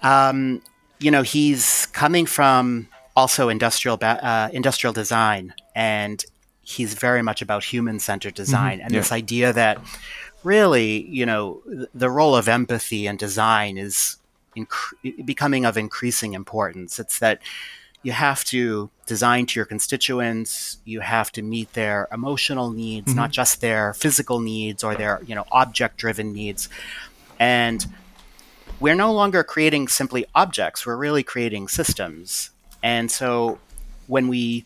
Um, 0.01 0.63
you 0.99 1.12
know, 1.12 1.21
he's 1.21 1.86
coming 1.88 2.25
from 2.25 2.88
also 3.15 3.49
industrial 3.49 3.99
uh, 4.01 4.49
industrial 4.51 4.93
design, 4.93 5.54
and 5.75 6.25
he's 6.62 6.95
very 6.95 7.21
much 7.21 7.43
about 7.43 7.63
human 7.63 7.99
centered 7.99 8.34
design 8.34 8.77
mm-hmm. 8.77 8.86
and 8.86 8.93
yeah. 8.95 8.99
this 8.99 9.12
idea 9.12 9.54
that 9.54 9.80
really, 10.43 11.06
you 11.08 11.25
know, 11.25 11.62
the 11.93 12.10
role 12.10 12.36
of 12.36 12.47
empathy 12.47 13.08
and 13.08 13.19
design 13.19 13.77
is 13.77 14.17
inc- 14.56 15.25
becoming 15.25 15.65
of 15.65 15.77
increasing 15.77 16.34
importance. 16.34 16.99
It's 16.99 17.19
that 17.19 17.41
you 18.04 18.12
have 18.12 18.43
to 18.45 18.89
design 19.06 19.45
to 19.45 19.60
your 19.60 19.65
constituents. 19.65 20.77
You 20.86 21.01
have 21.01 21.32
to 21.34 21.41
meet 21.41 21.73
their 21.73 22.08
emotional 22.12 22.71
needs, 22.71 23.10
mm-hmm. 23.10 23.17
not 23.17 23.32
just 23.32 23.62
their 23.62 23.93
physical 23.93 24.39
needs 24.39 24.84
or 24.84 24.95
their, 24.95 25.21
you 25.25 25.36
know, 25.36 25.45
object-driven 25.51 26.34
needs. 26.34 26.67
And 27.39 27.86
we're 28.80 28.95
no 28.95 29.13
longer 29.13 29.43
creating 29.43 29.88
simply 29.89 30.25
objects. 30.34 30.86
We're 30.86 30.97
really 30.97 31.21
creating 31.21 31.67
systems. 31.67 32.49
And 32.82 33.12
so 33.12 33.60
when 34.08 34.27
we 34.27 34.65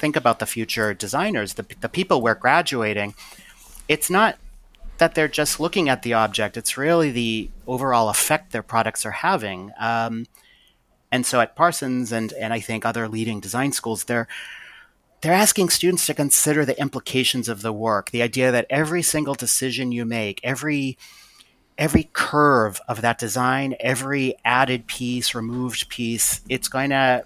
think 0.00 0.16
about 0.16 0.40
the 0.40 0.46
future 0.46 0.92
designers, 0.92 1.54
the, 1.54 1.64
the 1.80 1.88
people 1.88 2.20
we're 2.20 2.34
graduating, 2.34 3.14
it's 3.86 4.10
not 4.10 4.36
that 4.98 5.14
they're 5.14 5.28
just 5.28 5.58
looking 5.58 5.88
at 5.88 6.02
the 6.02 6.14
object. 6.14 6.56
It's 6.56 6.76
really 6.76 7.10
the 7.10 7.50
overall 7.66 8.08
effect 8.08 8.52
their 8.52 8.62
products 8.62 9.04
are 9.04 9.10
having. 9.10 9.72
Um, 9.78 10.26
and 11.10 11.26
so 11.26 11.40
at 11.40 11.56
Parsons 11.56 12.12
and 12.12 12.32
and 12.34 12.52
I 12.52 12.60
think 12.60 12.84
other 12.84 13.06
leading 13.08 13.40
design 13.40 13.72
schools, 13.72 14.04
they're 14.04 14.28
they're 15.20 15.32
asking 15.32 15.70
students 15.70 16.06
to 16.06 16.14
consider 16.14 16.64
the 16.64 16.78
implications 16.80 17.48
of 17.48 17.62
the 17.62 17.72
work. 17.72 18.10
The 18.10 18.22
idea 18.22 18.50
that 18.50 18.66
every 18.68 19.02
single 19.02 19.34
decision 19.34 19.92
you 19.92 20.04
make, 20.04 20.40
every 20.42 20.98
every 21.78 22.10
curve 22.12 22.80
of 22.88 23.00
that 23.02 23.18
design, 23.18 23.74
every 23.80 24.34
added 24.44 24.86
piece, 24.86 25.34
removed 25.34 25.88
piece, 25.88 26.40
it's 26.48 26.68
going 26.68 26.90
to 26.90 27.24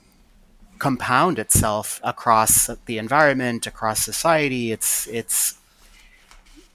compound 0.78 1.38
itself 1.38 2.00
across 2.04 2.70
the 2.86 2.98
environment, 2.98 3.66
across 3.66 4.04
society. 4.04 4.72
It's 4.72 5.06
it's 5.08 5.55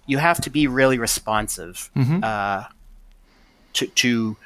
you 0.05 0.17
have 0.17 0.41
to 0.41 0.49
be 0.49 0.67
really 0.67 0.97
responsive 0.97 1.89
mm-hmm. 1.95 2.23
uh, 2.23 2.65
to, 3.73 3.87
to 3.87 4.37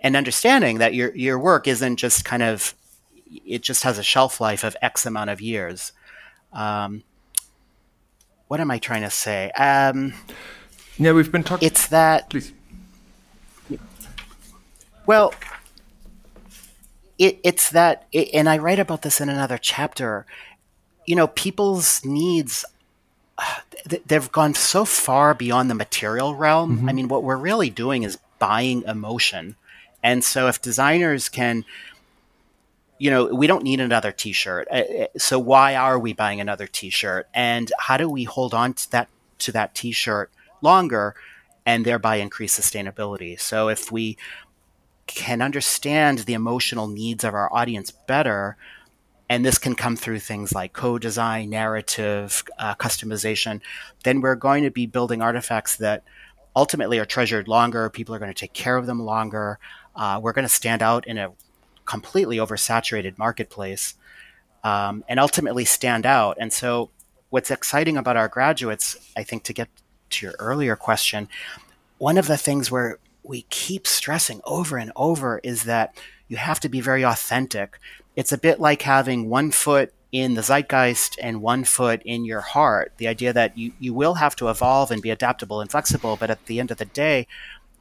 and 0.00 0.16
understanding 0.16 0.78
that 0.78 0.94
your 0.94 1.14
your 1.14 1.38
work 1.38 1.68
isn't 1.68 1.96
just 1.96 2.24
kind 2.24 2.42
of 2.42 2.74
it 3.46 3.62
just 3.62 3.82
has 3.84 3.98
a 3.98 4.02
shelf 4.02 4.40
life 4.40 4.64
of 4.64 4.76
X 4.82 5.06
amount 5.06 5.30
of 5.30 5.40
years. 5.40 5.92
Um, 6.52 7.04
what 8.48 8.60
am 8.60 8.70
I 8.70 8.78
trying 8.78 9.02
to 9.02 9.10
say? 9.10 9.50
Um, 9.52 10.14
yeah, 10.98 11.12
we've 11.12 11.30
been 11.30 11.44
talking. 11.44 11.66
It's 11.66 11.86
that. 11.88 12.30
Please. 12.30 12.52
Well, 15.06 15.34
it, 17.18 17.38
it's 17.44 17.70
that, 17.70 18.06
it, 18.12 18.30
and 18.32 18.48
I 18.48 18.58
write 18.58 18.78
about 18.78 19.02
this 19.02 19.20
in 19.20 19.28
another 19.28 19.58
chapter. 19.58 20.26
You 21.06 21.16
know, 21.16 21.26
people's 21.26 22.04
needs 22.04 22.64
they've 24.06 24.32
gone 24.32 24.54
so 24.54 24.84
far 24.84 25.34
beyond 25.34 25.70
the 25.70 25.74
material 25.74 26.34
realm. 26.34 26.78
Mm-hmm. 26.78 26.88
I 26.88 26.92
mean, 26.92 27.08
what 27.08 27.22
we're 27.22 27.36
really 27.36 27.70
doing 27.70 28.02
is 28.02 28.18
buying 28.38 28.82
emotion. 28.82 29.56
And 30.02 30.24
so 30.24 30.48
if 30.48 30.62
designers 30.62 31.28
can 31.28 31.64
you 33.00 33.10
know, 33.10 33.24
we 33.24 33.46
don't 33.46 33.64
need 33.64 33.80
another 33.80 34.12
t-shirt. 34.12 34.68
Uh, 34.70 34.74
uh, 34.74 35.06
so 35.16 35.38
why 35.38 35.74
are 35.74 35.98
we 35.98 36.12
buying 36.12 36.38
another 36.38 36.66
t-shirt? 36.66 37.26
And 37.32 37.72
how 37.78 37.96
do 37.96 38.10
we 38.10 38.24
hold 38.24 38.52
on 38.52 38.74
to 38.74 38.90
that 38.90 39.08
to 39.38 39.52
that 39.52 39.74
t-shirt 39.74 40.30
longer 40.60 41.14
and 41.64 41.86
thereby 41.86 42.16
increase 42.16 42.60
sustainability? 42.60 43.40
So 43.40 43.70
if 43.70 43.90
we 43.90 44.18
can 45.06 45.40
understand 45.40 46.20
the 46.20 46.34
emotional 46.34 46.88
needs 46.88 47.24
of 47.24 47.32
our 47.32 47.50
audience 47.50 47.90
better, 47.90 48.58
and 49.30 49.44
this 49.44 49.58
can 49.58 49.76
come 49.76 49.94
through 49.94 50.18
things 50.18 50.52
like 50.52 50.72
co-design, 50.72 51.50
narrative, 51.50 52.42
uh, 52.58 52.74
customization, 52.74 53.60
then 54.02 54.20
we're 54.20 54.34
going 54.34 54.64
to 54.64 54.72
be 54.72 54.86
building 54.86 55.22
artifacts 55.22 55.76
that 55.76 56.02
ultimately 56.56 56.98
are 56.98 57.04
treasured 57.04 57.46
longer. 57.46 57.88
People 57.88 58.12
are 58.12 58.18
going 58.18 58.32
to 58.32 58.38
take 58.38 58.52
care 58.52 58.76
of 58.76 58.86
them 58.86 59.00
longer. 59.00 59.60
Uh, 59.94 60.18
we're 60.20 60.32
going 60.32 60.44
to 60.44 60.52
stand 60.52 60.82
out 60.82 61.06
in 61.06 61.16
a 61.16 61.30
completely 61.84 62.38
oversaturated 62.38 63.18
marketplace 63.18 63.94
um, 64.64 65.04
and 65.08 65.20
ultimately 65.20 65.64
stand 65.64 66.06
out. 66.06 66.36
And 66.40 66.52
so, 66.52 66.90
what's 67.30 67.52
exciting 67.52 67.96
about 67.96 68.16
our 68.16 68.26
graduates, 68.26 68.96
I 69.16 69.22
think, 69.22 69.44
to 69.44 69.52
get 69.52 69.68
to 70.10 70.26
your 70.26 70.34
earlier 70.40 70.74
question, 70.74 71.28
one 71.98 72.18
of 72.18 72.26
the 72.26 72.36
things 72.36 72.68
where 72.68 72.98
we 73.22 73.42
keep 73.42 73.86
stressing 73.86 74.40
over 74.44 74.76
and 74.76 74.90
over 74.96 75.40
is 75.44 75.64
that 75.64 75.94
you 76.30 76.38
have 76.38 76.60
to 76.60 76.70
be 76.70 76.80
very 76.80 77.04
authentic 77.04 77.78
it's 78.16 78.32
a 78.32 78.38
bit 78.38 78.60
like 78.60 78.82
having 78.82 79.28
one 79.28 79.50
foot 79.50 79.92
in 80.12 80.34
the 80.34 80.42
zeitgeist 80.42 81.16
and 81.22 81.40
one 81.40 81.64
foot 81.64 82.02
in 82.04 82.24
your 82.24 82.40
heart. 82.40 82.92
The 82.96 83.08
idea 83.08 83.32
that 83.32 83.56
you, 83.56 83.72
you 83.78 83.94
will 83.94 84.14
have 84.14 84.34
to 84.36 84.48
evolve 84.48 84.90
and 84.90 85.00
be 85.00 85.10
adaptable 85.10 85.60
and 85.60 85.70
flexible, 85.70 86.16
but 86.18 86.30
at 86.30 86.46
the 86.46 86.58
end 86.58 86.70
of 86.70 86.78
the 86.78 86.84
day, 86.84 87.26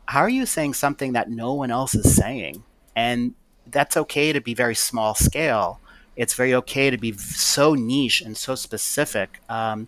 how 0.06 0.22
are 0.22 0.30
you 0.30 0.46
saying 0.46 0.76
something 0.76 1.14
that 1.14 1.30
no 1.30 1.54
one 1.54 1.72
else 1.72 1.96
is 1.96 2.16
saying? 2.16 2.64
And 2.96 3.34
that's 3.68 3.98
okay 3.98 4.32
to 4.32 4.42
be 4.42 4.54
very 4.54 4.76
small 4.76 5.16
scale. 5.16 5.80
It's 6.16 6.34
very 6.34 6.54
okay 6.56 6.90
to 6.90 6.98
be 6.98 7.14
so 7.14 7.74
niche 7.74 8.22
and 8.22 8.38
so 8.38 8.56
specific. 8.56 9.42
Um, 9.50 9.88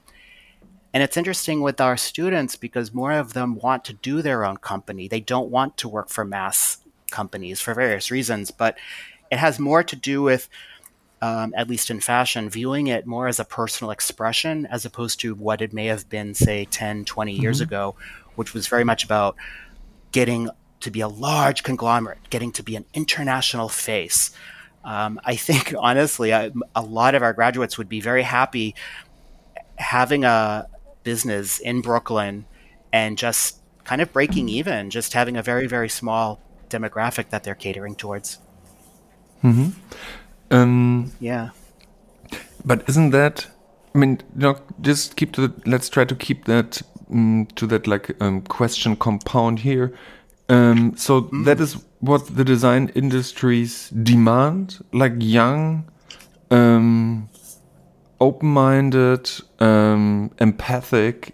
and 0.94 1.04
it's 1.04 1.18
interesting 1.18 1.62
with 1.62 1.80
our 1.80 1.98
students 1.98 2.56
because 2.56 2.94
more 2.94 3.14
of 3.14 3.34
them 3.34 3.56
want 3.56 3.86
to 3.86 3.94
do 3.94 4.22
their 4.22 4.44
own 4.44 4.58
company. 4.58 5.08
They 5.08 5.22
don't 5.22 5.50
want 5.50 5.78
to 5.78 5.90
work 5.90 6.10
for 6.10 6.26
mass 6.26 6.80
companies 7.12 7.62
for 7.62 7.74
various 7.74 8.10
reasons, 8.10 8.52
but 8.52 8.78
it 9.32 9.38
has 9.38 9.60
more 9.60 9.84
to 9.84 9.96
do 9.96 10.22
with, 10.22 10.50
um, 11.22 11.54
at 11.56 11.70
least 11.70 11.90
in 11.90 12.00
fashion, 12.00 12.50
viewing 12.50 12.88
it 12.88 13.06
more 13.06 13.28
as 13.28 13.40
a 13.40 13.46
personal 13.46 13.92
expression 13.92 14.66
as 14.68 14.86
opposed 14.86 15.20
to 15.22 15.36
what 15.36 15.62
it 15.62 15.74
may 15.74 15.86
have 15.86 16.10
been, 16.10 16.34
say, 16.34 16.66
10, 16.66 17.06
20 17.06 17.34
mm-hmm. 17.34 17.42
years 17.42 17.62
ago, 17.62 17.96
which 18.36 18.54
was 18.54 18.68
very 18.68 18.84
much 18.84 19.04
about 19.04 19.36
getting 20.12 20.50
to 20.82 20.92
be 20.92 21.02
a 21.02 21.08
large 21.08 21.64
conglomerate, 21.64 22.30
getting 22.30 22.52
to 22.52 22.64
be 22.64 22.76
an 22.76 22.86
international 22.94 23.70
face. 23.70 24.32
Um, 24.84 25.20
I 25.24 25.36
think, 25.36 25.74
honestly, 25.80 26.34
I, 26.34 26.52
a 26.76 26.82
lot 26.82 27.16
of 27.16 27.24
our 27.24 27.34
graduates 27.34 27.78
would 27.78 27.90
be 27.90 28.02
very 28.02 28.24
happy 28.24 28.76
having 29.78 30.24
a 30.24 30.68
business 31.04 31.60
in 31.60 31.82
Brooklyn 31.82 32.46
and 32.94 33.18
just 33.18 33.60
kind 33.84 34.02
of 34.02 34.12
breaking 34.14 34.50
even, 34.50 34.90
just 34.90 35.14
having 35.14 35.38
a 35.38 35.44
very, 35.44 35.68
very 35.68 35.90
small 35.90 36.42
demographic 36.72 37.30
that 37.30 37.44
they're 37.44 37.56
catering 37.56 37.96
towards. 37.96 38.40
Mm-hmm. 39.44 39.70
Um, 40.52 41.12
yeah. 41.20 41.50
But 42.66 42.88
isn't 42.90 43.12
that? 43.12 43.48
I 43.96 43.98
mean, 43.98 44.22
you 44.36 44.42
know, 44.42 44.56
just 44.82 45.16
keep 45.16 45.36
the. 45.36 45.54
Let's 45.66 45.90
try 45.90 46.06
to 46.06 46.16
keep 46.16 46.46
that 46.46 46.82
mm, 47.12 47.54
to 47.56 47.68
that 47.68 47.88
like 47.88 48.16
um, 48.22 48.42
question 48.42 48.96
compound 48.96 49.60
here. 49.60 49.94
Um, 50.50 50.96
so 50.98 51.22
Mm. 51.22 51.46
that 51.46 51.60
is 51.60 51.78
what 52.00 52.36
the 52.36 52.44
design 52.44 52.92
industries 52.96 53.90
demand, 53.90 54.84
like 54.92 55.14
young, 55.20 55.86
um, 56.50 57.30
open-minded, 58.20 59.30
um, 59.60 60.30
empathic 60.40 61.34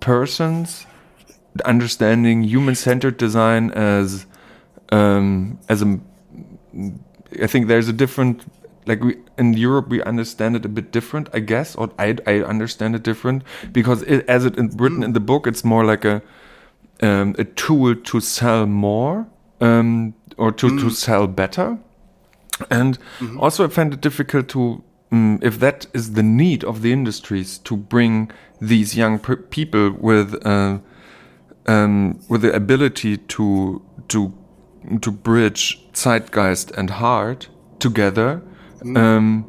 persons, 0.00 0.86
understanding 1.64 2.44
human-centered 2.44 3.16
design 3.16 3.70
as 3.72 4.26
um, 4.90 5.58
as 5.68 5.82
a. 5.82 6.00
I 7.40 7.46
think 7.46 7.68
there's 7.68 7.88
a 7.88 7.92
different 7.92 8.44
like 8.86 9.02
we 9.02 9.16
in 9.38 9.54
Europe 9.54 9.88
we 9.88 10.02
understand 10.02 10.56
it 10.56 10.64
a 10.64 10.68
bit 10.68 10.90
different, 10.92 11.28
I 11.32 11.40
guess, 11.40 11.74
or 11.76 11.90
I 11.98 12.16
I 12.26 12.42
understand 12.42 12.94
it 12.94 13.02
different 13.02 13.42
because 13.72 14.02
it, 14.02 14.28
as 14.28 14.44
it 14.44 14.56
in 14.56 14.70
written 14.76 15.02
in 15.02 15.12
the 15.12 15.20
book, 15.20 15.46
it's 15.46 15.64
more 15.64 15.84
like 15.84 16.04
a 16.04 16.22
um, 17.00 17.34
a 17.38 17.44
tool 17.44 17.94
to 17.94 18.20
sell 18.20 18.66
more 18.66 19.26
um, 19.60 20.14
or 20.36 20.52
to 20.52 20.78
to 20.78 20.90
sell 20.90 21.26
better, 21.26 21.78
and 22.70 22.98
also 23.38 23.64
I 23.64 23.68
find 23.68 23.94
it 23.94 24.00
difficult 24.00 24.48
to 24.48 24.82
um, 25.12 25.38
if 25.42 25.58
that 25.60 25.86
is 25.92 26.12
the 26.12 26.22
need 26.22 26.64
of 26.64 26.82
the 26.82 26.92
industries 26.92 27.58
to 27.58 27.76
bring 27.76 28.30
these 28.60 28.96
young 28.96 29.18
per- 29.18 29.36
people 29.36 29.92
with 29.92 30.34
uh, 30.46 30.78
um, 31.66 32.20
with 32.28 32.42
the 32.42 32.54
ability 32.54 33.16
to 33.16 33.82
to 34.08 34.32
to 35.00 35.10
bridge 35.10 35.80
zeitgeist 35.92 36.70
and 36.72 36.90
heart 36.90 37.48
together. 37.78 38.42
Um, 38.96 39.46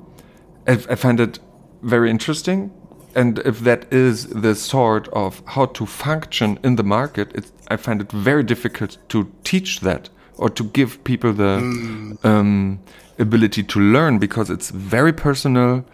I, 0.68 0.74
I 0.74 0.96
find 0.96 1.20
it 1.20 1.40
very 1.82 2.10
interesting, 2.10 2.72
and 3.16 3.40
if 3.40 3.60
that 3.62 3.92
is 3.92 4.28
the 4.28 4.56
sort 4.56 5.08
of 5.10 5.42
how 5.48 5.66
to 5.68 5.86
function 5.86 6.60
in 6.64 6.76
the 6.76 6.84
market, 6.84 7.52
I 7.68 7.78
find 7.78 8.02
it 8.02 8.12
very 8.12 8.44
difficult 8.44 8.98
to 9.10 9.32
teach 9.44 9.80
that 9.80 10.10
or 10.38 10.50
to 10.50 10.64
give 10.64 11.04
people 11.04 11.34
the 11.34 12.18
um, 12.24 12.80
ability 13.20 13.64
to 13.64 13.80
learn 13.80 14.20
because 14.20 14.50
it's 14.50 14.70
very 14.70 15.14
personal. 15.14 15.86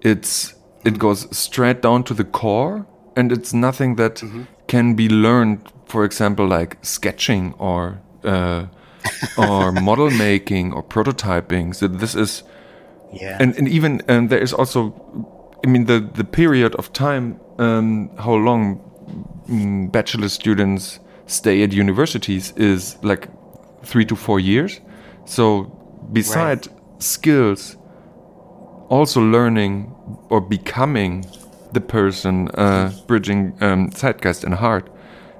It's 0.00 0.54
it 0.84 0.98
goes 0.98 1.34
straight 1.36 1.82
down 1.82 2.02
to 2.04 2.14
the 2.14 2.24
core, 2.24 2.86
and 3.16 3.30
it's 3.30 3.52
nothing 3.52 3.96
that 3.96 4.22
can 4.72 4.94
be 4.94 5.08
learned. 5.08 5.58
For 5.86 6.04
example, 6.04 6.46
like 6.46 6.76
sketching 6.82 7.54
or 7.58 8.00
uh, 8.24 8.66
or 9.36 9.72
model 9.72 10.10
making 10.10 10.72
or 10.72 10.82
prototyping. 10.82 11.74
So 11.74 11.88
this 11.88 12.14
is 12.14 12.42
Yeah. 13.12 13.36
and, 13.42 13.58
and 13.58 13.68
even 13.68 14.00
um, 14.08 14.28
there 14.28 14.42
is 14.42 14.54
also 14.54 14.80
i 15.64 15.68
mean 15.68 15.84
the 15.84 16.00
the 16.00 16.24
period 16.24 16.74
of 16.76 16.88
time 16.92 17.38
um, 17.58 18.08
how 18.16 18.34
long 18.34 18.80
mm, 19.48 19.92
bachelor 19.92 20.28
students 20.28 21.00
stay 21.26 21.62
at 21.62 21.72
universities 21.72 22.52
is 22.56 22.96
like 23.02 23.28
three 23.84 24.06
to 24.06 24.16
four 24.16 24.40
years 24.40 24.80
so 25.26 25.64
beside 26.12 26.60
skills 26.98 27.76
also 28.88 29.20
learning 29.20 29.94
or 30.30 30.40
becoming 30.40 31.24
the 31.72 31.80
person 31.80 32.48
uh, 32.50 32.92
bridging 33.06 33.56
um, 33.60 33.90
zeitgeist 33.90 34.44
and 34.44 34.54
heart 34.54 34.88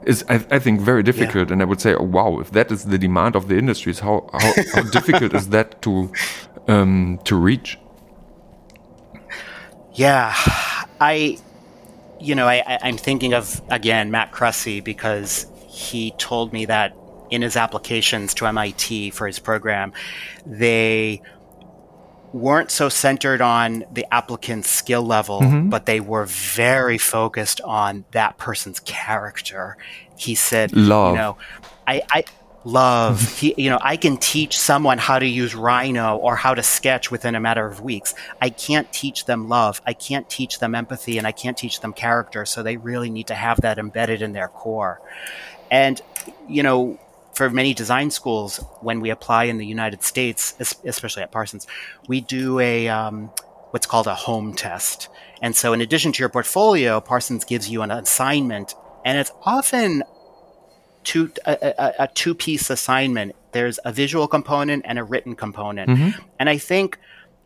is 0.05 0.25
I, 0.29 0.35
I 0.51 0.59
think 0.59 0.81
very 0.81 1.03
difficult. 1.03 1.51
And 1.53 1.63
i 1.63 1.65
would 1.65 1.81
say 1.81 1.95
oh, 1.95 2.03
wow 2.03 2.41
if 2.41 2.51
that 2.53 2.73
is 2.73 2.85
the 2.87 2.99
demand 2.99 3.37
of 3.37 3.49
the 3.49 3.57
industries 3.57 4.01
how 4.01 4.29
how, 4.33 4.53
how 4.75 4.83
difficult 4.99 5.33
is 5.35 5.49
that 5.51 5.81
to 5.83 6.11
um, 6.69 7.21
to 7.25 7.37
reach? 7.37 7.79
Yeah, 9.95 10.33
I, 11.01 11.39
you 12.19 12.35
know, 12.35 12.47
I, 12.47 12.63
I- 12.67 12.79
I'm 12.83 12.97
thinking 12.97 13.35
of 13.35 13.61
again 13.69 14.11
Matt 14.11 14.33
Kressy 14.33 14.83
because 14.83 15.47
he 15.69 16.13
told 16.19 16.53
me 16.53 16.65
that 16.67 16.97
in 17.31 17.43
his 17.43 17.57
applications 17.57 18.35
to 18.35 18.47
MIT 18.47 19.11
for 19.11 19.27
his 19.27 19.39
program, 19.39 19.93
they 20.47 21.23
weren't 22.33 22.71
so 22.71 22.89
centered 22.89 23.41
on 23.41 23.85
the 23.93 24.07
applicant's 24.13 24.71
skill 24.71 25.03
level, 25.03 25.41
mm-hmm. 25.41 25.69
but 25.69 25.87
they 25.87 26.01
were 26.01 26.27
very 26.27 26.99
focused 26.99 27.61
on 27.61 28.05
that 28.13 28.39
person's 28.39 28.81
character. 28.81 29.77
He 30.17 30.35
said, 30.35 30.75
Love. 30.75 31.13
you 31.13 31.19
know, 31.19 31.37
I, 31.87 32.03
I 32.11 32.25
love. 32.65 33.21
He 33.43 33.55
you 33.57 33.71
know 33.71 33.79
i 33.83 33.97
can 33.97 34.19
teach 34.19 34.57
someone 34.57 34.99
how 34.99 35.19
to 35.19 35.27
use 35.27 35.53
rhino 35.55 36.17
or 36.17 36.37
how 36.37 36.55
to 36.55 36.63
sketch 36.63 37.11
within 37.11 37.35
a 37.35 37.41
matter 37.41 37.67
of 37.67 37.81
weeks. 37.81 38.15
I 38.41 38.51
can't 38.51 38.93
teach 38.93 39.25
them 39.25 39.49
love. 39.49 39.83
I 39.85 39.95
can't 39.95 40.29
teach 40.31 40.61
them 40.61 40.75
empathy 40.75 41.19
and 41.19 41.27
i 41.27 41.33
can't 41.33 41.57
teach 41.57 41.81
them 41.81 41.93
character. 41.93 42.45
So 42.47 42.63
they 42.63 42.77
really 42.77 43.11
need 43.11 43.27
to 43.29 43.35
have 43.35 43.61
that 43.63 43.79
embedded 43.79 44.23
in 44.23 44.33
their 44.33 44.49
core. 44.49 45.01
And 45.71 46.01
you 46.49 46.63
know 46.63 46.99
for 47.35 47.49
many 47.51 47.75
design 47.75 48.11
schools 48.11 48.59
when 48.81 49.01
we 49.01 49.11
apply 49.11 49.45
in 49.45 49.59
the 49.59 49.67
united 49.67 50.03
states 50.03 50.55
especially 50.85 51.23
at 51.23 51.31
parsons 51.31 51.67
we 52.09 52.21
do 52.21 52.59
a 52.61 52.89
um, 52.89 53.31
what's 53.71 53.87
called 53.87 54.07
a 54.07 54.15
home 54.15 54.55
test 54.55 55.09
and 55.41 55.57
so 55.57 55.73
in 55.73 55.81
addition 55.81 56.13
to 56.13 56.21
your 56.21 56.29
portfolio 56.29 57.01
parsons 57.01 57.45
gives 57.45 57.69
you 57.69 57.83
an 57.83 57.91
assignment 57.91 58.75
and 59.05 59.19
it's 59.19 59.33
often 59.43 60.03
two 61.05 61.33
a, 61.47 61.75
a, 61.79 62.05
a 62.05 62.09
two 62.09 62.35
piece 62.35 62.71
assignment. 62.71 63.35
There's 63.53 63.79
a 63.85 63.93
visual 63.93 64.29
component 64.29 64.85
and 64.87 64.99
a 64.99 65.05
written 65.05 65.35
component, 65.35 65.89
and 66.39 66.49
I 66.49 66.59
think 66.59 66.99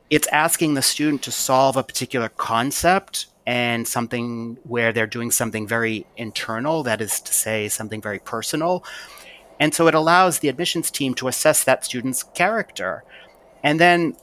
it's 0.08 0.28
asking 0.28 0.74
the 0.74 0.82
student 0.82 1.22
to 1.22 1.32
solve 1.32 1.76
a 1.76 1.82
particular 1.82 2.28
concept 2.28 3.26
and 3.44 3.86
something 3.86 4.58
where 4.64 4.92
they're 4.92 5.06
doing 5.06 5.30
something 5.30 5.66
very 5.66 6.06
internal, 6.16 6.82
that 6.84 7.00
is 7.00 7.20
to 7.20 7.32
say, 7.32 7.68
something 7.68 8.00
very 8.00 8.18
personal. 8.18 8.84
And 9.58 9.74
so 9.74 9.88
it 9.88 9.94
allows 9.94 10.38
the 10.38 10.48
admissions 10.48 10.90
team 10.90 11.14
to 11.14 11.28
assess 11.28 11.64
that 11.64 11.84
student's 11.84 12.22
character. 12.22 13.04
And 13.62 13.80
then 13.80 14.16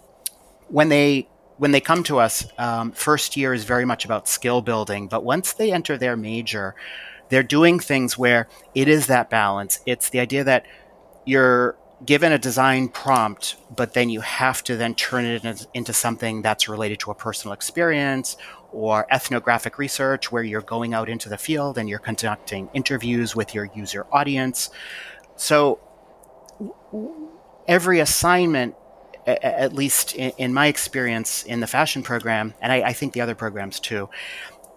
when 0.67 0.89
they 0.89 1.27
when 1.57 1.71
they 1.71 1.81
come 1.81 2.03
to 2.03 2.19
us, 2.19 2.47
um, 2.57 2.91
first 2.91 3.37
year 3.37 3.53
is 3.53 3.63
very 3.63 3.85
much 3.85 4.05
about 4.05 4.27
skill 4.27 4.61
building. 4.61 5.07
But 5.07 5.23
once 5.23 5.53
they 5.53 5.71
enter 5.71 5.97
their 5.97 6.17
major, 6.17 6.75
they're 7.29 7.43
doing 7.43 7.79
things 7.79 8.17
where 8.17 8.47
it 8.73 8.87
is 8.87 9.07
that 9.07 9.29
balance. 9.29 9.79
It's 9.85 10.09
the 10.09 10.19
idea 10.19 10.43
that 10.43 10.65
you're 11.25 11.77
given 12.05 12.31
a 12.31 12.37
design 12.37 12.89
prompt, 12.89 13.55
but 13.75 13.93
then 13.93 14.09
you 14.09 14.21
have 14.21 14.63
to 14.63 14.75
then 14.75 14.95
turn 14.95 15.25
it 15.25 15.67
into 15.73 15.93
something 15.93 16.41
that's 16.41 16.67
related 16.67 16.99
to 16.99 17.11
a 17.11 17.15
personal 17.15 17.53
experience 17.53 18.35
or 18.71 19.07
ethnographic 19.11 19.77
research 19.77 20.31
where 20.31 20.43
you're 20.43 20.61
going 20.61 20.93
out 20.93 21.07
into 21.07 21.29
the 21.29 21.37
field 21.37 21.77
and 21.77 21.87
you're 21.87 21.99
conducting 21.99 22.69
interviews 22.73 23.35
with 23.35 23.53
your 23.53 23.69
user 23.75 24.05
audience. 24.11 24.69
So 25.35 25.79
every 27.67 27.99
assignment, 27.99 28.75
at 29.25 29.73
least 29.73 30.15
in, 30.15 30.53
my 30.53 30.67
experience 30.67 31.43
in 31.43 31.59
the 31.59 31.67
fashion 31.67 32.03
program, 32.03 32.53
and 32.61 32.71
I, 32.71 32.81
I 32.81 32.93
think 32.93 33.13
the 33.13 33.21
other 33.21 33.35
programs 33.35 33.79
too, 33.79 34.09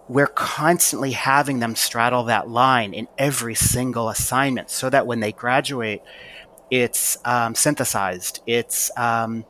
we're 0.07 0.27
constantly 0.27 1.11
having 1.11 1.59
them 1.59 1.75
straddle 1.75 2.23
that 2.25 2.49
line 2.49 2.93
in 2.93 3.07
every 3.17 3.55
single 3.55 4.09
assignment 4.09 4.69
so 4.69 4.89
that 4.89 5.05
when 5.05 5.19
they 5.19 5.33
graduate, 5.33 6.01
it's 6.71 7.17
um, 7.25 7.55
synthesized. 7.55 8.41
It's 8.45 8.89
um, 8.97 9.45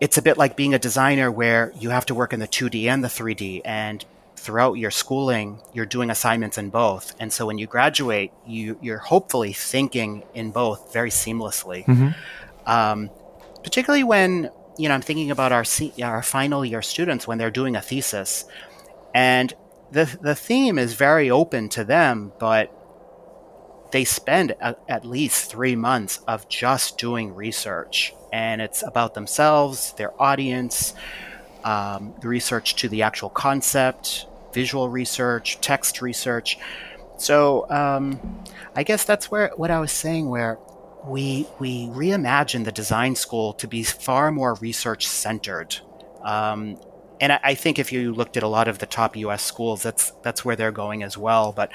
it's 0.00 0.16
a 0.16 0.22
bit 0.22 0.38
like 0.38 0.56
being 0.56 0.74
a 0.74 0.78
designer 0.78 1.30
where 1.30 1.72
you 1.78 1.90
have 1.90 2.06
to 2.06 2.14
work 2.14 2.32
in 2.32 2.40
the 2.40 2.48
2D 2.48 2.86
and 2.86 3.02
the 3.02 3.08
3D, 3.08 3.62
and 3.64 4.04
throughout 4.38 4.74
your 4.74 4.90
schooling, 4.90 5.60
you're 5.72 5.86
doing 5.86 6.10
assignments 6.10 6.58
in 6.58 6.70
both. 6.70 7.14
And 7.20 7.32
so 7.32 7.46
when 7.46 7.58
you 7.58 7.66
graduate, 7.66 8.32
you 8.46 8.78
you're 8.80 8.98
hopefully 8.98 9.52
thinking 9.52 10.24
in 10.34 10.50
both 10.50 10.92
very 10.92 11.10
seamlessly. 11.10 11.86
Um, 12.66 13.10
particularly 13.62 14.04
when 14.04 14.50
you 14.78 14.88
know 14.88 14.94
I'm 14.94 15.02
thinking 15.02 15.30
about 15.30 15.52
our 15.52 15.64
our 16.02 16.22
final 16.22 16.64
year 16.64 16.82
students 16.82 17.26
when 17.26 17.38
they're 17.38 17.50
doing 17.50 17.76
a 17.76 17.80
thesis, 17.82 18.44
and 19.14 19.52
the 19.90 20.04
the 20.22 20.34
theme 20.34 20.78
is 20.78 20.94
very 20.94 21.30
open 21.30 21.68
to 21.70 21.84
them, 21.84 22.32
but 22.38 22.72
they 23.90 24.04
spend 24.04 24.54
a, 24.60 24.76
at 24.88 25.04
least 25.04 25.50
three 25.50 25.76
months 25.76 26.20
of 26.28 26.48
just 26.48 26.98
doing 26.98 27.34
research, 27.34 28.14
and 28.32 28.60
it's 28.60 28.82
about 28.82 29.14
themselves, 29.14 29.94
their 29.94 30.12
audience, 30.20 30.94
um, 31.64 32.14
the 32.20 32.28
research 32.28 32.76
to 32.76 32.88
the 32.88 33.02
actual 33.02 33.30
concept, 33.30 34.26
visual 34.52 34.88
research, 34.88 35.60
text 35.60 36.00
research. 36.02 36.58
So 37.18 37.68
um, 37.70 38.44
I 38.76 38.82
guess 38.82 39.04
that's 39.04 39.30
where 39.30 39.50
what 39.56 39.70
I 39.70 39.80
was 39.80 39.92
saying, 39.92 40.28
where 40.28 40.58
we 41.04 41.46
we 41.58 41.86
reimagine 41.88 42.64
the 42.64 42.72
design 42.72 43.14
school 43.14 43.52
to 43.54 43.66
be 43.66 43.82
far 43.82 44.30
more 44.30 44.54
research 44.54 45.06
centered. 45.06 45.76
Um, 46.22 46.78
and 47.20 47.32
I, 47.32 47.40
I 47.42 47.54
think 47.54 47.78
if 47.78 47.92
you 47.92 48.12
looked 48.12 48.36
at 48.36 48.42
a 48.42 48.48
lot 48.48 48.68
of 48.68 48.78
the 48.78 48.86
top 48.86 49.16
U.S. 49.16 49.42
schools, 49.42 49.82
that's 49.82 50.12
that's 50.22 50.44
where 50.44 50.56
they're 50.56 50.72
going 50.72 51.02
as 51.02 51.16
well. 51.18 51.52
But 51.52 51.70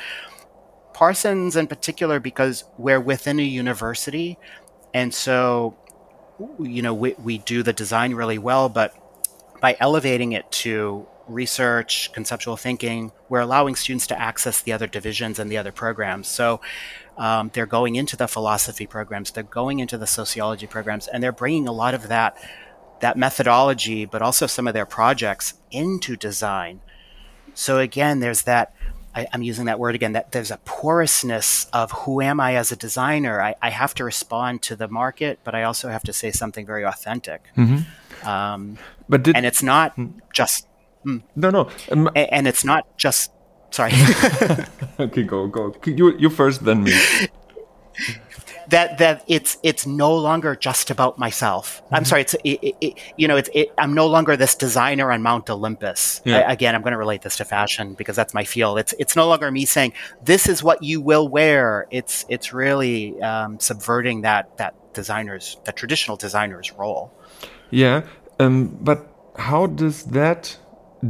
Parsons, 0.93 1.55
in 1.55 1.67
particular, 1.67 2.19
because 2.19 2.63
we're 2.77 3.01
within 3.01 3.39
a 3.39 3.43
university, 3.43 4.37
and 4.93 5.13
so 5.13 5.75
you 6.59 6.81
know 6.81 6.93
we, 6.93 7.13
we 7.13 7.37
do 7.39 7.63
the 7.63 7.73
design 7.73 8.13
really 8.13 8.37
well. 8.37 8.69
But 8.69 8.95
by 9.63 9.77
elevating 9.79 10.33
it 10.33 10.51
to 10.51 11.07
research, 11.25 12.11
conceptual 12.11 12.57
thinking, 12.57 13.13
we're 13.29 13.39
allowing 13.39 13.77
students 13.77 14.05
to 14.07 14.21
access 14.21 14.61
the 14.61 14.73
other 14.73 14.87
divisions 14.87 15.39
and 15.39 15.49
the 15.49 15.57
other 15.57 15.71
programs. 15.71 16.27
So 16.27 16.59
um, 17.17 17.49
they're 17.53 17.65
going 17.65 17.95
into 17.95 18.17
the 18.17 18.27
philosophy 18.27 18.85
programs, 18.85 19.31
they're 19.31 19.41
going 19.41 19.79
into 19.79 19.97
the 19.97 20.05
sociology 20.05 20.67
programs, 20.67 21.07
and 21.07 21.23
they're 21.23 21.31
bringing 21.31 21.69
a 21.69 21.71
lot 21.71 21.93
of 21.93 22.09
that 22.09 22.37
that 22.99 23.17
methodology, 23.17 24.03
but 24.03 24.21
also 24.21 24.47
some 24.47 24.67
of 24.67 24.73
their 24.73 24.85
projects 24.85 25.53
into 25.71 26.17
design. 26.17 26.81
So 27.53 27.79
again, 27.79 28.19
there's 28.19 28.41
that. 28.43 28.75
I, 29.15 29.27
am 29.31 29.43
using 29.43 29.65
that 29.65 29.79
word 29.79 29.95
again. 29.95 30.11
That 30.11 30.33
there's 30.33 30.51
a 30.51 30.57
porousness 30.65 31.67
of 31.71 31.91
who 31.91 32.19
am 32.19 32.41
I 32.41 32.55
as 32.55 32.73
a 32.73 32.75
designer. 32.75 33.41
I, 33.41 33.55
I, 33.61 33.69
have 33.69 33.93
to 33.95 34.03
respond 34.03 34.61
to 34.63 34.75
the 34.75 34.87
market, 34.87 35.39
but 35.43 35.53
I 35.53 35.63
also 35.63 35.89
have 35.89 36.03
to 36.03 36.13
say 36.13 36.31
something 36.31 36.65
very 36.65 36.83
authentic. 36.83 37.43
Mm-hmm. 37.55 37.83
Um, 38.25 38.77
but 39.09 39.23
did, 39.23 39.35
and 39.35 39.45
it's 39.45 39.63
not 39.63 39.93
hmm. 39.93 40.19
just 40.33 40.67
mm, 41.05 41.21
no, 41.35 41.49
no, 41.49 41.69
um, 41.91 42.07
and, 42.15 42.31
and 42.31 42.47
it's 42.47 42.63
not 42.63 42.97
just 42.97 43.31
Sorry. 43.73 43.91
okay, 44.99 45.23
go 45.23 45.47
go. 45.47 45.73
You 45.83 46.15
you 46.19 46.29
first, 46.29 46.63
then 46.63 46.83
me. 46.83 46.93
that 48.69 48.99
that 48.99 49.23
it's 49.27 49.57
it's 49.63 49.87
no 49.87 50.15
longer 50.15 50.55
just 50.55 50.91
about 50.91 51.17
myself. 51.17 51.81
Mm-hmm. 51.85 51.95
I'm 51.95 52.05
sorry. 52.05 52.21
It's 52.21 52.35
it, 52.43 52.75
it, 52.79 52.99
you 53.17 53.27
know 53.27 53.35
it's 53.35 53.49
it, 53.51 53.73
I'm 53.79 53.95
no 53.95 54.05
longer 54.05 54.37
this 54.37 54.53
designer 54.53 55.11
on 55.11 55.23
Mount 55.23 55.49
Olympus. 55.49 56.21
Yeah. 56.23 56.41
I, 56.41 56.51
again, 56.53 56.75
I'm 56.75 56.83
going 56.83 56.91
to 56.91 56.99
relate 56.99 57.23
this 57.23 57.37
to 57.37 57.45
fashion 57.45 57.95
because 57.95 58.15
that's 58.15 58.35
my 58.35 58.43
field. 58.43 58.77
It's 58.77 58.93
it's 58.99 59.15
no 59.15 59.27
longer 59.27 59.49
me 59.49 59.65
saying 59.65 59.93
this 60.23 60.47
is 60.47 60.61
what 60.61 60.83
you 60.83 61.01
will 61.01 61.27
wear. 61.27 61.87
It's 61.89 62.25
it's 62.29 62.53
really 62.53 63.19
um, 63.23 63.59
subverting 63.59 64.21
that 64.21 64.55
that 64.57 64.75
designer's 64.93 65.57
that 65.65 65.75
traditional 65.75 66.15
designer's 66.15 66.71
role. 66.73 67.11
Yeah, 67.73 68.03
um, 68.39 68.77
but 68.81 68.99
how 69.35 69.65
does 69.65 70.03
that 70.03 70.59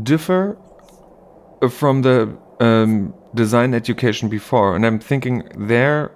differ 0.02 0.58
from 1.70 2.04
the 2.04 2.38
um, 2.62 3.14
design 3.36 3.74
education 3.74 4.30
before, 4.30 4.74
and 4.74 4.86
I'm 4.86 5.00
thinking 5.00 5.44
there 5.58 6.12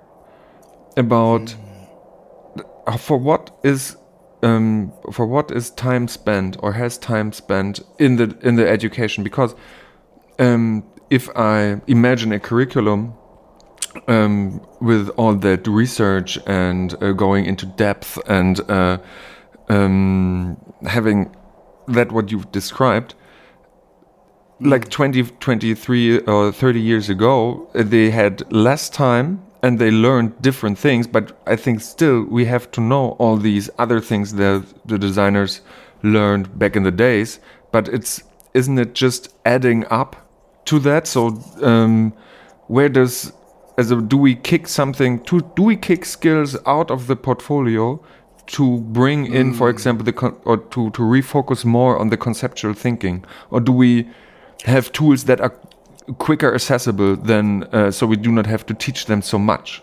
about 0.96 1.42
mm. 1.42 3.00
for 3.00 3.18
what 3.18 3.52
is 3.64 3.98
um, 4.42 4.94
for 5.12 5.26
what 5.26 5.52
is 5.52 5.70
time 5.72 6.08
spent 6.08 6.56
or 6.64 6.72
has 6.74 6.98
time 6.98 7.34
spent 7.34 7.82
in 8.00 8.16
the 8.16 8.38
in 8.42 8.56
the 8.56 8.70
education 8.70 9.26
because 9.26 9.54
um, 10.40 10.86
if 11.10 11.30
I 11.36 11.82
imagine 11.88 12.32
a 12.32 12.40
curriculum 12.40 13.16
um, 14.08 14.66
with 14.80 15.10
all 15.18 15.36
that 15.36 15.68
research 15.68 16.40
and 16.48 16.96
uh, 17.04 17.12
going 17.12 17.46
into 17.46 17.66
depth 17.66 18.18
and 18.28 18.62
uh, 18.70 19.00
um, 19.70 20.58
having 20.86 21.36
that 21.88 22.12
what 22.12 22.32
you've 22.32 22.52
described, 22.52 23.16
like 24.60 24.90
20, 24.90 25.24
23 25.24 26.20
or 26.20 26.52
30 26.52 26.82
years 26.82 27.10
ago, 27.10 27.70
uh, 27.76 27.84
they 27.84 28.10
had 28.10 28.52
less 28.52 28.90
time 28.90 29.44
and 29.64 29.80
they 29.80 29.92
learned 29.92 30.42
different 30.42 30.78
things. 30.78 31.08
But 31.08 31.38
I 31.46 31.56
think 31.56 31.82
still 31.82 32.24
we 32.24 32.46
have 32.46 32.70
to 32.72 32.82
know 32.82 33.12
all 33.20 33.38
these 33.38 33.70
other 33.78 34.00
things 34.00 34.34
that 34.34 34.66
the 34.86 34.98
designers 34.98 35.62
learned 36.04 36.58
back 36.58 36.76
in 36.76 36.84
the 36.84 36.92
days. 36.92 37.40
But 37.72 37.88
it's 37.90 38.24
isn't 38.54 38.80
it 38.80 38.94
just 38.94 39.30
adding 39.46 39.86
up 39.90 40.16
to 40.66 40.80
that? 40.80 41.08
So 41.08 41.40
um, 41.62 42.14
where 42.68 42.90
does 42.90 43.34
as 43.78 43.92
a 43.92 44.02
do 44.02 44.18
we 44.18 44.36
kick 44.36 44.68
something 44.68 45.24
to 45.26 45.42
do 45.56 45.64
we 45.64 45.76
kick 45.76 46.04
skills 46.06 46.58
out 46.66 46.90
of 46.90 47.08
the 47.08 47.16
portfolio 47.16 48.04
to 48.48 48.80
bring 48.80 49.26
in, 49.26 49.54
mm. 49.54 49.58
for 49.58 49.70
example, 49.70 50.06
the 50.06 50.14
or 50.46 50.58
to 50.58 50.90
to 50.92 51.02
refocus 51.02 51.66
more 51.66 51.98
on 51.98 52.10
the 52.10 52.18
conceptual 52.18 52.74
thinking, 52.74 53.26
or 53.52 53.60
do 53.60 53.72
we 53.72 54.10
have 54.66 54.92
tools 54.92 55.26
that 55.26 55.40
are 55.42 55.54
quicker 56.18 56.54
accessible 56.54 57.16
than 57.16 57.64
uh, 57.66 57.92
so 57.92 58.08
we 58.08 58.16
do 58.16 58.32
not 58.32 58.46
have 58.46 58.66
to 58.66 58.74
teach 58.74 59.06
them 59.06 59.22
so 59.22 59.38
much? 59.38 59.82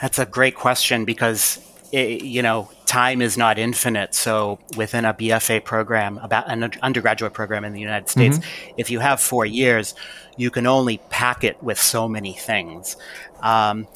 That's 0.00 0.18
a 0.18 0.26
great 0.26 0.54
question 0.54 1.04
because 1.04 1.60
it, 1.92 2.22
you 2.22 2.42
know 2.42 2.68
time 2.92 3.22
is 3.22 3.38
not 3.38 3.58
infinite. 3.58 4.14
So 4.14 4.58
within 4.76 5.06
a 5.06 5.14
BFA 5.14 5.64
program, 5.64 6.18
about 6.18 6.50
an 6.50 6.70
undergraduate 6.82 7.32
program 7.32 7.64
in 7.64 7.72
the 7.72 7.80
United 7.80 8.10
States, 8.10 8.38
mm-hmm. 8.38 8.74
if 8.76 8.90
you 8.90 8.98
have 8.98 9.18
four 9.18 9.46
years, 9.46 9.94
you 10.36 10.50
can 10.50 10.66
only 10.66 10.98
pack 11.08 11.42
it 11.42 11.62
with 11.62 11.80
so 11.80 12.06
many 12.06 12.34
things. 12.34 12.96
Um, 13.40 13.88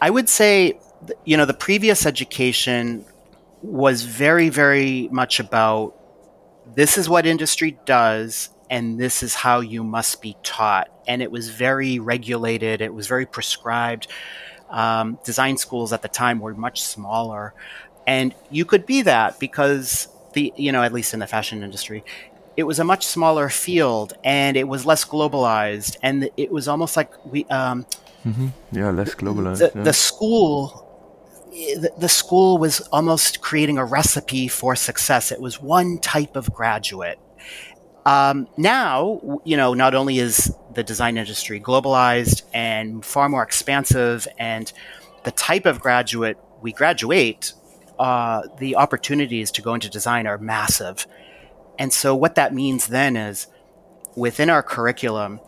I 0.00 0.08
would 0.08 0.30
say, 0.30 0.78
you 1.24 1.36
know, 1.36 1.44
the 1.44 1.54
previous 1.54 2.06
education 2.06 3.04
was 3.62 4.02
very, 4.02 4.48
very 4.48 5.08
much 5.10 5.40
about 5.40 5.94
this 6.74 6.98
is 6.98 7.08
what 7.08 7.26
industry 7.26 7.78
does 7.84 8.50
and 8.70 8.98
this 8.98 9.22
is 9.22 9.34
how 9.34 9.60
you 9.60 9.82
must 9.82 10.20
be 10.20 10.36
taught. 10.42 10.88
And 11.06 11.22
it 11.22 11.30
was 11.30 11.48
very 11.48 11.98
regulated, 11.98 12.80
it 12.80 12.92
was 12.92 13.06
very 13.06 13.26
prescribed. 13.26 14.08
Um, 14.68 15.18
design 15.24 15.56
schools 15.56 15.94
at 15.94 16.02
the 16.02 16.08
time 16.08 16.40
were 16.40 16.54
much 16.54 16.82
smaller. 16.82 17.54
And 18.06 18.34
you 18.50 18.64
could 18.66 18.84
be 18.84 19.02
that 19.02 19.38
because 19.38 20.08
the, 20.34 20.52
you 20.56 20.72
know, 20.72 20.82
at 20.82 20.92
least 20.92 21.14
in 21.14 21.20
the 21.20 21.26
fashion 21.26 21.62
industry, 21.62 22.04
it 22.56 22.64
was 22.64 22.78
a 22.78 22.84
much 22.84 23.06
smaller 23.06 23.48
field 23.48 24.12
and 24.24 24.56
it 24.56 24.68
was 24.68 24.84
less 24.84 25.04
globalized. 25.04 25.96
And 26.02 26.28
it 26.36 26.50
was 26.50 26.68
almost 26.68 26.96
like 26.96 27.12
we, 27.24 27.44
um, 27.46 27.86
mm-hmm. 28.26 28.48
yeah, 28.72 28.90
less 28.90 29.14
globalized. 29.14 29.58
The, 29.58 29.72
yeah. 29.74 29.82
the 29.84 29.92
school 29.92 30.87
the, 31.98 32.08
school 32.08 32.58
was 32.58 32.80
almost 32.92 33.40
creating 33.40 33.78
a 33.78 33.84
recipe 33.84 34.48
for 34.48 34.76
success. 34.76 35.32
It 35.32 35.40
was 35.40 35.60
one 35.60 35.98
type 35.98 36.36
of 36.36 36.52
graduate. 36.52 37.18
Um, 38.06 38.48
now, 38.56 39.40
you 39.44 39.56
know, 39.56 39.74
not 39.74 39.94
only 39.94 40.18
is 40.18 40.54
the 40.74 40.82
design 40.82 41.16
industry 41.16 41.60
globalized 41.60 42.42
and 42.54 43.04
far 43.04 43.28
more 43.28 43.42
expansive, 43.42 44.26
and 44.38 44.72
the 45.24 45.30
type 45.32 45.66
of 45.66 45.80
graduate 45.80 46.38
we 46.62 46.72
graduate, 46.72 47.52
uh, 47.98 48.42
the 48.58 48.76
opportunities 48.76 49.50
to 49.52 49.62
go 49.62 49.74
into 49.74 49.90
design 49.90 50.26
are 50.26 50.38
massive. 50.38 51.06
And 51.78 51.92
so, 51.92 52.14
what 52.14 52.36
that 52.36 52.54
means 52.54 52.86
then 52.86 53.16
is 53.16 53.48
within 54.16 54.48
our 54.48 54.62
curriculum, 54.62 55.40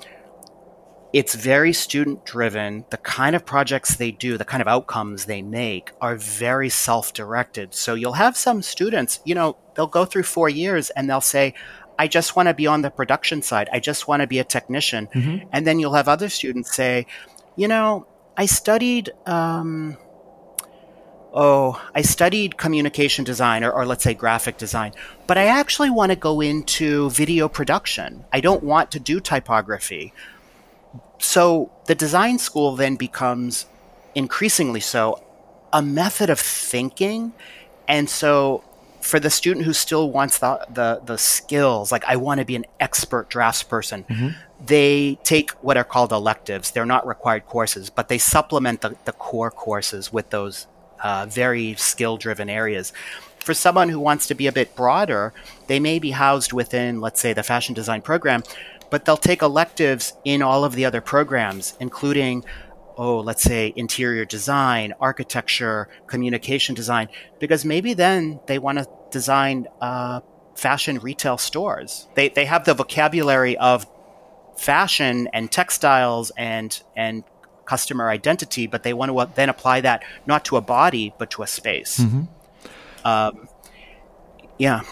it's 1.13 1.35
very 1.35 1.73
student 1.73 2.25
driven. 2.25 2.85
The 2.91 2.97
kind 2.97 3.35
of 3.35 3.45
projects 3.45 3.97
they 3.97 4.13
do, 4.13 4.39
the 4.39 4.45
kind 4.45 4.61
of 4.61 4.69
outcomes 4.69 5.25
they 5.25 5.43
make 5.43 5.93
are 6.01 6.17
very 6.17 6.69
self 6.69 7.13
directed. 7.13 7.75
So, 7.75 7.95
you'll 7.95 8.13
have 8.15 8.37
some 8.37 8.63
students, 8.63 9.21
you 9.25 9.35
know, 9.35 9.57
they'll 9.75 9.87
go 9.87 10.05
through 10.05 10.25
four 10.25 10.49
years 10.49 10.91
and 10.91 11.09
they'll 11.09 11.21
say, 11.21 11.55
I 12.01 12.09
just 12.09 12.35
want 12.35 12.49
to 12.49 12.55
be 12.55 12.67
on 12.67 12.81
the 12.81 12.91
production 12.91 13.43
side. 13.43 13.69
I 13.71 13.79
just 13.79 14.09
want 14.09 14.23
to 14.23 14.27
be 14.27 14.39
a 14.39 14.45
technician. 14.45 15.07
Mm-hmm. 15.09 15.49
And 15.53 15.67
then 15.67 15.79
you'll 15.79 15.93
have 15.93 16.09
other 16.09 16.31
students 16.31 16.75
say, 16.75 17.07
you 17.57 17.69
know, 17.69 18.07
I 18.39 18.47
studied, 18.47 19.11
um, 19.27 19.99
oh, 21.35 21.79
I 21.95 22.01
studied 22.01 22.57
communication 22.57 23.25
design 23.25 23.65
or, 23.65 23.71
or 23.71 23.85
let's 23.85 24.03
say 24.03 24.15
graphic 24.15 24.57
design, 24.57 24.93
but 25.27 25.37
I 25.37 25.49
actually 25.49 25.91
want 25.91 26.11
to 26.11 26.17
go 26.17 26.41
into 26.41 27.11
video 27.11 27.51
production. 27.51 28.25
I 28.33 28.41
don't 28.41 28.65
want 28.65 28.93
to 28.93 28.99
do 28.99 29.21
typography. 29.21 30.15
So 31.21 31.71
the 31.85 31.95
design 31.95 32.39
school 32.39 32.75
then 32.77 32.97
becomes 32.97 33.67
increasingly 34.15 34.81
so 34.81 35.23
a 35.73 35.83
method 35.83 36.31
of 36.31 36.41
thinking. 36.41 37.33
And 37.87 38.09
so 38.09 38.65
for 39.01 39.21
the 39.21 39.31
student 39.31 39.67
who 39.67 39.73
still 39.73 40.11
wants 40.11 40.39
the 40.39 40.67
the, 40.71 41.01
the 41.05 41.19
skills, 41.19 41.93
like 41.93 42.05
I 42.07 42.17
want 42.17 42.41
to 42.41 42.47
be 42.47 42.57
an 42.57 42.65
expert 42.81 43.31
draftsperson, 43.31 44.07
mm-hmm. 44.07 44.29
they 44.65 45.19
take 45.23 45.51
what 45.63 45.77
are 45.77 45.85
called 45.85 46.11
electives. 46.11 46.71
They're 46.71 46.87
not 46.87 47.07
required 47.07 47.47
courses, 47.47 47.91
but 47.91 48.09
they 48.09 48.19
supplement 48.19 48.81
the, 48.81 48.97
the 49.05 49.13
core 49.13 49.51
courses 49.51 50.13
with 50.13 50.31
those 50.31 50.67
uh, 51.03 51.27
very 51.29 51.75
skill 51.75 52.17
driven 52.17 52.49
areas. 52.49 52.93
For 53.45 53.55
someone 53.55 53.89
who 53.89 53.99
wants 53.99 54.27
to 54.27 54.35
be 54.35 54.47
a 54.47 54.53
bit 54.53 54.77
broader, 54.77 55.33
they 55.67 55.81
may 55.81 55.99
be 55.99 56.11
housed 56.11 56.53
within, 56.53 57.01
let's 57.01 57.21
say, 57.21 57.33
the 57.33 57.43
fashion 57.43 57.75
design 57.75 58.03
program, 58.03 58.43
but 58.91 59.05
they'll 59.05 59.17
take 59.17 59.43
electives 59.43 60.15
in 60.25 60.43
all 60.43 60.65
of 60.65 60.75
the 60.75 60.85
other 60.85 61.01
programs, 61.01 61.77
including 61.81 62.45
oh, 62.97 63.21
let's 63.21 63.43
say 63.43 63.73
interior 63.77 64.27
design, 64.27 64.93
architecture, 65.01 65.89
communication 66.07 66.75
design, 66.75 67.09
because 67.39 67.65
maybe 67.65 67.95
then 67.95 68.39
they 68.47 68.59
want 68.59 68.77
to 68.77 68.87
design 69.11 69.67
uh, 69.81 70.21
fashion 70.55 70.99
retail 70.99 71.39
stores. 71.39 72.09
They, 72.15 72.29
they 72.29 72.45
have 72.45 72.67
the 72.67 72.75
vocabulary 72.75 73.57
of 73.57 73.87
fashion 74.59 75.31
and 75.33 75.51
textiles 75.51 76.31
and, 76.37 76.79
and 76.95 77.25
customer 77.65 78.11
identity, 78.11 78.67
but 78.67 78.83
they 78.83 78.93
want 78.93 79.11
to 79.11 79.35
then 79.35 79.49
apply 79.49 79.81
that 79.81 80.03
not 80.27 80.45
to 80.47 80.59
a 80.59 80.61
body, 80.61 81.15
but 81.17 81.31
to 81.31 81.43
a 81.43 81.47
space. 81.47 82.01
Mm-hmm. 82.01 83.07
Um, 83.07 83.49
yeah. 84.59 84.83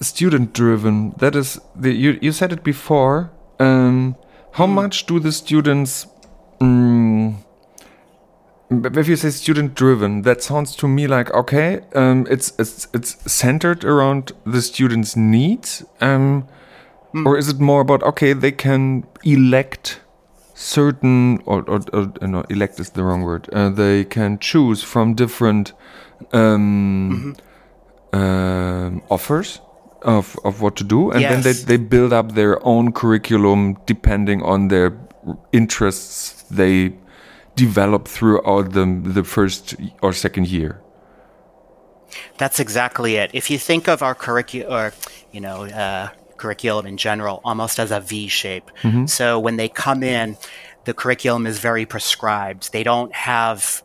Student 0.00 0.52
driven. 0.52 1.14
That 1.18 1.34
is 1.36 1.60
the 1.76 1.92
you. 1.92 2.18
You 2.22 2.32
said 2.32 2.52
it 2.52 2.62
before. 2.62 3.30
Um, 3.58 4.16
how 4.52 4.66
mm. 4.66 4.74
much 4.74 5.06
do 5.06 5.20
the 5.20 5.32
students 5.32 6.06
um, 6.60 7.44
if 8.70 9.08
you 9.08 9.16
say 9.16 9.30
student 9.30 9.74
driven, 9.74 10.22
that 10.22 10.42
sounds 10.42 10.76
to 10.76 10.86
me 10.86 11.06
like 11.06 11.32
okay, 11.34 11.80
um, 11.94 12.26
it's 12.30 12.52
it's 12.58 12.86
it's 12.94 13.16
centered 13.30 13.84
around 13.84 14.32
the 14.44 14.62
students' 14.62 15.16
needs, 15.16 15.84
um, 16.00 16.46
mm. 17.12 17.26
or 17.26 17.36
is 17.36 17.48
it 17.48 17.58
more 17.58 17.80
about 17.80 18.02
okay, 18.04 18.32
they 18.32 18.52
can 18.52 19.04
elect 19.24 20.00
certain 20.54 21.40
or, 21.46 21.62
or, 21.68 21.80
or 21.92 22.12
no, 22.20 22.44
elect 22.50 22.78
is 22.78 22.90
the 22.90 23.02
wrong 23.02 23.22
word. 23.22 23.48
Uh, 23.52 23.70
they 23.70 24.04
can 24.04 24.38
choose 24.38 24.82
from 24.82 25.14
different 25.14 25.72
um, 26.32 27.10
mm 27.10 27.22
-hmm. 27.22 27.49
Uh, 28.12 28.90
offers 29.10 29.60
of 30.02 30.36
of 30.44 30.60
what 30.60 30.76
to 30.76 30.84
do, 30.84 31.10
and 31.10 31.20
yes. 31.20 31.30
then 31.32 31.42
they 31.42 31.52
they 31.52 31.76
build 31.76 32.12
up 32.12 32.32
their 32.32 32.64
own 32.64 32.92
curriculum 32.92 33.76
depending 33.86 34.42
on 34.42 34.68
their 34.68 34.92
interests. 35.52 36.44
They 36.50 36.92
develop 37.56 38.08
throughout 38.08 38.72
the 38.72 38.86
the 39.02 39.24
first 39.24 39.74
or 40.02 40.12
second 40.12 40.48
year. 40.48 40.80
That's 42.38 42.58
exactly 42.58 43.16
it. 43.16 43.30
If 43.32 43.50
you 43.50 43.58
think 43.58 43.88
of 43.88 44.02
our 44.02 44.14
curriculum, 44.14 44.72
or 44.72 44.92
you 45.32 45.40
know, 45.40 45.64
uh, 45.64 46.08
curriculum 46.36 46.86
in 46.86 46.96
general, 46.96 47.40
almost 47.44 47.78
as 47.78 47.90
a 47.90 48.00
V 48.00 48.28
shape. 48.28 48.70
Mm-hmm. 48.82 49.06
So 49.06 49.38
when 49.38 49.56
they 49.56 49.68
come 49.68 50.02
in, 50.02 50.36
the 50.84 50.94
curriculum 50.94 51.46
is 51.46 51.58
very 51.58 51.86
prescribed. 51.86 52.72
They 52.72 52.82
don't 52.82 53.14
have 53.14 53.82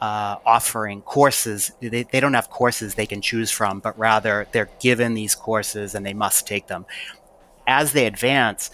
uh, 0.00 0.36
offering 0.44 1.02
courses. 1.02 1.72
They, 1.80 2.02
they 2.04 2.20
don't 2.20 2.34
have 2.34 2.50
courses 2.50 2.94
they 2.94 3.06
can 3.06 3.22
choose 3.22 3.50
from, 3.50 3.80
but 3.80 3.98
rather 3.98 4.46
they're 4.52 4.70
given 4.80 5.14
these 5.14 5.34
courses 5.34 5.94
and 5.94 6.04
they 6.04 6.14
must 6.14 6.46
take 6.46 6.66
them. 6.66 6.86
As 7.66 7.92
they 7.92 8.06
advance, 8.06 8.70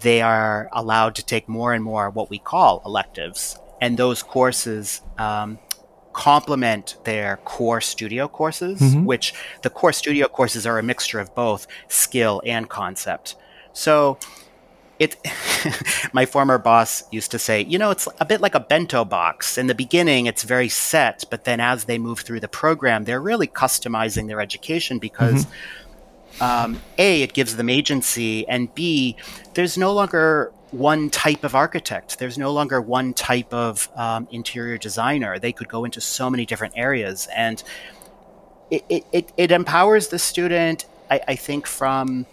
they 0.00 0.20
are 0.20 0.68
allowed 0.72 1.14
to 1.16 1.24
take 1.24 1.48
more 1.48 1.72
and 1.72 1.82
more 1.82 2.10
what 2.10 2.30
we 2.30 2.38
call 2.38 2.82
electives 2.84 3.58
and 3.80 3.96
those 3.96 4.22
courses 4.22 5.02
um, 5.18 5.58
complement 6.12 6.96
their 7.04 7.36
core 7.38 7.80
studio 7.80 8.26
courses, 8.26 8.80
mm-hmm. 8.80 9.04
which 9.04 9.34
the 9.62 9.70
core 9.70 9.92
studio 9.92 10.26
courses 10.28 10.66
are 10.66 10.78
a 10.78 10.82
mixture 10.82 11.18
of 11.18 11.34
both 11.34 11.66
skill 11.88 12.42
and 12.46 12.68
concept. 12.68 13.36
So 13.72 14.18
it 14.98 15.16
my 16.12 16.26
former 16.26 16.58
boss 16.58 17.04
used 17.10 17.30
to 17.32 17.38
say, 17.38 17.62
you 17.62 17.78
know, 17.78 17.90
it's 17.90 18.08
a 18.20 18.24
bit 18.24 18.40
like 18.40 18.54
a 18.54 18.60
bento 18.60 19.04
box. 19.04 19.58
In 19.58 19.66
the 19.66 19.74
beginning, 19.74 20.26
it's 20.26 20.42
very 20.42 20.68
set, 20.68 21.24
but 21.30 21.44
then 21.44 21.60
as 21.60 21.84
they 21.84 21.98
move 21.98 22.20
through 22.20 22.40
the 22.40 22.48
program, 22.48 23.04
they're 23.04 23.20
really 23.20 23.46
customizing 23.46 24.26
their 24.26 24.40
education 24.40 24.98
because 24.98 25.46
mm-hmm. 25.46 26.42
um, 26.42 26.80
a 26.98 27.22
it 27.22 27.32
gives 27.32 27.56
them 27.56 27.68
agency, 27.68 28.46
and 28.48 28.74
b 28.74 29.16
there's 29.54 29.76
no 29.76 29.92
longer 29.92 30.52
one 30.70 31.10
type 31.10 31.44
of 31.44 31.54
architect. 31.54 32.18
There's 32.18 32.38
no 32.38 32.52
longer 32.52 32.80
one 32.80 33.14
type 33.14 33.52
of 33.52 33.88
um, 33.96 34.28
interior 34.30 34.78
designer. 34.78 35.38
They 35.38 35.52
could 35.52 35.68
go 35.68 35.84
into 35.84 36.00
so 36.00 36.28
many 36.28 36.44
different 36.46 36.74
areas, 36.76 37.28
and 37.34 37.62
it, 38.70 39.06
it, 39.12 39.32
it 39.36 39.52
empowers 39.52 40.08
the 40.08 40.18
student. 40.18 40.86
I, 41.10 41.20
I 41.28 41.36
think 41.36 41.66
from 41.66 42.26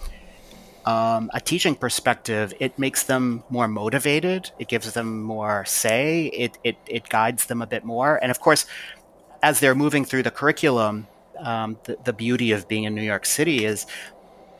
um, 0.86 1.32
a 1.34 1.40
teaching 1.40 1.76
perspective, 1.76 2.54
it 2.60 2.78
makes 2.78 3.04
them 3.04 3.44
more 3.50 3.68
motivated. 3.68 4.52
It 4.60 4.68
gives 4.68 4.92
them 4.94 5.22
more 5.22 5.64
say. 5.66 6.26
It, 6.28 6.58
it, 6.64 6.78
it 6.88 7.10
guides 7.10 7.46
them 7.46 7.62
a 7.62 7.68
bit 7.68 7.86
more. 7.86 8.20
And 8.22 8.32
of 8.32 8.40
course, 8.40 8.66
as 9.42 9.60
they're 9.60 9.76
moving 9.76 10.06
through 10.06 10.24
the 10.24 10.32
curriculum, 10.32 11.08
um, 11.40 11.78
the, 11.84 11.98
the 12.04 12.14
beauty 12.14 12.52
of 12.52 12.68
being 12.68 12.84
in 12.84 12.96
New 12.96 13.04
York 13.04 13.26
City 13.26 13.66
is 13.66 13.86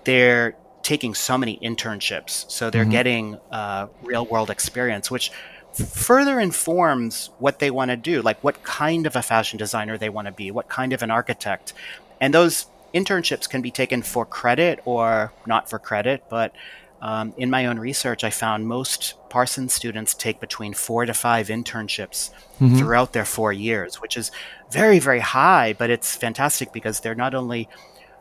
they're 0.04 0.56
taking 0.82 1.14
so 1.14 1.38
many 1.38 1.58
internships. 1.60 2.50
So 2.52 2.70
they're 2.70 2.84
mm-hmm. 2.84 2.92
getting 2.92 3.38
uh, 3.52 3.88
real 4.04 4.26
world 4.26 4.50
experience, 4.50 5.10
which 5.10 5.32
further 5.74 6.40
informs 6.40 7.30
what 7.40 7.60
they 7.60 7.72
want 7.72 7.90
to 7.90 7.98
do, 7.98 8.22
like 8.22 8.44
what 8.44 8.64
kind 8.64 9.08
of 9.08 9.16
a 9.16 9.22
fashion 9.22 9.58
designer 9.58 9.98
they 9.98 10.10
want 10.10 10.28
to 10.28 10.32
be, 10.32 10.52
what 10.52 10.70
kind 10.70 10.94
of 10.94 11.02
an 11.02 11.10
architect. 11.10 11.74
And 12.22 12.34
those 12.34 12.68
internships 12.94 13.50
can 13.50 13.62
be 13.62 13.72
taken 13.72 14.02
for 14.02 14.26
credit 14.26 14.80
or 14.86 15.34
not 15.46 15.70
for 15.70 15.80
credit, 15.80 16.24
but 16.30 16.54
um, 17.02 17.34
in 17.36 17.50
my 17.50 17.66
own 17.66 17.80
research, 17.80 18.24
I 18.24 18.30
found 18.30 18.66
most 18.66 19.16
Parsons 19.30 19.74
students 19.74 20.14
take 20.14 20.40
between 20.40 20.74
four 20.74 21.06
to 21.06 21.14
five 21.14 21.50
internships 21.50 22.32
mm-hmm. 22.62 22.78
throughout 22.78 23.12
their 23.12 23.26
four 23.26 23.52
years, 23.52 24.02
which 24.02 24.16
is 24.16 24.32
very, 24.72 25.00
very 25.00 25.20
high, 25.20 25.74
but 25.74 25.90
it's 25.90 26.16
fantastic 26.16 26.72
because 26.72 27.02
they're 27.02 27.14
not 27.14 27.36
only 27.36 27.68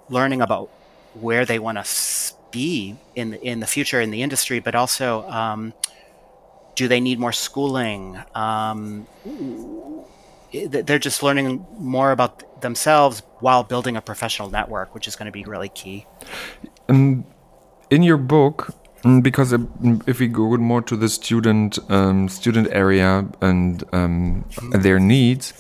learning 0.09 0.43
about 0.43 0.69
where 1.15 1.45
they 1.45 1.61
want 1.61 1.79
to 1.79 2.35
be 2.51 2.97
in 3.15 3.35
in 3.35 3.61
the 3.61 3.69
future 3.69 4.01
in 4.01 4.11
the 4.11 4.23
industry, 4.23 4.59
but 4.59 4.75
also 4.75 5.29
um, 5.29 5.73
do 6.75 6.89
they 6.89 7.01
need 7.01 7.21
more 7.21 7.33
schooling? 7.33 8.19
Um, 8.35 9.07
they're 10.53 10.99
just 10.99 11.23
learning 11.23 11.67
more 11.79 12.11
about 12.11 12.61
themselves 12.61 13.23
while 13.41 13.63
building 13.65 13.97
a 13.97 14.01
professional 14.01 14.51
network, 14.51 14.95
which 14.95 15.09
is 15.09 15.17
going 15.17 15.27
to 15.27 15.33
be 15.33 15.45
really 15.45 15.69
key. 15.69 16.07
Um, 16.89 17.25
in 17.91 18.03
your 18.03 18.17
book, 18.17 18.75
mm, 19.03 19.23
because 19.23 19.53
if 20.07 20.19
we 20.19 20.29
go 20.29 20.57
more 20.57 20.83
to 20.83 20.97
the 20.97 21.09
student 21.09 21.79
um, 21.91 22.29
student 22.29 22.69
area 22.71 23.27
and 23.41 23.85
um, 23.93 24.45
their 24.71 24.99
needs, 24.99 25.53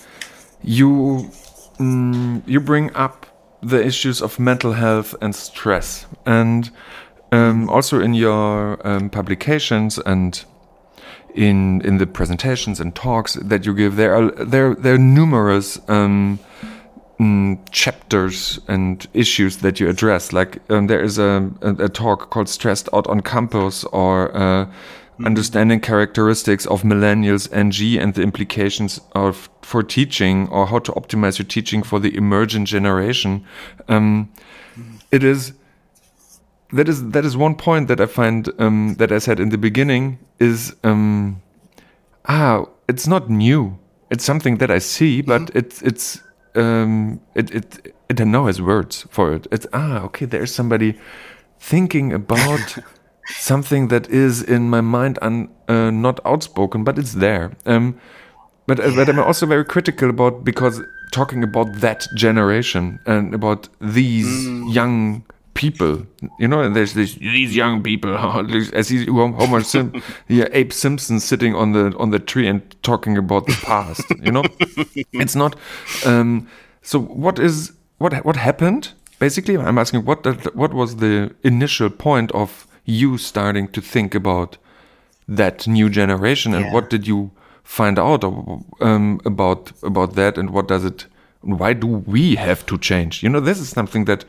you 0.62 1.30
mm, 1.78 2.42
you 2.46 2.60
bring 2.60 2.94
up 2.94 3.26
the 3.62 3.84
issues 3.84 4.20
of 4.20 4.38
mental 4.38 4.72
health 4.72 5.14
and 5.20 5.34
stress. 5.34 6.06
And 6.26 6.70
um, 7.30 7.68
also 7.70 8.00
in 8.00 8.14
your 8.14 8.84
um, 8.86 9.08
publications 9.08 9.98
and 9.98 10.44
in 11.34 11.80
in 11.82 11.98
the 11.98 12.06
presentations 12.06 12.80
and 12.80 12.94
talks 12.94 13.34
that 13.34 13.66
you 13.66 13.74
give, 13.74 13.96
there 13.96 14.14
are 14.14 14.30
there 14.44 14.74
there 14.74 14.94
are 14.94 14.98
numerous 14.98 15.78
um, 15.88 16.38
mm, 17.18 17.58
chapters 17.70 18.60
and 18.68 19.06
issues 19.14 19.58
that 19.58 19.80
you 19.80 19.88
address. 19.88 20.32
Like 20.32 20.58
um, 20.70 20.86
there 20.86 21.02
is 21.02 21.18
a, 21.18 21.50
a, 21.62 21.84
a, 21.84 21.88
talk 21.88 22.30
called 22.30 22.48
"Stressed 22.48 22.88
Out 22.92 23.06
on 23.06 23.20
Campus" 23.20 23.84
or 23.84 24.36
uh, 24.36 24.66
Mm-hmm. 25.12 25.26
understanding 25.26 25.80
characteristics 25.80 26.64
of 26.66 26.84
millennials 26.84 27.52
NG 27.52 28.00
and 28.00 28.14
the 28.14 28.22
implications 28.22 28.98
of 29.12 29.50
for 29.60 29.82
teaching 29.82 30.48
or 30.48 30.66
how 30.66 30.78
to 30.78 30.92
optimize 30.92 31.38
your 31.38 31.46
teaching 31.46 31.82
for 31.82 32.00
the 32.00 32.16
emergent 32.16 32.66
generation. 32.66 33.44
Um, 33.88 34.30
mm-hmm. 34.74 34.96
it 35.10 35.22
is 35.22 35.52
that 36.72 36.88
is 36.88 37.10
that 37.10 37.24
is 37.24 37.36
one 37.36 37.54
point 37.54 37.88
that 37.88 38.00
I 38.00 38.06
find 38.06 38.48
um, 38.58 38.94
that 38.98 39.12
I 39.12 39.18
said 39.18 39.38
in 39.40 39.50
the 39.50 39.58
beginning 39.58 40.18
is 40.38 40.74
um, 40.84 41.42
ah 42.26 42.66
it's 42.88 43.06
not 43.06 43.28
new. 43.28 43.78
It's 44.10 44.24
something 44.24 44.58
that 44.58 44.70
I 44.70 44.78
see, 44.78 45.22
but 45.22 45.42
mm-hmm. 45.42 45.58
it's 45.58 45.82
it's 45.82 46.22
um, 46.54 47.20
it 47.34 47.50
it 47.50 47.94
it 48.08 48.26
now 48.26 48.46
has 48.46 48.60
words 48.60 49.06
for 49.10 49.32
it. 49.34 49.46
It's 49.50 49.66
ah 49.72 50.02
okay. 50.04 50.26
There's 50.26 50.54
somebody 50.54 50.98
thinking 51.58 52.12
about 52.12 52.78
something 53.26 53.88
that 53.88 54.08
is 54.08 54.42
in 54.42 54.68
my 54.68 54.80
mind 54.80 55.18
and 55.22 55.48
uh, 55.68 55.90
not 55.90 56.20
outspoken, 56.24 56.84
but 56.84 56.98
it's 56.98 57.12
there. 57.12 57.52
Um, 57.66 58.00
but, 58.66 58.78
uh, 58.80 58.92
but 58.94 59.08
I'm 59.08 59.18
also 59.18 59.46
very 59.46 59.64
critical 59.64 60.08
about 60.10 60.44
because 60.44 60.80
talking 61.12 61.42
about 61.42 61.80
that 61.80 62.06
generation 62.16 62.98
and 63.06 63.34
about 63.34 63.68
these 63.80 64.46
mm. 64.46 64.72
young 64.72 65.24
people, 65.54 66.06
you 66.38 66.48
know, 66.48 66.60
and 66.60 66.74
there's 66.74 66.94
this, 66.94 67.14
these 67.14 67.54
young 67.54 67.82
people, 67.82 68.16
as 68.72 68.88
he, 68.88 69.06
Homer 69.06 69.62
Sim, 69.62 70.02
yeah, 70.28 70.46
Abe 70.52 70.72
Simpson 70.72 71.20
sitting 71.20 71.54
on 71.54 71.72
the 71.72 71.96
on 71.98 72.10
the 72.10 72.18
tree 72.18 72.46
and 72.48 72.62
talking 72.82 73.16
about 73.16 73.46
the 73.46 73.58
past. 73.62 74.04
You 74.22 74.32
know, 74.32 74.44
it's 75.12 75.34
not. 75.34 75.56
Um, 76.06 76.48
so 76.82 76.98
what 76.98 77.38
is 77.38 77.72
what 77.98 78.24
what 78.24 78.36
happened? 78.36 78.92
Basically, 79.18 79.56
I'm 79.56 79.78
asking 79.78 80.04
what 80.04 80.24
what 80.54 80.74
was 80.74 80.96
the 80.96 81.34
initial 81.42 81.90
point 81.90 82.32
of 82.32 82.66
you 82.84 83.18
starting 83.18 83.68
to 83.68 83.80
think 83.80 84.14
about 84.14 84.58
that 85.28 85.66
new 85.66 85.88
generation 85.88 86.54
and 86.54 86.66
yeah. 86.66 86.72
what 86.72 86.90
did 86.90 87.06
you 87.06 87.30
find 87.62 87.98
out 87.98 88.24
um, 88.80 89.20
about 89.24 89.72
about 89.82 90.14
that 90.14 90.36
and 90.36 90.50
what 90.50 90.68
does 90.68 90.84
it 90.84 91.06
why 91.42 91.72
do 91.72 91.86
we 91.86 92.34
have 92.34 92.64
to 92.66 92.76
change 92.78 93.22
you 93.22 93.28
know 93.28 93.40
this 93.40 93.58
is 93.58 93.68
something 93.68 94.04
that 94.04 94.24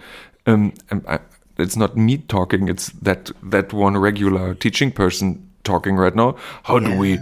um, 0.46 0.74
I, 1.08 1.20
it's 1.58 1.76
not 1.76 1.96
me 1.96 2.18
talking 2.18 2.68
it's 2.68 2.90
that 3.02 3.32
that 3.44 3.74
one 3.74 3.98
regular 3.98 4.56
teaching 4.56 4.92
person 4.92 5.48
talking 5.64 5.96
right 5.96 6.16
now 6.16 6.36
how 6.64 6.78
yeah. 6.78 6.88
do 6.88 6.98
we 6.98 7.20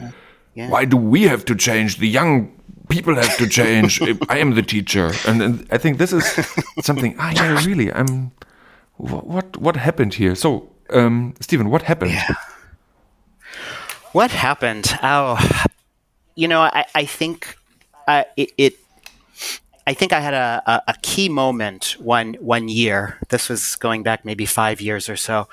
yeah. 0.56 0.70
why 0.70 0.86
do 0.86 0.98
we 0.98 1.24
have 1.24 1.46
to 1.46 1.56
change 1.56 1.98
the 1.98 2.08
young 2.08 2.52
people 2.90 3.16
have 3.16 3.38
to 3.38 3.48
change 3.48 4.02
i 4.30 4.38
am 4.38 4.56
the 4.56 4.62
teacher 4.62 5.12
and, 5.28 5.42
and 5.42 5.68
i 5.72 5.78
think 5.78 5.98
this 5.98 6.12
is 6.12 6.26
something 6.82 7.16
ah 7.20 7.32
yeah 7.36 7.64
really 7.66 7.92
i'm 7.94 8.32
what 8.98 9.58
what 9.58 9.76
happened 9.76 10.14
here 10.14 10.36
so 10.36 10.72
um, 10.92 11.34
Steven, 11.40 11.70
what 11.70 11.84
happened? 11.84 12.12
Yeah. 12.12 12.36
What 14.12 14.32
happened? 14.32 14.98
Oh, 15.02 15.40
you 16.36 16.48
know, 16.48 16.62
I, 16.62 16.86
I 16.94 17.06
think 17.06 17.58
uh, 18.08 18.24
it, 18.36 18.52
it, 18.58 18.74
I 19.92 19.94
think 19.94 20.14
I 20.14 20.22
had 20.22 20.34
a, 20.34 20.64
a, 20.66 20.82
a, 20.92 20.96
key 21.02 21.28
moment 21.28 21.98
one 22.00 22.36
one 22.36 22.70
year. 22.70 23.18
This 23.28 23.50
was 23.50 23.76
going 23.76 24.04
back 24.04 24.24
maybe 24.24 24.46
five 24.46 24.80
years 24.80 25.10
or 25.10 25.18
so. 25.18 25.50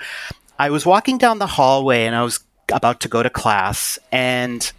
I 0.60 0.70
was 0.70 0.86
walking 0.86 1.18
down 1.18 1.40
the 1.40 1.48
hallway 1.48 2.04
and 2.06 2.14
I 2.14 2.22
was 2.22 2.38
about 2.72 3.00
to 3.00 3.08
go 3.08 3.20
to 3.20 3.30
class, 3.30 3.98
and 4.12 4.70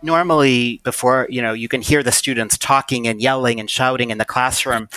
normally 0.00 0.80
before 0.84 1.26
you 1.28 1.42
know 1.42 1.52
you 1.52 1.66
can 1.66 1.82
hear 1.82 2.04
the 2.04 2.12
students 2.12 2.56
talking 2.56 3.08
and 3.08 3.20
yelling 3.20 3.58
and 3.58 3.68
shouting 3.68 4.10
in 4.10 4.18
the 4.18 4.24
classroom 4.24 4.88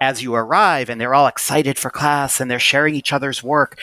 as 0.00 0.22
you 0.22 0.34
arrive 0.34 0.88
and 0.88 0.98
they're 0.98 1.14
all 1.14 1.26
excited 1.26 1.78
for 1.78 1.90
class 1.90 2.40
and 2.40 2.50
they're 2.50 2.58
sharing 2.58 2.94
each 2.94 3.12
other's 3.12 3.42
work 3.42 3.78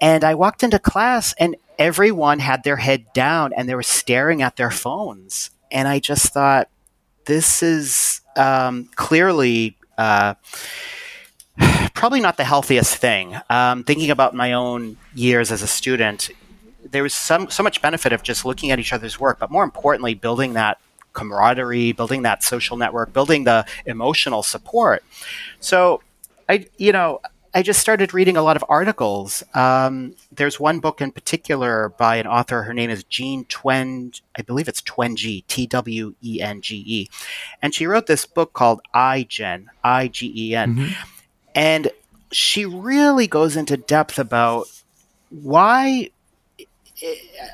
and 0.00 0.22
i 0.22 0.32
walked 0.32 0.62
into 0.62 0.78
class 0.78 1.34
and 1.40 1.56
everyone 1.76 2.38
had 2.38 2.62
their 2.62 2.76
head 2.76 3.04
down 3.12 3.52
and 3.56 3.68
they 3.68 3.74
were 3.74 3.82
staring 3.82 4.42
at 4.42 4.54
their 4.54 4.70
phones 4.70 5.50
and 5.72 5.88
i 5.88 5.98
just 5.98 6.32
thought 6.32 6.68
this 7.26 7.62
is 7.62 8.20
um, 8.36 8.90
clearly 8.94 9.76
uh, 9.98 10.34
probably 11.94 12.20
not 12.20 12.36
the 12.36 12.44
healthiest 12.44 12.96
thing. 12.96 13.36
Um, 13.50 13.84
thinking 13.84 14.10
about 14.10 14.34
my 14.34 14.52
own 14.52 14.96
years 15.14 15.50
as 15.52 15.62
a 15.62 15.66
student, 15.66 16.30
there 16.90 17.02
was 17.02 17.14
some 17.14 17.50
so 17.50 17.62
much 17.62 17.80
benefit 17.82 18.12
of 18.12 18.22
just 18.22 18.44
looking 18.44 18.70
at 18.70 18.78
each 18.78 18.92
other's 18.92 19.18
work, 19.18 19.38
but 19.38 19.50
more 19.50 19.64
importantly, 19.64 20.14
building 20.14 20.54
that 20.54 20.78
camaraderie, 21.12 21.92
building 21.92 22.22
that 22.22 22.42
social 22.42 22.76
network, 22.76 23.12
building 23.12 23.44
the 23.44 23.64
emotional 23.86 24.42
support. 24.42 25.04
So, 25.60 26.02
I 26.48 26.66
you 26.76 26.92
know. 26.92 27.20
I 27.54 27.62
just 27.62 27.80
started 27.80 28.12
reading 28.12 28.36
a 28.36 28.42
lot 28.42 28.56
of 28.56 28.64
articles. 28.68 29.44
Um, 29.54 30.16
there's 30.32 30.58
one 30.58 30.80
book 30.80 31.00
in 31.00 31.12
particular 31.12 31.90
by 31.90 32.16
an 32.16 32.26
author. 32.26 32.64
Her 32.64 32.74
name 32.74 32.90
is 32.90 33.04
Jean 33.04 33.44
Twenge. 33.44 34.22
I 34.36 34.42
believe 34.42 34.66
it's 34.66 34.82
Twenge, 34.82 35.44
T 35.46 35.66
W 35.68 36.14
E 36.22 36.40
N 36.42 36.60
G 36.60 36.82
E. 36.86 37.08
And 37.62 37.72
she 37.72 37.86
wrote 37.86 38.06
this 38.06 38.26
book 38.26 38.52
called 38.52 38.80
iGen, 38.92 39.66
I 39.84 40.08
G 40.08 40.32
E 40.34 40.54
N. 40.56 40.74
Mm-hmm. 40.74 40.92
And 41.54 41.92
she 42.32 42.66
really 42.66 43.28
goes 43.28 43.56
into 43.56 43.76
depth 43.76 44.18
about 44.18 44.66
why 45.30 46.10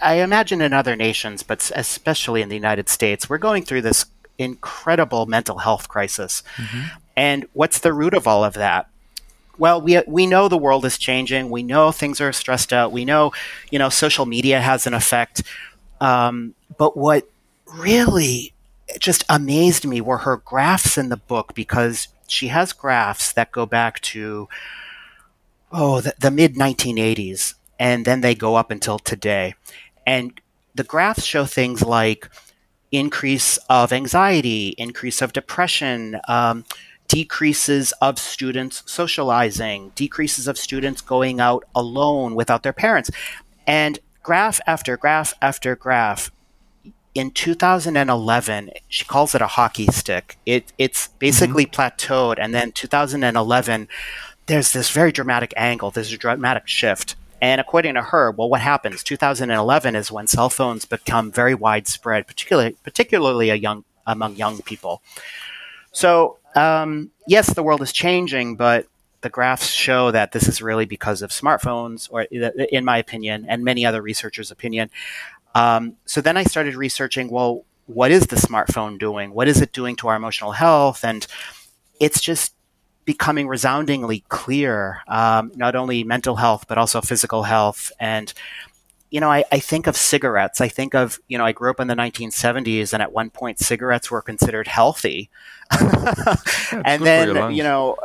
I 0.03 0.15
imagine 0.17 0.63
in 0.63 0.73
other 0.73 0.97
nations, 0.97 1.43
but 1.43 1.71
especially 1.75 2.41
in 2.41 2.49
the 2.49 2.55
United 2.55 2.89
States, 2.89 3.29
we're 3.29 3.39
going 3.39 3.65
through 3.65 3.83
this 3.83 4.07
incredible 4.39 5.27
mental 5.27 5.59
health 5.59 5.89
crisis. 5.89 6.43
Mm-hmm. 6.57 6.87
And 7.17 7.47
what's 7.53 7.81
the 7.81 7.93
root 7.93 8.15
of 8.15 8.27
all 8.27 8.45
of 8.45 8.55
that? 8.55 8.90
Well, 9.61 9.83
we 9.83 10.01
we 10.07 10.27
know 10.27 10.49
the 10.49 10.57
world 10.57 10.87
is 10.87 10.97
changing. 10.97 11.51
We 11.51 11.63
know 11.63 11.93
things 11.93 12.19
are 12.19 12.33
stressed 12.33 12.73
out. 12.73 12.93
We 12.93 13.05
know, 13.05 13.33
you 13.71 13.79
know, 13.79 13.91
social 13.91 14.25
media 14.25 14.59
has 14.59 14.87
an 14.87 14.95
effect. 14.95 15.43
Um, 16.01 16.55
but 16.79 16.97
what 16.97 17.29
really 17.77 18.55
just 18.99 19.23
amazed 19.29 19.87
me 19.87 20.01
were 20.01 20.17
her 20.19 20.39
graphs 20.39 20.97
in 20.97 21.11
the 21.11 21.17
book 21.19 21.55
because 21.55 22.09
she 22.27 22.49
has 22.49 22.73
graphs 22.73 23.33
that 23.35 23.53
go 23.53 23.67
back 23.67 24.01
to 24.01 24.49
oh 25.71 26.01
the, 26.01 26.15
the 26.19 26.31
mid 26.31 26.55
1980s 26.55 27.55
and 27.79 28.05
then 28.05 28.23
they 28.23 28.35
go 28.35 28.57
up 28.57 28.71
until 28.71 28.99
today 28.99 29.55
and 30.07 30.41
the 30.75 30.83
graphs 30.83 31.25
show 31.25 31.45
things 31.45 31.83
like 31.83 32.29
increase 32.91 33.57
of 33.69 33.93
anxiety 33.93 34.75
increase 34.79 35.23
of 35.23 35.33
depression 35.33 36.19
um, 36.27 36.65
decreases 37.11 37.93
of 38.01 38.21
students 38.21 38.85
socializing 38.87 39.91
decreases 39.97 40.47
of 40.47 40.57
students 40.57 41.01
going 41.01 41.41
out 41.41 41.65
alone 41.75 42.37
without 42.37 42.63
their 42.63 42.73
parents 42.73 43.11
and 43.67 43.99
graph 44.23 44.61
after 44.65 44.97
graph 44.97 45.35
after 45.43 45.75
graph 45.75 46.31
in 47.13 47.33
2011, 47.33 48.71
she 48.89 49.05
calls 49.05 49.35
it 49.35 49.43
a 49.43 49.49
hockey 49.49 49.87
stick. 49.87 50.39
It 50.47 50.73
it's 50.79 51.09
basically 51.19 51.67
mm-hmm. 51.67 51.81
plateaued, 51.81 52.37
and 52.39 52.55
then 52.55 52.71
2011, 52.71 53.89
there's 54.47 54.73
this 54.73 54.91
very 54.91 55.11
dramatic 55.11 55.53
angle. 55.57 55.91
There's 55.91 56.13
a 56.13 56.17
dramatic 56.17 56.69
shift. 56.69 57.17
And 57.43 57.61
according 57.61 57.95
to 57.95 58.03
her, 58.03 58.31
well, 58.31 58.51
what 58.51 58.61
happens? 58.61 59.03
2011 59.03 59.97
is 59.97 60.13
when 60.13 60.27
cell 60.27 60.51
phones 60.51 60.85
become 60.85 61.33
very 61.33 61.55
widespread, 61.55 62.27
particularly 62.29 62.77
particularly 62.85 63.51
a 63.51 63.57
young 63.57 63.85
among 64.07 64.37
young 64.37 64.63
people. 64.63 65.03
So 65.93 66.39
um, 66.55 67.11
yes, 67.27 67.53
the 67.55 67.63
world 67.63 67.83
is 67.83 67.93
changing, 67.93 68.57
but 68.57 68.87
the 69.23 69.29
graphs 69.29 69.69
show 69.69 70.11
that 70.11 70.33
this 70.33 70.49
is 70.49 70.63
really 70.63 70.87
because 70.87 71.23
of 71.23 71.31
smartphones, 71.31 72.09
or 72.11 72.23
in 72.23 72.85
my 72.85 72.99
opinion, 72.99 73.47
and 73.49 73.63
many 73.63 73.85
other 73.85 74.01
researchers' 74.01 74.51
opinion. 74.51 74.91
Um, 75.55 75.97
so 76.07 76.21
then 76.21 76.37
I 76.37 76.45
started 76.45 76.75
researching, 76.75 77.31
well, 77.31 77.65
what 77.87 78.11
is 78.11 78.29
the 78.29 78.37
smartphone 78.37 78.99
doing? 78.99 79.35
What 79.35 79.49
is 79.49 79.61
it 79.61 79.73
doing 79.73 79.97
to 79.97 80.09
our 80.09 80.17
emotional 80.17 80.53
health? 80.53 81.05
And 81.05 81.27
it's 81.99 82.21
just 82.21 82.55
becoming 83.05 83.49
resoundingly 83.49 84.25
clear, 84.29 85.01
um, 85.09 85.51
not 85.57 85.75
only 85.75 86.05
mental 86.05 86.37
health, 86.37 86.67
but 86.69 86.79
also 86.79 87.01
physical 87.01 87.43
health. 87.43 87.91
And, 87.99 88.33
you 89.11 89.21
know, 89.21 89.31
I, 89.31 89.45
I, 89.51 89.59
think 89.59 89.87
of 89.87 89.97
cigarettes. 89.97 90.61
I 90.61 90.69
think 90.69 90.95
of, 90.95 91.21
you 91.27 91.37
know, 91.37 91.45
I 91.45 91.53
grew 91.53 91.71
up 91.71 91.81
in 91.81 91.89
the 91.89 91.95
1970s, 91.95 92.93
and 92.93 93.03
at 93.03 93.13
one 93.13 93.31
point, 93.31 93.59
cigarettes 93.59 94.11
were 94.11 94.23
considered 94.23 94.69
healthy. 94.69 95.31
yeah, 95.81 96.37
and 96.85 97.05
then, 97.05 97.53
you 97.53 97.63
know, 97.65 97.97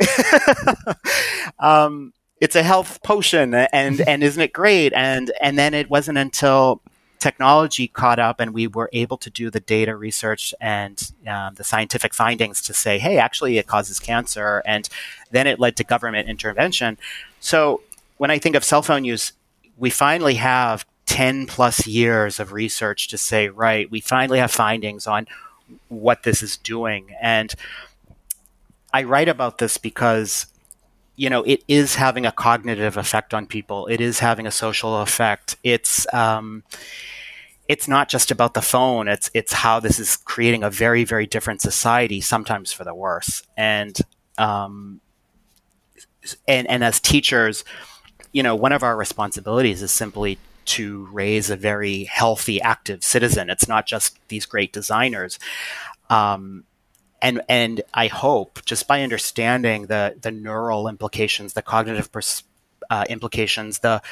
um, 1.58 2.12
it's 2.42 2.56
a 2.56 2.62
health 2.62 3.02
potion 3.04 3.54
and 3.54 4.00
and 4.08 4.22
isn't 4.22 4.42
it 4.42 4.52
great 4.52 4.92
and 4.92 5.32
and 5.40 5.56
then 5.56 5.72
it 5.72 5.88
wasn't 5.88 6.18
until 6.18 6.82
technology 7.20 7.86
caught 7.86 8.18
up 8.18 8.40
and 8.40 8.52
we 8.52 8.66
were 8.66 8.90
able 8.92 9.16
to 9.16 9.30
do 9.30 9.48
the 9.48 9.60
data 9.60 9.94
research 9.94 10.52
and 10.60 11.12
um, 11.28 11.54
the 11.54 11.62
scientific 11.62 12.12
findings 12.12 12.60
to 12.60 12.74
say 12.74 12.98
hey 12.98 13.16
actually 13.16 13.58
it 13.58 13.66
causes 13.68 14.00
cancer 14.00 14.60
and 14.66 14.88
then 15.30 15.46
it 15.46 15.60
led 15.60 15.76
to 15.76 15.84
government 15.84 16.28
intervention 16.28 16.98
so 17.38 17.80
when 18.16 18.30
i 18.30 18.38
think 18.38 18.56
of 18.56 18.64
cell 18.64 18.82
phone 18.82 19.04
use 19.04 19.32
we 19.76 19.90
finally 19.90 20.34
have 20.34 20.86
10 21.06 21.46
plus 21.46 21.86
years 21.86 22.40
of 22.40 22.52
research 22.52 23.08
to 23.08 23.18
say 23.18 23.48
right 23.48 23.90
we 23.90 24.00
finally 24.00 24.38
have 24.38 24.50
findings 24.50 25.06
on 25.06 25.26
what 25.88 26.22
this 26.22 26.42
is 26.42 26.56
doing 26.58 27.14
and 27.20 27.54
i 28.92 29.02
write 29.02 29.28
about 29.28 29.58
this 29.58 29.78
because 29.78 30.46
you 31.16 31.28
know, 31.28 31.42
it 31.42 31.62
is 31.68 31.94
having 31.94 32.26
a 32.26 32.32
cognitive 32.32 32.96
effect 32.96 33.34
on 33.34 33.46
people. 33.46 33.86
It 33.86 34.00
is 34.00 34.18
having 34.18 34.46
a 34.46 34.50
social 34.50 35.00
effect. 35.02 35.56
It's 35.62 36.12
um, 36.12 36.62
it's 37.68 37.86
not 37.86 38.08
just 38.08 38.30
about 38.30 38.54
the 38.54 38.62
phone. 38.62 39.08
It's 39.08 39.30
it's 39.34 39.52
how 39.52 39.78
this 39.80 39.98
is 39.98 40.16
creating 40.16 40.64
a 40.64 40.70
very 40.70 41.04
very 41.04 41.26
different 41.26 41.60
society, 41.60 42.20
sometimes 42.20 42.72
for 42.72 42.84
the 42.84 42.94
worse. 42.94 43.42
And 43.56 43.96
um, 44.38 45.00
and 46.48 46.66
and 46.68 46.82
as 46.82 46.98
teachers, 46.98 47.64
you 48.32 48.42
know, 48.42 48.54
one 48.54 48.72
of 48.72 48.82
our 48.82 48.96
responsibilities 48.96 49.82
is 49.82 49.92
simply 49.92 50.38
to 50.64 51.06
raise 51.12 51.50
a 51.50 51.56
very 51.56 52.04
healthy, 52.04 52.60
active 52.60 53.04
citizen. 53.04 53.50
It's 53.50 53.68
not 53.68 53.86
just 53.86 54.16
these 54.28 54.46
great 54.46 54.72
designers. 54.72 55.38
Um, 56.08 56.64
and 57.20 57.40
and 57.48 57.82
I 57.94 58.08
hope 58.08 58.64
just 58.64 58.88
by 58.88 59.02
understanding 59.02 59.86
the 59.86 60.16
the 60.20 60.30
neural 60.30 60.88
implications, 60.88 61.52
the 61.52 61.62
cognitive 61.62 62.10
pers- 62.10 62.42
uh, 62.90 63.04
implications, 63.08 63.78
the 63.78 64.02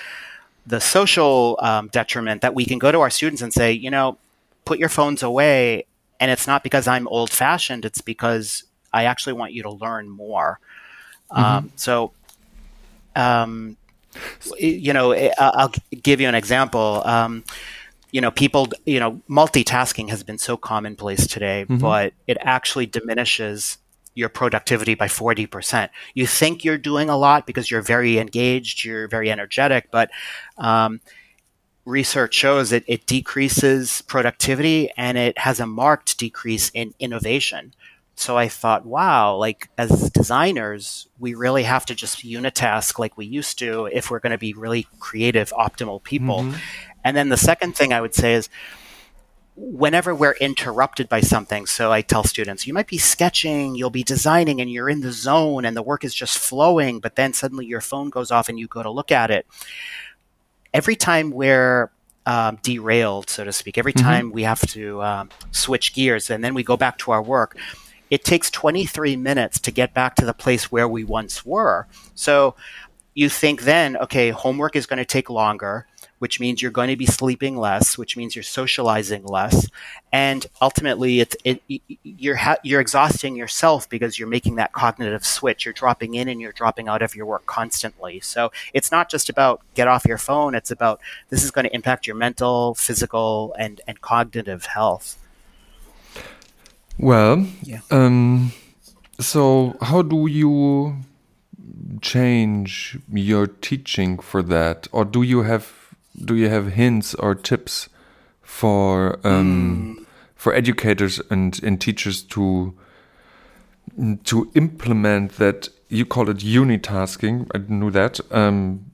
the 0.67 0.81
social 0.81 1.59
um, 1.61 1.89
detriment 1.89 2.43
that 2.43 2.55
we 2.55 2.65
can 2.65 2.79
go 2.79 2.93
to 2.93 3.01
our 3.01 3.11
students 3.11 3.43
and 3.43 3.53
say, 3.53 3.73
you 3.73 3.91
know, 3.91 4.19
put 4.65 4.79
your 4.79 4.89
phones 4.89 5.23
away. 5.23 5.87
And 6.21 6.31
it's 6.31 6.47
not 6.47 6.63
because 6.63 6.87
I'm 6.87 7.09
old 7.09 7.31
fashioned; 7.31 7.85
it's 7.85 8.01
because 8.01 8.65
I 8.93 9.05
actually 9.05 9.33
want 9.33 9.53
you 9.53 9.63
to 9.65 9.71
learn 9.71 10.09
more. 10.09 10.61
Mm-hmm. 11.33 11.43
Um, 11.43 11.73
so, 11.77 12.13
um, 13.17 13.77
you 14.59 14.93
know, 14.93 15.13
I'll 15.39 15.73
give 16.03 16.21
you 16.21 16.29
an 16.29 16.35
example. 16.35 17.03
Um, 17.05 17.45
you 18.13 18.21
know, 18.21 18.31
people, 18.31 18.69
you 18.85 18.99
know, 18.99 19.21
multitasking 19.29 20.11
has 20.11 20.23
been 20.23 20.39
so 20.39 20.57
commonplace 20.57 21.27
today, 21.27 21.65
mm-hmm. 21.65 21.79
but 21.79 22.13
it 22.27 22.39
actually 22.41 22.87
diminishes 22.87 23.79
your 24.15 24.29
productivity 24.29 24.95
by 24.95 25.07
40%. 25.07 25.89
You 26.15 26.27
think 26.27 26.65
you're 26.65 26.79
doing 26.79 27.09
a 27.09 27.17
lot 27.17 27.47
because 27.47 27.71
you're 27.71 27.83
very 27.83 28.19
engaged, 28.19 28.85
you're 28.85 29.07
very 29.07 29.31
energetic, 29.31 29.91
but 29.93 30.11
um, 30.59 31.01
research 31.85 32.35
shows 32.35 32.71
that 32.71 32.85
it 32.87 33.07
decreases 33.07 34.03
productivity 34.03 34.91
and 34.97 35.17
it 35.17 35.39
has 35.39 35.61
a 35.61 35.67
marked 35.67 36.19
decrease 36.19 36.71
in 36.75 36.95
innovation. 36.99 37.73
So 38.21 38.37
I 38.37 38.49
thought, 38.49 38.85
wow, 38.85 39.35
like 39.37 39.71
as 39.79 40.11
designers, 40.11 41.09
we 41.19 41.35
really 41.35 41.63
have 41.63 41.87
to 41.87 41.95
just 41.95 42.23
unitask 42.23 42.99
like 42.99 43.17
we 43.17 43.25
used 43.25 43.59
to 43.61 43.87
if 43.87 44.11
we're 44.11 44.19
going 44.19 44.33
to 44.33 44.39
be 44.39 44.53
really 44.53 44.87
creative, 44.99 45.51
optimal 45.59 46.03
people. 46.03 46.41
Mm-hmm. 46.41 46.59
And 47.03 47.17
then 47.17 47.31
the 47.31 47.39
second 47.39 47.77
thing 47.77 47.95
I 47.95 48.01
would 48.03 48.15
say 48.15 48.35
is 48.35 48.51
whenever 49.57 50.15
we're 50.15 50.35
interrupted 50.35 51.09
by 51.09 51.21
something, 51.21 51.65
so 51.65 51.93
I 51.93 52.03
tell 52.03 52.23
students, 52.23 52.67
you 52.67 52.75
might 52.75 52.89
be 52.89 52.99
sketching, 52.99 53.75
you'll 53.75 53.89
be 53.89 54.03
designing, 54.03 54.61
and 54.61 54.71
you're 54.71 54.91
in 54.91 55.01
the 55.01 55.13
zone 55.13 55.65
and 55.65 55.75
the 55.75 55.83
work 55.83 56.05
is 56.05 56.15
just 56.15 56.39
flowing, 56.39 57.01
but 57.01 57.17
then 57.17 57.33
suddenly 57.33 57.65
your 57.65 57.81
phone 57.81 58.11
goes 58.11 58.31
off 58.31 58.51
and 58.51 58.59
you 58.59 58.67
go 58.67 58.83
to 58.83 58.91
look 58.91 59.11
at 59.11 59.31
it. 59.31 59.47
Every 60.75 60.95
time 60.95 61.31
we're 61.31 61.91
um, 62.27 62.59
derailed, 62.63 63.31
so 63.31 63.45
to 63.45 63.53
speak, 63.53 63.79
every 63.79 63.95
mm-hmm. 63.95 64.07
time 64.07 64.31
we 64.31 64.43
have 64.43 64.61
to 64.69 65.03
um, 65.03 65.31
switch 65.53 65.95
gears 65.95 66.29
and 66.29 66.45
then 66.45 66.53
we 66.53 66.63
go 66.63 66.77
back 66.77 66.99
to 66.99 67.13
our 67.13 67.23
work, 67.23 67.57
it 68.11 68.25
takes 68.25 68.51
23 68.51 69.17
minutes 69.17 69.61
to 69.61 69.71
get 69.71 69.95
back 69.95 70.17
to 70.17 70.27
the 70.27 70.35
place 70.35 70.71
where 70.71 70.89
we 70.89 71.05
once 71.05 71.47
were. 71.47 71.87
So 72.15 72.55
you 73.15 73.29
think 73.29 73.63
then, 73.63 73.97
okay, 73.97 74.31
homework 74.31 74.77
is 74.77 74.87
going 74.87 74.99
to 74.99 75.05
take 75.05 75.31
longer, 75.31 75.87
which 76.19 76.39
means 76.39 76.61
you're 76.61 76.71
going 76.71 76.91
to 76.91 76.97
be 76.97 77.07
sleeping 77.07 77.57
less, 77.57 77.97
which 77.97 78.17
means 78.17 78.37
you're 78.37 78.43
socializing 78.43 79.25
less, 79.25 79.69
and 80.13 80.47
ultimately, 80.61 81.21
it's 81.21 81.37
it, 81.45 81.63
you're 82.03 82.37
ha- 82.37 82.59
you're 82.63 82.81
exhausting 82.81 83.37
yourself 83.37 83.89
because 83.89 84.19
you're 84.19 84.29
making 84.29 84.57
that 84.57 84.73
cognitive 84.73 85.25
switch. 85.25 85.65
You're 85.65 85.75
dropping 85.75 86.15
in 86.15 86.29
and 86.29 86.41
you're 86.41 86.53
dropping 86.53 86.89
out 86.89 87.03
of 87.03 87.15
your 87.15 87.27
work 87.27 87.47
constantly. 87.47 88.21
So 88.21 88.53
it's 88.75 88.91
not 88.91 89.09
just 89.09 89.29
about 89.29 89.61
get 89.75 89.89
off 89.89 90.05
your 90.05 90.19
phone. 90.19 90.55
It's 90.55 90.71
about 90.71 91.01
this 91.31 91.43
is 91.45 91.51
going 91.51 91.67
to 91.67 91.75
impact 91.75 92.07
your 92.07 92.17
mental, 92.17 92.75
physical, 92.75 93.55
and 93.59 93.81
and 93.87 94.01
cognitive 94.01 94.67
health. 94.67 95.20
Well, 97.01 97.47
yeah. 97.63 97.81
Um, 97.91 98.53
so 99.19 99.75
how 99.81 100.03
do 100.03 100.27
you 100.27 100.97
change 102.03 102.99
your 103.11 103.47
teaching 103.47 104.19
for 104.19 104.43
that, 104.43 104.87
or 104.93 105.07
do 105.07 105.23
you 105.23 105.43
have 105.43 105.95
do 106.23 106.35
you 106.37 106.51
have 106.51 106.73
hints 106.73 107.15
or 107.15 107.35
tips 107.35 107.89
for 108.43 109.19
um, 109.25 109.97
mm. 109.99 110.07
for 110.35 110.53
educators 110.53 111.21
and, 111.31 111.59
and 111.63 111.81
teachers 111.81 112.23
to 112.23 112.75
to 114.25 114.51
implement 114.55 115.33
that? 115.39 115.71
You 115.89 116.05
call 116.05 116.29
it 116.29 116.37
unitasking. 116.37 117.49
I 117.55 117.59
knew 117.67 117.91
that. 117.91 118.21
Um, 118.31 118.85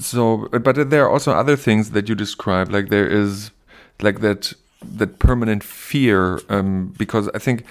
so, 0.00 0.48
but 0.48 0.90
there 0.90 1.04
are 1.04 1.10
also 1.10 1.32
other 1.32 1.56
things 1.56 1.90
that 1.90 2.08
you 2.08 2.14
describe, 2.14 2.72
like 2.72 2.88
there 2.88 3.06
is 3.06 3.50
like 4.00 4.20
that 4.20 4.54
that 4.96 5.18
permanent 5.18 5.62
fear 5.62 6.40
um, 6.48 6.94
because 6.98 7.28
I 7.34 7.38
think 7.38 7.64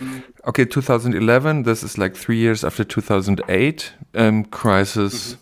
okay 0.48 0.66
2011 0.66 1.64
this 1.64 1.84
is 1.84 1.98
like 1.98 2.16
three 2.16 2.38
years 2.38 2.64
after 2.64 2.84
2008 2.84 3.94
um, 4.16 4.46
crisis 4.46 5.38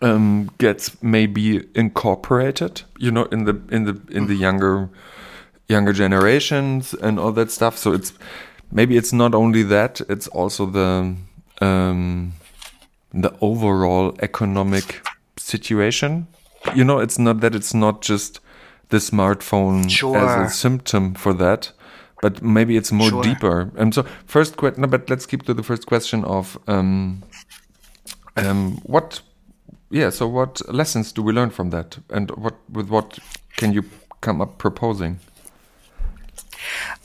mm-hmm. 0.00 0.04
um, 0.04 0.50
gets 0.58 1.02
maybe 1.02 1.66
incorporated 1.74 2.82
you 2.98 3.10
know 3.10 3.24
in 3.24 3.44
the 3.44 3.60
in 3.70 3.84
the 3.84 4.00
in 4.10 4.26
the 4.26 4.34
mm-hmm. 4.34 4.42
younger 4.42 4.90
younger 5.68 5.92
generations 5.92 6.94
and 6.94 7.18
all 7.18 7.32
that 7.32 7.50
stuff 7.50 7.76
so 7.76 7.92
it's 7.92 8.12
maybe 8.70 8.96
it's 8.96 9.12
not 9.12 9.34
only 9.34 9.62
that 9.62 10.00
it's 10.08 10.28
also 10.28 10.66
the 10.66 11.16
um, 11.60 12.32
the 13.12 13.34
overall 13.40 14.14
economic 14.20 15.00
situation 15.36 16.26
you 16.74 16.84
know 16.84 16.98
it's 16.98 17.18
not 17.18 17.40
that 17.40 17.54
it's 17.54 17.74
not 17.74 18.02
just 18.02 18.40
the 18.88 18.98
smartphone 18.98 19.90
sure. 19.90 20.16
as 20.16 20.50
a 20.50 20.54
symptom 20.54 21.14
for 21.14 21.32
that 21.32 21.72
but 22.22 22.42
maybe 22.42 22.76
it's 22.76 22.92
more 22.92 23.10
sure. 23.10 23.22
deeper 23.22 23.70
and 23.76 23.94
so 23.94 24.02
first 24.26 24.56
question 24.56 24.82
no, 24.82 24.88
but 24.88 25.08
let's 25.10 25.26
keep 25.26 25.42
to 25.42 25.54
the 25.54 25.62
first 25.62 25.86
question 25.86 26.24
of 26.24 26.58
um, 26.66 27.22
um, 28.36 28.76
what 28.84 29.20
yeah 29.90 30.10
so 30.10 30.26
what 30.26 30.60
lessons 30.72 31.12
do 31.12 31.22
we 31.22 31.32
learn 31.32 31.50
from 31.50 31.70
that 31.70 31.98
and 32.10 32.30
what 32.32 32.54
with 32.70 32.88
what 32.88 33.18
can 33.56 33.72
you 33.72 33.84
come 34.20 34.40
up 34.40 34.58
proposing 34.58 35.18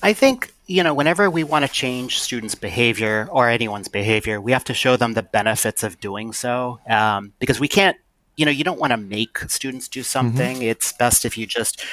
i 0.01 0.13
think 0.13 0.53
you 0.67 0.83
know 0.83 0.93
whenever 0.93 1.29
we 1.29 1.43
want 1.43 1.65
to 1.65 1.71
change 1.71 2.19
students 2.19 2.55
behavior 2.55 3.27
or 3.31 3.49
anyone's 3.49 3.87
behavior 3.87 4.39
we 4.39 4.51
have 4.51 4.63
to 4.63 4.73
show 4.73 4.95
them 4.95 5.13
the 5.13 5.23
benefits 5.23 5.83
of 5.83 5.99
doing 5.99 6.31
so 6.31 6.79
um, 6.87 7.33
because 7.39 7.59
we 7.59 7.67
can't 7.67 7.97
you 8.41 8.45
know 8.45 8.51
you 8.51 8.63
don't 8.63 8.79
want 8.79 8.91
to 8.91 8.97
make 8.97 9.37
students 9.47 9.87
do 9.87 10.01
something. 10.01 10.57
Mm-hmm. 10.57 10.71
it's 10.73 10.91
best 10.93 11.25
if 11.25 11.37
you 11.37 11.45
just 11.45 11.85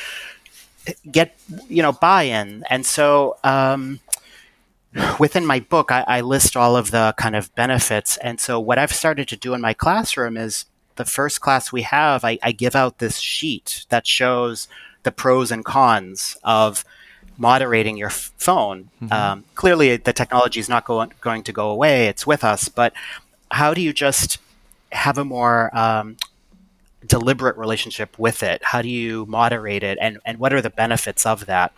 get 1.11 1.39
you 1.69 1.83
know 1.83 1.93
buy-in. 1.93 2.65
And 2.71 2.87
so 2.87 3.37
um, 3.45 4.01
within 5.19 5.45
my 5.45 5.61
book 5.61 5.93
I, 5.93 6.05
I, 6.09 6.21
list 6.23 6.57
all 6.57 6.75
of 6.75 6.91
the 6.91 7.15
kind 7.19 7.37
of 7.37 7.55
benefits. 7.55 8.17
And 8.17 8.41
so 8.41 8.59
what 8.59 8.79
i've 8.79 8.95
started 8.95 9.29
to 9.29 9.37
do 9.37 9.53
in 9.53 9.61
my 9.61 9.75
classroom 9.75 10.39
is 10.39 10.65
the 10.97 11.05
first 11.05 11.41
class 11.43 11.71
we 11.71 11.83
have 11.83 12.25
i, 12.25 12.39
I 12.43 12.51
give 12.51 12.75
out 12.75 12.99
this 12.99 13.19
sheet 13.19 13.85
that 13.91 14.07
shows 14.07 14.67
the 15.03 15.13
pros 15.13 15.53
and 15.53 15.65
cons 15.65 16.39
of 16.43 16.85
moderating 17.39 17.97
your 17.97 18.09
f- 18.09 18.33
phone. 18.37 18.91
Mm-hmm. 19.01 19.13
um, 19.13 19.45
clearly 19.55 19.97
the 19.97 20.13
technology 20.13 20.61
is 20.61 20.69
not 20.69 20.85
go- 20.85 21.07
going 21.21 21.43
to 21.45 21.53
go 21.53 21.71
away. 21.71 22.09
It's 22.09 22.27
with 22.27 22.43
us. 22.43 22.69
But 22.69 22.93
how 23.51 23.73
do 23.75 23.81
you 23.81 23.93
just 23.93 24.39
have 24.93 25.19
a 25.19 25.25
more 25.25 25.77
um, 25.77 26.17
deliberate 27.09 27.57
relationship 27.57 28.19
with 28.19 28.43
it? 28.43 28.63
How 28.63 28.83
do 28.83 28.89
you 28.89 29.27
moderate 29.27 29.83
it, 29.83 29.99
and 30.01 30.19
and 30.25 30.39
what 30.39 30.53
are 30.53 30.63
the 30.63 30.71
benefits 30.71 31.27
of 31.27 31.47
that? 31.47 31.73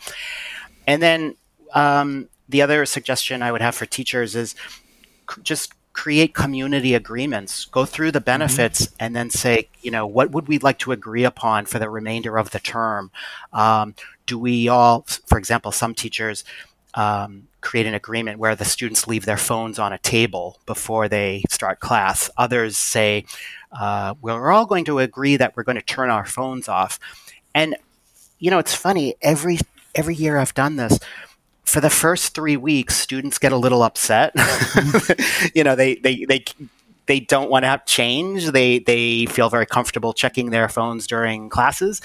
And 0.86 1.02
then 1.02 1.36
um, 1.74 2.28
the 2.48 2.62
other 2.62 2.84
suggestion 2.86 3.42
I 3.42 3.52
would 3.52 3.62
have 3.62 3.74
for 3.74 3.86
teachers 3.86 4.34
is 4.34 4.54
c- 5.30 5.42
just 5.42 5.72
create 5.92 6.34
community 6.34 6.94
agreements. 6.94 7.64
Go 7.66 7.84
through 7.84 8.12
the 8.12 8.18
mm-hmm. 8.18 8.24
benefits 8.24 8.86
mm-hmm. 8.86 8.96
and 9.00 9.16
then 9.16 9.30
say, 9.30 9.68
you 9.82 9.90
know, 9.90 10.06
what 10.06 10.30
would 10.30 10.48
we 10.48 10.58
like 10.58 10.78
to 10.80 10.92
agree 10.92 11.24
upon 11.24 11.66
for 11.66 11.78
the 11.78 11.90
remainder 11.90 12.38
of 12.38 12.50
the 12.50 12.60
term? 12.60 13.10
Um, 13.52 13.94
do 14.26 14.38
we 14.38 14.68
all, 14.68 15.06
for 15.26 15.38
example, 15.38 15.72
some 15.72 15.94
teachers 15.94 16.44
um, 16.94 17.48
create 17.60 17.86
an 17.86 17.94
agreement 17.94 18.38
where 18.38 18.54
the 18.54 18.64
students 18.64 19.06
leave 19.06 19.24
their 19.24 19.36
phones 19.36 19.78
on 19.78 19.92
a 19.92 19.98
table 19.98 20.58
before 20.66 21.08
they 21.08 21.42
start 21.48 21.80
class. 21.80 22.30
Others 22.36 22.76
say, 22.76 23.24
uh, 23.78 24.14
we're 24.20 24.50
all 24.50 24.66
going 24.66 24.84
to 24.86 24.98
agree 24.98 25.36
that 25.36 25.56
we're 25.56 25.62
going 25.62 25.76
to 25.76 25.82
turn 25.82 26.10
our 26.10 26.26
phones 26.26 26.68
off. 26.68 26.98
And, 27.54 27.76
you 28.38 28.50
know, 28.50 28.58
it's 28.58 28.74
funny, 28.74 29.14
every, 29.22 29.58
every 29.94 30.14
year 30.14 30.38
I've 30.38 30.54
done 30.54 30.76
this, 30.76 30.98
for 31.64 31.80
the 31.80 31.90
first 31.90 32.34
three 32.34 32.56
weeks, 32.56 32.96
students 32.96 33.38
get 33.38 33.52
a 33.52 33.56
little 33.56 33.82
upset. 33.82 34.34
you 35.54 35.62
know, 35.62 35.76
they, 35.76 35.96
they, 35.96 36.24
they, 36.24 36.44
they 37.06 37.20
don't 37.20 37.50
want 37.50 37.64
to 37.64 37.68
have 37.68 37.86
change. 37.86 38.50
They, 38.50 38.80
they 38.80 39.26
feel 39.26 39.48
very 39.48 39.66
comfortable 39.66 40.12
checking 40.12 40.50
their 40.50 40.68
phones 40.68 41.06
during 41.06 41.48
classes. 41.48 42.00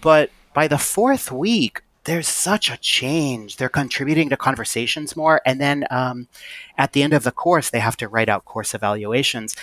But 0.00 0.30
by 0.54 0.68
the 0.68 0.78
fourth 0.78 1.30
week, 1.30 1.82
there's 2.04 2.28
such 2.28 2.70
a 2.70 2.76
change. 2.78 3.56
They're 3.56 3.68
contributing 3.68 4.28
to 4.30 4.36
conversations 4.36 5.16
more. 5.16 5.40
And 5.46 5.60
then 5.60 5.86
um, 5.90 6.28
at 6.76 6.92
the 6.92 7.02
end 7.02 7.12
of 7.12 7.22
the 7.22 7.30
course, 7.30 7.70
they 7.70 7.80
have 7.80 7.96
to 7.98 8.08
write 8.08 8.28
out 8.28 8.44
course 8.44 8.74
evaluations. 8.74 9.56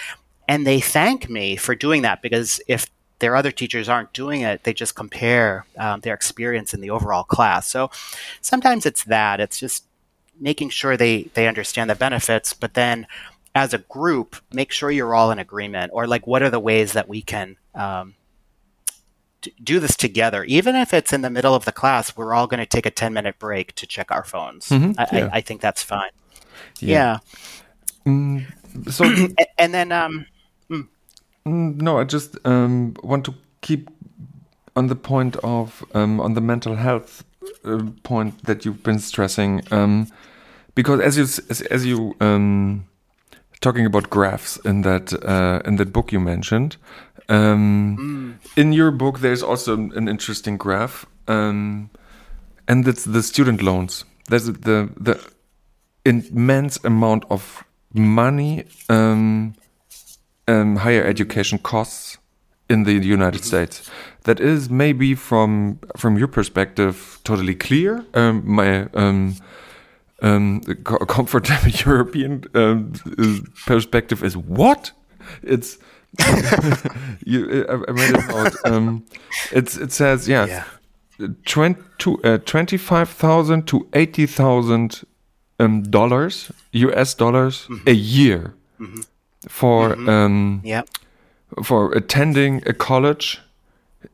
And 0.47 0.65
they 0.65 0.79
thank 0.79 1.29
me 1.29 1.55
for 1.55 1.75
doing 1.75 2.01
that 2.03 2.21
because 2.21 2.61
if 2.67 2.87
their 3.19 3.35
other 3.35 3.51
teachers 3.51 3.89
aren't 3.89 4.13
doing 4.13 4.41
it, 4.41 4.63
they 4.63 4.73
just 4.73 4.95
compare 4.95 5.65
um, 5.77 5.99
their 5.99 6.13
experience 6.13 6.73
in 6.73 6.81
the 6.81 6.89
overall 6.89 7.23
class. 7.23 7.67
So 7.67 7.91
sometimes 8.41 8.85
it's 8.85 9.03
that. 9.05 9.41
It's 9.41 9.59
just 9.59 9.83
making 10.39 10.69
sure 10.69 10.95
they, 10.95 11.23
they 11.33 11.47
understand 11.47 11.89
the 11.89 11.95
benefits, 11.95 12.53
but 12.53 12.73
then 12.73 13.05
as 13.53 13.73
a 13.73 13.79
group, 13.79 14.37
make 14.53 14.71
sure 14.71 14.89
you're 14.89 15.13
all 15.13 15.31
in 15.31 15.39
agreement 15.39 15.91
or 15.93 16.07
like 16.07 16.25
what 16.25 16.41
are 16.41 16.49
the 16.49 16.59
ways 16.59 16.93
that 16.93 17.09
we 17.09 17.21
can 17.21 17.57
um, 17.75 18.15
do 19.63 19.79
this 19.79 19.95
together, 19.95 20.43
even 20.43 20.75
if 20.75 20.93
it's 20.93 21.13
in 21.13 21.21
the 21.21 21.29
middle 21.29 21.55
of 21.55 21.65
the 21.65 21.71
class. 21.71 22.15
We're 22.15 22.33
all 22.33 22.47
going 22.47 22.59
to 22.59 22.65
take 22.65 22.85
a 22.85 22.91
ten 22.91 23.13
minute 23.13 23.39
break 23.39 23.75
to 23.75 23.87
check 23.87 24.11
our 24.11 24.23
phones. 24.23 24.69
Mm-hmm, 24.69 24.99
I, 24.99 25.07
yeah. 25.11 25.29
I, 25.31 25.37
I, 25.37 25.41
think 25.41 25.61
that's 25.61 25.83
fine. 25.83 26.11
Yeah. 26.79 27.19
yeah. 28.05 28.11
Mm, 28.11 28.91
so 28.91 29.05
and 29.57 29.73
then 29.73 29.91
um, 29.91 30.25
mm. 30.69 30.87
mm. 31.45 31.81
no, 31.81 31.99
I 31.99 32.03
just 32.03 32.37
um, 32.45 32.95
want 33.03 33.25
to 33.25 33.33
keep 33.61 33.89
on 34.75 34.87
the 34.87 34.95
point 34.95 35.35
of 35.37 35.83
um, 35.93 36.19
on 36.19 36.33
the 36.33 36.41
mental 36.41 36.75
health 36.75 37.23
uh, 37.65 37.83
point 38.03 38.43
that 38.45 38.65
you've 38.65 38.83
been 38.83 38.99
stressing 38.99 39.61
um, 39.71 40.07
because 40.75 40.99
as 41.01 41.17
you 41.17 41.23
as, 41.23 41.61
as 41.69 41.85
you 41.85 42.15
um, 42.19 42.85
talking 43.61 43.85
about 43.85 44.09
graphs 44.09 44.57
in 44.63 44.81
that 44.81 45.13
uh, 45.23 45.61
in 45.65 45.75
that 45.77 45.91
book 45.91 46.11
you 46.11 46.19
mentioned 46.19 46.77
um, 47.29 47.97
mm. 47.97 48.57
In 48.57 48.73
your 48.73 48.91
book, 48.91 49.19
there's 49.19 49.43
also 49.43 49.73
an 49.75 50.07
interesting 50.07 50.57
graph, 50.57 51.05
um, 51.27 51.89
and 52.67 52.87
it's 52.87 53.05
the 53.05 53.21
student 53.21 53.61
loans. 53.61 54.03
There's 54.27 54.45
the 54.45 54.89
the 54.97 55.19
immense 56.05 56.79
amount 56.83 57.25
of 57.29 57.63
money 57.93 58.65
um, 58.89 59.53
um 60.47 60.77
higher 60.77 61.03
education 61.03 61.59
costs 61.59 62.17
in 62.67 62.83
the 62.83 62.93
United 62.93 63.43
States. 63.43 63.89
That 64.23 64.39
is 64.39 64.69
maybe 64.69 65.15
from 65.15 65.79
from 65.97 66.17
your 66.17 66.27
perspective 66.27 67.19
totally 67.23 67.55
clear. 67.55 68.05
Um, 68.15 68.43
my 68.45 68.87
um, 68.95 69.35
um, 70.21 70.61
comfortable 70.83 71.69
European 71.85 72.43
um, 72.55 72.93
perspective 73.67 74.23
is 74.23 74.35
what? 74.35 74.91
It's 75.43 75.77
you, 77.25 77.65
I, 77.69 77.73
I 77.73 77.91
read 77.91 78.15
it 78.15 78.29
out. 78.29 78.55
Um, 78.65 79.05
it's 79.51 79.77
it 79.77 79.91
says 79.91 80.27
yeah, 80.27 80.45
yeah. 81.19 81.27
20, 81.45 81.81
uh, 82.23 82.37
twenty 82.39 82.77
five 82.77 83.09
thousand 83.09 83.67
to 83.67 83.87
eighty 83.93 84.25
thousand 84.25 85.03
um, 85.59 85.83
dollars 85.83 86.51
U.S. 86.71 87.15
dollars 87.15 87.67
mm 87.69 87.75
-hmm. 87.75 87.89
a 87.89 87.93
year 87.93 88.53
mm 88.77 88.85
-hmm. 88.85 89.03
for 89.49 89.95
mm 89.95 90.05
-hmm. 90.05 90.25
um, 90.25 90.59
yeah. 90.63 90.83
for 91.63 91.95
attending 91.97 92.67
a 92.67 92.73
college 92.73 93.39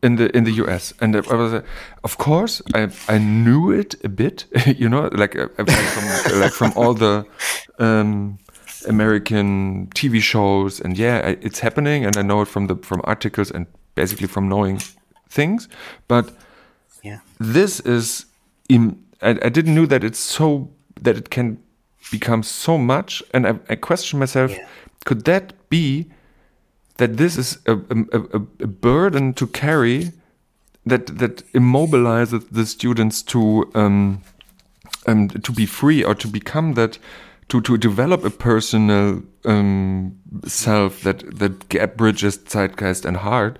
in 0.01 0.15
the 0.15 0.35
in 0.35 0.43
the 0.43 0.51
U.S. 0.63 0.93
And 0.99 1.15
I 1.15 1.19
was, 1.19 1.53
uh, 1.53 1.61
of 2.03 2.17
course, 2.17 2.61
I 2.73 2.89
I 3.07 3.17
knew 3.17 3.71
it 3.79 3.95
a 4.03 4.09
bit, 4.09 4.45
you 4.79 4.89
know, 4.89 5.09
like 5.11 5.35
uh, 5.35 5.47
from 5.65 6.39
like 6.39 6.53
from 6.53 6.71
all 6.75 6.93
the 6.93 7.25
um, 7.79 8.37
American 8.87 9.87
TV 9.95 10.21
shows, 10.21 10.79
and 10.79 10.97
yeah, 10.97 11.35
it's 11.41 11.59
happening, 11.59 12.05
and 12.05 12.17
I 12.17 12.21
know 12.21 12.41
it 12.41 12.47
from 12.47 12.67
the 12.67 12.75
from 12.75 13.01
articles 13.03 13.51
and 13.51 13.65
basically 13.95 14.27
from 14.27 14.49
knowing 14.49 14.79
things. 15.29 15.67
But 16.07 16.31
yeah, 17.03 17.19
this 17.39 17.79
is. 17.81 18.25
In, 18.67 19.03
I, 19.21 19.29
I 19.29 19.49
didn't 19.49 19.75
know 19.75 19.85
that 19.85 20.03
it's 20.03 20.19
so 20.19 20.69
that 21.01 21.17
it 21.17 21.29
can 21.29 21.59
become 22.11 22.43
so 22.43 22.77
much, 22.77 23.23
and 23.33 23.47
I, 23.47 23.59
I 23.69 23.75
question 23.75 24.19
myself: 24.19 24.51
yeah. 24.51 24.67
could 25.05 25.25
that 25.25 25.53
be 25.69 26.07
that 26.97 27.17
this 27.17 27.37
is 27.37 27.57
a, 27.65 27.73
a, 27.73 28.41
a 28.61 28.67
burden 28.67 29.33
to 29.33 29.47
carry 29.47 30.11
that 30.85 31.17
that 31.17 31.43
immobilizes 31.53 32.47
the 32.51 32.65
students 32.65 33.21
to 33.23 33.69
um, 33.73 34.21
um, 35.07 35.27
to 35.29 35.51
be 35.51 35.65
free 35.65 36.03
or 36.03 36.15
to 36.15 36.27
become 36.27 36.73
that 36.73 36.97
to 37.49 37.61
to 37.61 37.77
develop 37.77 38.23
a 38.25 38.29
personal 38.29 39.21
um, 39.45 40.17
self 40.45 41.01
that 41.01 41.39
that 41.39 41.69
gap 41.69 41.95
bridges 41.97 42.37
zeitgeist 42.37 43.05
and 43.05 43.17
heart 43.17 43.59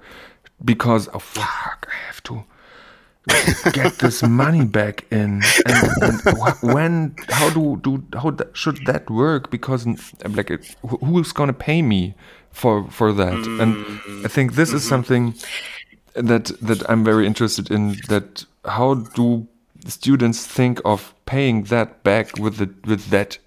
because 0.64 1.10
oh 1.14 1.20
fuck 1.20 1.88
I 1.92 1.96
have 2.08 2.24
to 2.24 2.44
get 3.72 3.98
this 4.00 4.22
money 4.24 4.66
back 4.66 5.06
in 5.12 5.42
and, 5.66 5.90
and 6.02 6.38
when 6.62 7.16
how 7.30 7.50
do 7.50 7.78
do 7.78 8.04
how 8.14 8.32
that, 8.32 8.56
should 8.56 8.86
that 8.86 9.10
work 9.10 9.50
because 9.50 9.88
like 10.30 10.52
who's 11.02 11.32
gonna 11.32 11.54
pay 11.54 11.82
me 11.82 12.16
for 12.52 12.90
for 12.90 13.12
that 13.14 13.34
mm. 13.34 13.62
and 13.62 14.26
I 14.26 14.28
think 14.28 14.54
this 14.54 14.72
is 14.72 14.82
mm-hmm. 14.82 14.90
something 14.90 15.36
that 16.14 16.46
that 16.62 16.90
I'm 16.90 17.04
very 17.04 17.26
interested 17.26 17.72
in 17.72 17.96
that 18.08 18.46
how 18.64 18.96
do 18.96 19.48
students 19.88 20.46
think 20.46 20.82
of 20.86 21.14
paying 21.26 21.64
that 21.64 22.04
back 22.04 22.38
with 22.38 22.58
the 22.58 22.74
with 22.86 23.10
that 23.10 23.38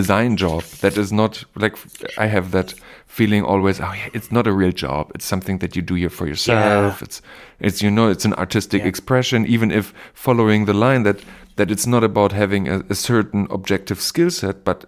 design 0.00 0.36
job 0.36 0.62
that 0.82 0.94
is 1.02 1.10
not 1.20 1.32
like 1.54 1.74
I 2.18 2.26
have 2.26 2.50
that 2.50 2.74
feeling 3.06 3.42
always 3.52 3.76
oh 3.80 3.94
yeah 4.00 4.08
it's 4.16 4.30
not 4.36 4.44
a 4.52 4.52
real 4.60 4.74
job 4.86 5.02
it's 5.14 5.28
something 5.32 5.56
that 5.62 5.76
you 5.76 5.82
do 5.90 5.94
here 6.02 6.10
for 6.18 6.26
yourself 6.32 6.94
yeah. 6.96 7.04
it's 7.06 7.22
it's 7.66 7.78
you 7.84 7.90
know 7.96 8.06
it's 8.14 8.26
an 8.30 8.34
artistic 8.44 8.80
yeah. 8.82 8.88
expression 8.92 9.46
even 9.46 9.70
if 9.70 9.94
following 10.26 10.66
the 10.70 10.74
line 10.74 11.02
that 11.08 11.18
that 11.58 11.70
it's 11.70 11.86
not 11.86 12.02
about 12.02 12.32
having 12.32 12.68
a, 12.68 12.76
a 12.94 12.96
certain 13.10 13.46
objective 13.50 14.00
skill 14.00 14.30
set 14.30 14.64
but 14.64 14.78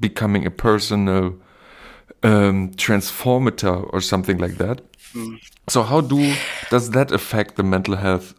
becoming 0.00 0.46
a 0.46 0.50
personal 0.50 1.24
um, 2.22 2.70
transformator 2.84 3.76
or 3.92 4.00
something 4.00 4.38
like 4.38 4.56
that 4.64 4.80
mm. 5.12 5.36
so 5.68 5.82
how 5.82 6.00
do 6.00 6.34
does 6.70 6.90
that 6.96 7.12
affect 7.12 7.56
the 7.56 7.62
mental 7.62 7.96
health 7.96 8.34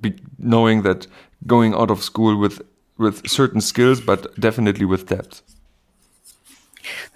be, 0.00 0.14
knowing 0.38 0.82
that 0.82 1.08
going 1.46 1.74
out 1.74 1.90
of 1.90 2.02
school 2.02 2.38
with 2.38 2.62
with 2.96 3.28
certain 3.28 3.60
skills, 3.60 4.00
but 4.00 4.38
definitely 4.38 4.84
with 4.84 5.06
depth? 5.06 5.42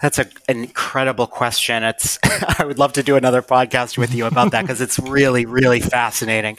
That's 0.01 0.19
a, 0.19 0.27
an 0.49 0.59
incredible 0.65 1.27
question. 1.27 1.83
It's 1.83 2.19
I 2.59 2.65
would 2.65 2.79
love 2.79 2.95
to 2.95 3.03
do 3.03 3.17
another 3.17 3.43
podcast 3.43 3.99
with 3.99 4.15
you 4.15 4.27
about 4.27 4.53
that 4.53 4.63
because 4.63 4.81
it's 4.81 4.99
really, 4.99 5.47
really 5.47 5.81
fascinating. 5.81 6.59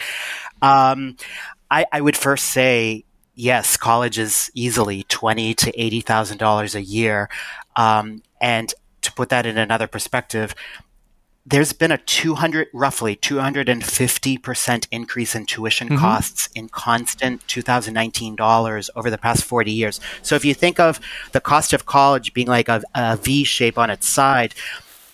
Um, 0.62 1.18
I, 1.72 1.86
I 1.92 2.02
would 2.02 2.18
first 2.18 2.46
say 2.48 3.06
yes, 3.36 3.78
college 3.78 4.20
is 4.20 4.52
easily 4.54 5.04
twenty 5.04 5.54
to 5.56 5.80
eighty 5.80 6.02
thousand 6.02 6.38
dollars 6.38 6.76
a 6.76 6.82
year, 6.82 7.30
um, 7.76 8.22
and 8.42 8.74
to 9.02 9.14
put 9.14 9.30
that 9.30 9.46
in 9.46 9.58
another 9.58 9.88
perspective, 9.88 10.54
there's 11.46 11.74
been 11.74 11.92
a 11.92 11.98
200 11.98 12.68
roughly 12.74 13.16
250% 13.16 14.88
increase 14.92 15.36
in 15.36 15.46
tuition 15.46 15.88
mm-hmm. 15.88 15.98
costs 15.98 16.50
in 16.54 16.70
constant 16.70 17.46
2019 17.48 18.36
dollars 18.36 18.90
over 18.96 19.10
the 19.10 19.18
past 19.18 19.44
40 19.44 19.72
years 19.72 20.00
so 20.22 20.36
if 20.36 20.46
you 20.46 20.54
think 20.54 20.80
of 20.80 21.00
the 21.32 21.42
cost 21.42 21.74
of 21.74 21.86
college 21.86 22.34
being 22.34 22.48
like 22.48 22.70
a, 22.70 22.82
a 22.94 23.18
v 23.18 23.44
shape 23.44 23.78
on 23.78 23.90
its 23.90 24.08
side 24.08 24.54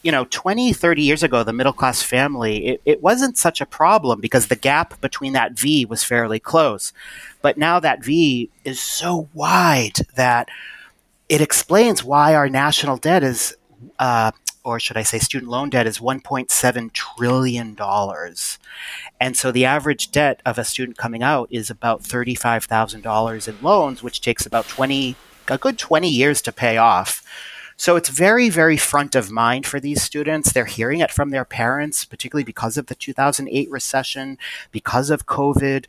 you 0.01 0.11
know 0.11 0.25
20 0.25 0.73
30 0.73 1.01
years 1.01 1.23
ago 1.23 1.43
the 1.43 1.53
middle 1.53 1.73
class 1.73 2.01
family 2.01 2.67
it, 2.67 2.81
it 2.85 3.01
wasn't 3.01 3.37
such 3.37 3.61
a 3.61 3.65
problem 3.65 4.19
because 4.19 4.47
the 4.47 4.55
gap 4.55 4.99
between 5.01 5.33
that 5.33 5.57
v 5.57 5.85
was 5.85 6.03
fairly 6.03 6.39
close 6.39 6.91
but 7.41 7.57
now 7.57 7.79
that 7.79 8.03
v 8.03 8.49
is 8.63 8.79
so 8.79 9.29
wide 9.33 9.97
that 10.15 10.49
it 11.27 11.41
explains 11.41 12.03
why 12.03 12.35
our 12.35 12.49
national 12.49 12.97
debt 12.97 13.23
is 13.23 13.55
uh, 13.99 14.31
or 14.65 14.79
should 14.79 14.97
I 14.97 15.03
say 15.03 15.19
student 15.19 15.51
loan 15.51 15.69
debt 15.69 15.85
is 15.85 15.99
$1.7 15.99 16.91
trillion. 16.91 17.77
And 19.21 19.37
so 19.37 19.51
the 19.51 19.65
average 19.65 20.11
debt 20.11 20.41
of 20.45 20.57
a 20.57 20.63
student 20.65 20.97
coming 20.97 21.21
out 21.21 21.47
is 21.51 21.69
about 21.69 22.01
$35,000 22.01 23.47
in 23.47 23.57
loans, 23.61 24.01
which 24.01 24.21
takes 24.21 24.45
about 24.45 24.67
20, 24.67 25.15
a 25.47 25.57
good 25.57 25.77
20 25.77 26.09
years 26.09 26.41
to 26.41 26.51
pay 26.51 26.77
off. 26.77 27.23
So 27.77 27.95
it's 27.95 28.09
very, 28.09 28.49
very 28.49 28.77
front 28.77 29.15
of 29.15 29.29
mind 29.29 29.65
for 29.65 29.79
these 29.79 30.01
students. 30.01 30.51
They're 30.51 30.65
hearing 30.65 31.01
it 31.01 31.11
from 31.11 31.29
their 31.29 31.45
parents, 31.45 32.05
particularly 32.05 32.45
because 32.45 32.77
of 32.77 32.87
the 32.87 32.95
2008 32.95 33.69
recession, 33.69 34.37
because 34.71 35.09
of 35.09 35.25
COVID. 35.25 35.85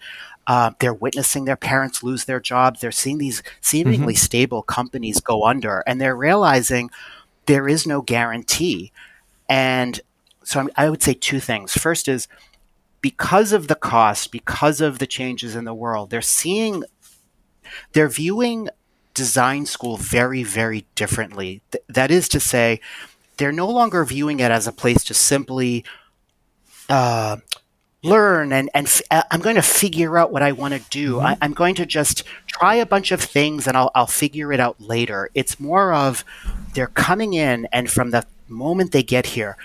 Uh, 0.49 0.73
they're 0.81 0.95
witnessing 0.95 1.45
their 1.45 1.57
parents 1.57 2.03
lose 2.03 2.25
their 2.25 2.41
jobs. 2.41 2.81
They're 2.81 2.93
seeing 2.93 3.19
these 3.19 3.43
seemingly 3.61 4.15
mm-hmm. 4.15 4.25
stable 4.25 4.63
companies 4.63 5.21
go 5.21 5.45
under, 5.45 5.83
and 5.87 6.01
they're 6.01 6.17
realizing, 6.17 6.91
there 7.47 7.69
is 7.69 7.87
no 7.87 8.03
guarantee. 8.03 8.93
And 9.49 10.01
so 10.45 10.69
I 10.77 10.91
would 10.91 11.03
say 11.03 11.15
two 11.15 11.41
things. 11.41 11.73
First 11.73 12.09
is 12.09 12.29
because 13.01 13.53
of 13.53 13.69
the 13.69 13.75
cost, 13.75 14.33
because 14.33 14.81
of 14.81 14.99
the 14.99 15.07
changes 15.07 15.55
in 15.55 15.65
the 15.65 15.75
world, 15.75 16.11
they're 16.11 16.23
seeing, 16.23 16.85
they're 17.93 18.09
viewing 18.09 18.69
design 19.15 19.67
school 19.67 19.97
very, 19.97 20.43
very 20.43 20.87
differently. 20.95 21.63
Th- 21.71 21.85
that 21.89 22.11
is 22.11 22.29
to 22.31 22.41
say, 22.41 22.81
they're 23.37 23.53
no 23.53 23.69
longer 23.69 24.05
viewing 24.05 24.41
it 24.41 24.51
as 24.51 24.67
a 24.67 24.73
place 24.73 25.05
to 25.05 25.15
simply 25.15 25.85
uh, 26.89 27.37
learn 28.03 28.53
and, 28.53 28.71
and 28.75 28.87
f- 28.87 29.03
uh, 29.11 29.23
I'm 29.31 29.41
going 29.41 29.57
to 29.57 29.63
figure 29.63 30.17
out 30.19 30.33
what 30.33 30.43
I 30.43 30.53
want 30.53 30.75
to 30.75 30.81
do. 30.91 31.15
Mm-hmm. 31.15 31.27
I, 31.43 31.45
am 31.45 31.53
going 31.53 31.75
to 31.77 31.87
just 31.87 32.23
try 32.47 32.77
a 32.77 32.87
bunch 32.87 33.13
of 33.13 33.21
things 33.21 33.67
and 33.67 33.77
I'll, 33.77 33.91
I'll 33.95 34.07
figure 34.07 34.53
it 34.53 34.61
out 34.61 34.81
later. 34.81 35.31
It's 35.35 35.59
more 35.59 35.93
of 35.93 36.25
they're 36.75 36.87
coming 36.87 37.35
in 37.35 37.67
and 37.73 37.91
from 37.91 38.11
the 38.11 38.25
moment 38.49 38.93
they 38.93 39.03
get 39.03 39.27
here, 39.27 39.57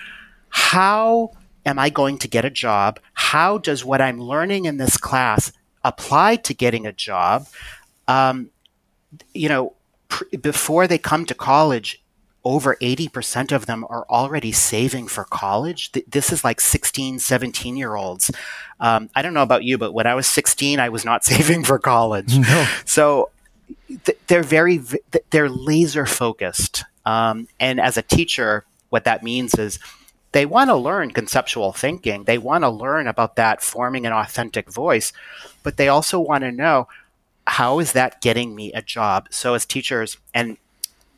how 0.49 1.31
am 1.65 1.77
I 1.77 1.89
going 1.89 2.17
to 2.19 2.27
get 2.27 2.45
a 2.45 2.49
job? 2.49 2.99
How 3.13 3.57
does 3.57 3.85
what 3.85 4.01
I'm 4.01 4.19
learning 4.19 4.65
in 4.65 4.77
this 4.77 4.97
class 4.97 5.51
apply 5.83 6.37
to 6.37 6.53
getting 6.53 6.85
a 6.85 6.91
job? 6.91 7.47
Um, 8.07 8.49
you 9.33 9.49
know, 9.49 9.73
pr- 10.07 10.37
before 10.41 10.87
they 10.87 10.97
come 10.97 11.25
to 11.25 11.35
college, 11.35 12.00
over 12.43 12.75
80% 12.77 13.51
of 13.51 13.65
them 13.65 13.85
are 13.89 14.05
already 14.09 14.51
saving 14.51 15.07
for 15.07 15.25
college. 15.25 15.91
Th- 15.91 16.05
this 16.07 16.31
is 16.31 16.43
like 16.43 16.59
16, 16.59 17.19
17 17.19 17.77
year 17.77 17.95
olds. 17.95 18.31
Um, 18.79 19.09
I 19.15 19.21
don't 19.21 19.33
know 19.33 19.43
about 19.43 19.63
you, 19.63 19.77
but 19.77 19.93
when 19.93 20.07
I 20.07 20.15
was 20.15 20.27
16, 20.27 20.79
I 20.79 20.89
was 20.89 21.05
not 21.05 21.23
saving 21.31 21.63
for 21.63 21.77
college. 21.77 22.37
No. 22.37 22.67
So 22.85 23.29
th- 23.87 24.17
they're 24.27 24.43
very, 24.43 24.81
they're 25.29 25.49
laser 25.49 26.05
focused. 26.05 26.83
Um, 27.05 27.47
and 27.59 27.79
as 27.79 27.97
a 27.97 28.01
teacher, 28.01 28.65
what 28.89 29.05
that 29.05 29.23
means 29.23 29.53
is 29.55 29.79
they 30.31 30.45
want 30.45 30.69
to 30.69 30.75
learn 30.75 31.11
conceptual 31.11 31.73
thinking. 31.73 32.23
They 32.23 32.37
want 32.37 32.63
to 32.63 32.69
learn 32.69 33.07
about 33.07 33.35
that 33.35 33.61
forming 33.61 34.05
an 34.05 34.13
authentic 34.13 34.71
voice, 34.71 35.13
but 35.63 35.77
they 35.77 35.89
also 35.89 36.19
want 36.19 36.43
to 36.43 36.51
know 36.51 36.87
how 37.47 37.79
is 37.79 37.93
that 37.93 38.21
getting 38.21 38.55
me 38.55 38.71
a 38.73 38.81
job? 38.81 39.27
So 39.29 39.53
as 39.55 39.65
teachers, 39.65 40.17
and 40.33 40.57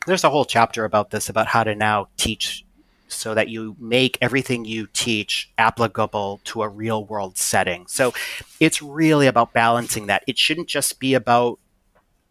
there's 0.06 0.24
a 0.24 0.30
whole 0.30 0.44
chapter 0.44 0.84
about 0.84 1.10
this 1.10 1.28
about 1.28 1.46
how 1.46 1.64
to 1.64 1.74
now 1.74 2.08
teach 2.16 2.64
so 3.08 3.34
that 3.34 3.48
you 3.48 3.76
make 3.78 4.18
everything 4.20 4.64
you 4.64 4.88
teach 4.92 5.50
applicable 5.58 6.40
to 6.44 6.62
a 6.62 6.68
real 6.68 7.04
world 7.04 7.36
setting. 7.36 7.86
So 7.86 8.12
it's 8.60 8.82
really 8.82 9.26
about 9.26 9.52
balancing 9.52 10.06
that. 10.06 10.24
It 10.26 10.38
shouldn't 10.38 10.68
just 10.68 10.98
be 10.98 11.14
about 11.14 11.58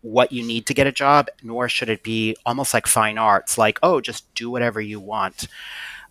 what 0.02 0.32
you 0.32 0.44
need 0.46 0.66
to 0.68 0.74
get 0.74 0.86
a 0.86 0.92
job, 0.92 1.30
nor 1.42 1.70
should 1.70 1.90
it 1.90 2.04
be 2.04 2.36
almost 2.46 2.74
like 2.74 2.88
fine 2.88 3.18
arts, 3.18 3.58
like, 3.58 3.80
oh, 3.82 4.02
just 4.02 4.34
do 4.36 4.50
whatever 4.50 4.82
you 4.82 5.00
want. 5.00 5.48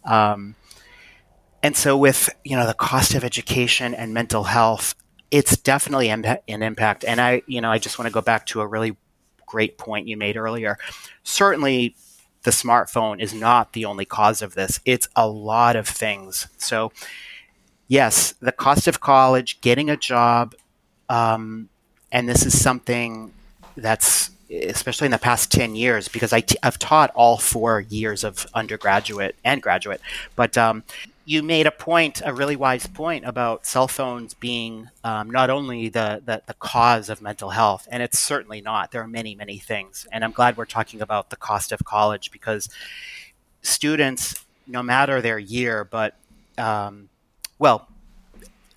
Um, 0.05 0.55
and 1.63 1.77
so 1.77 1.97
with, 1.97 2.31
you 2.43 2.57
know, 2.57 2.67
the 2.67 2.75
cost 2.75 3.15
of 3.15 3.23
education 3.23 3.95
and 3.95 4.15
mental 4.15 4.45
health, 4.45 4.95
it's 5.31 5.57
definitely 5.57 6.09
an 6.09 6.39
impact. 6.49 7.05
And 7.05 7.21
I, 7.21 7.43
you 7.47 7.61
know, 7.61 7.71
I 7.71 7.79
just 7.79 7.99
want 7.99 8.07
to 8.09 8.13
go 8.13 8.21
back 8.21 8.47
to 8.47 8.61
a 8.61 8.67
really 8.67 8.97
great 9.53 9.77
point 9.77 10.09
you 10.09 10.17
made 10.17 10.39
earlier. 10.39 10.79
Certainly, 11.25 11.95
the 12.43 12.51
smartphone 12.51 13.21
is 13.21 13.35
not 13.35 13.75
the 13.75 13.85
only 13.85 14.07
cause 14.07 14.41
of 14.41 14.55
this. 14.55 14.81
It's 14.87 15.09
a 15.15 15.29
lot 15.29 15.77
of 15.77 15.87
things. 15.87 16.49
So, 16.57 16.91
yes, 17.87 18.33
the 18.41 18.51
cost 18.51 18.89
of 18.89 19.01
college, 19.01 19.61
getting 19.61 19.91
a 19.91 19.97
job, 19.97 20.55
um, 21.11 21.69
and 22.11 22.27
this 22.27 22.47
is 22.47 22.59
something 22.59 23.33
that's 23.77 24.31
especially 24.51 25.07
in 25.07 25.13
the 25.13 25.19
past 25.19 25.51
10 25.51 25.75
years 25.75 26.09
because 26.09 26.31
i 26.31 26.41
t- 26.41 26.59
I've 26.63 26.79
taught 26.79 27.11
all 27.15 27.39
four 27.39 27.81
years 27.81 28.23
of 28.23 28.47
undergraduate 28.53 29.35
and 29.43 29.63
graduate 29.63 30.03
but 30.37 30.59
um, 30.59 30.85
you 31.25 31.43
made 31.43 31.67
a 31.67 31.71
point, 31.71 32.21
a 32.25 32.35
really 32.35 32.57
wise 32.57 32.87
point 32.87 33.25
about 33.25 33.65
cell 33.65 33.87
phones 33.87 34.35
being 34.35 34.89
um, 35.05 35.31
not 35.31 35.51
only 35.51 35.89
the, 35.89 36.21
the, 36.25 36.43
the 36.47 36.55
cause 36.55 37.09
of 37.09 37.23
mental 37.23 37.51
health, 37.51 37.87
and 37.91 38.03
it's 38.03 38.19
certainly 38.19 38.61
not. 38.61 38.91
There 38.91 39.03
are 39.03 39.09
many, 39.09 39.35
many 39.35 39.59
things, 39.59 40.07
and 40.11 40.25
I'm 40.25 40.33
glad 40.33 40.57
we're 40.57 40.65
talking 40.65 41.01
about 41.01 41.31
the 41.31 41.37
cost 41.37 41.71
of 41.71 41.85
college 41.85 42.33
because 42.33 42.69
students, 43.63 44.45
no 44.67 44.83
matter 44.83 45.21
their 45.21 45.39
year, 45.39 45.85
but 45.85 46.17
um, 46.59 47.09
well, 47.59 47.89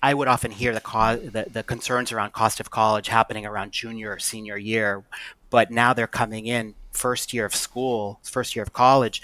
I 0.02 0.14
would 0.14 0.28
often 0.28 0.52
hear 0.52 0.72
the, 0.72 0.80
co- 0.80 1.16
the, 1.16 1.46
the 1.50 1.64
concerns 1.64 2.12
around 2.12 2.32
cost 2.32 2.60
of 2.60 2.70
college 2.70 3.08
happening 3.08 3.44
around 3.44 3.72
junior 3.72 4.12
or 4.12 4.18
senior 4.20 4.56
year, 4.56 5.02
but 5.50 5.72
now 5.72 5.92
they're 5.92 6.06
coming 6.06 6.46
in 6.46 6.74
first 6.92 7.32
year 7.34 7.44
of 7.44 7.54
school, 7.54 8.20
first 8.22 8.54
year 8.54 8.62
of 8.62 8.72
college, 8.72 9.20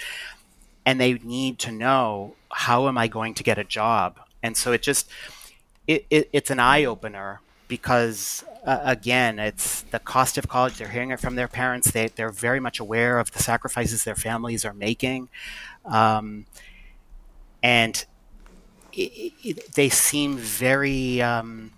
and 0.85 1.01
they 1.01 1.15
need 1.15 1.59
to 1.61 1.73
know 1.73 2.35
how 2.51 2.89
am 2.89 2.99
I 2.99 3.09
going 3.09 3.35
to 3.35 3.43
get 3.43 3.59
a 3.59 3.65
job? 3.65 4.19
And 4.43 4.57
so 4.57 4.73
it 4.73 4.83
just 4.83 5.09
it, 5.87 6.07
it 6.11 6.29
it's 6.33 6.51
an 6.51 6.61
eye 6.61 6.85
opener 6.85 7.41
because 7.69 8.45
uh, 8.65 8.81
again, 8.85 9.39
it's 9.39 9.83
the 9.83 9.99
cost 9.99 10.39
of 10.39 10.49
college. 10.49 10.77
They're 10.77 10.89
hearing 10.89 11.11
it 11.11 11.21
from 11.21 11.35
their 11.35 11.49
parents. 11.49 11.91
They 11.91 12.09
they're 12.09 12.31
very 12.31 12.61
much 12.61 12.79
aware 12.79 13.19
of 13.19 13.33
the 13.33 13.43
sacrifices 13.43 14.05
their 14.05 14.15
families 14.15 14.65
are 14.65 14.75
making, 14.75 15.29
um, 15.85 16.47
and 17.63 18.05
it, 18.93 19.33
it, 19.43 19.73
they 19.75 19.89
seem 19.89 20.37
very. 20.37 21.21
Um, 21.21 21.73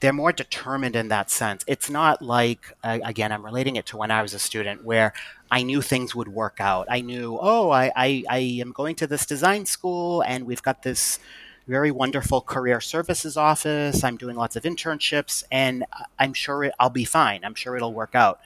they're 0.00 0.12
more 0.14 0.32
determined 0.32 0.96
in 0.96 1.08
that 1.08 1.30
sense. 1.30 1.62
It's 1.66 1.90
not 1.90 2.22
like, 2.22 2.72
again, 2.82 3.32
I'm 3.32 3.44
relating 3.44 3.76
it 3.76 3.84
to 3.86 3.98
when 3.98 4.10
I 4.10 4.22
was 4.22 4.32
a 4.32 4.38
student 4.38 4.82
where 4.82 5.12
I 5.50 5.62
knew 5.62 5.82
things 5.82 6.14
would 6.14 6.28
work 6.28 6.58
out. 6.60 6.86
I 6.90 7.00
knew, 7.00 7.38
oh, 7.40 7.70
I, 7.70 7.92
I, 7.96 8.24
I 8.28 8.38
am 8.60 8.72
going 8.72 8.94
to 8.96 9.06
this 9.06 9.26
design 9.26 9.66
school 9.66 10.22
and 10.22 10.46
we've 10.46 10.62
got 10.62 10.82
this 10.82 11.18
very 11.66 11.90
wonderful 11.90 12.40
career 12.40 12.80
services 12.80 13.36
office. 13.36 14.04
I'm 14.04 14.16
doing 14.16 14.36
lots 14.36 14.56
of 14.56 14.62
internships 14.62 15.44
and 15.50 15.84
I'm 16.18 16.34
sure 16.34 16.64
it, 16.64 16.74
I'll 16.78 16.90
be 16.90 17.04
fine. 17.04 17.44
I'm 17.44 17.54
sure 17.54 17.76
it'll 17.76 17.92
work 17.92 18.14
out. 18.14 18.40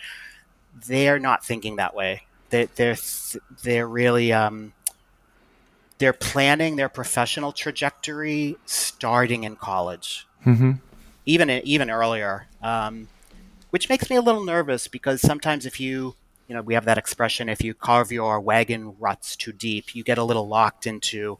They're 0.86 1.18
not 1.18 1.44
thinking 1.44 1.76
that 1.76 1.94
way. 1.94 2.22
They, 2.50 2.66
they're, 2.74 2.96
they're 3.62 3.88
really, 3.88 4.32
um, 4.32 4.72
they're 5.98 6.12
planning 6.12 6.76
their 6.76 6.88
professional 6.88 7.52
trajectory 7.52 8.56
starting 8.66 9.44
in 9.44 9.56
college. 9.56 10.26
Mm-hmm 10.44 10.72
even 11.26 11.50
even 11.50 11.90
earlier, 11.90 12.46
um, 12.62 13.08
which 13.70 13.88
makes 13.88 14.10
me 14.10 14.16
a 14.16 14.20
little 14.20 14.44
nervous 14.44 14.88
because 14.88 15.20
sometimes 15.20 15.66
if 15.66 15.80
you 15.80 16.14
you 16.48 16.54
know 16.54 16.62
we 16.62 16.74
have 16.74 16.84
that 16.84 16.98
expression 16.98 17.48
if 17.48 17.62
you 17.62 17.74
carve 17.74 18.12
your 18.12 18.40
wagon 18.40 18.96
ruts 18.98 19.36
too 19.36 19.52
deep, 19.52 19.94
you 19.94 20.04
get 20.04 20.18
a 20.18 20.24
little 20.24 20.46
locked 20.48 20.86
into 20.86 21.38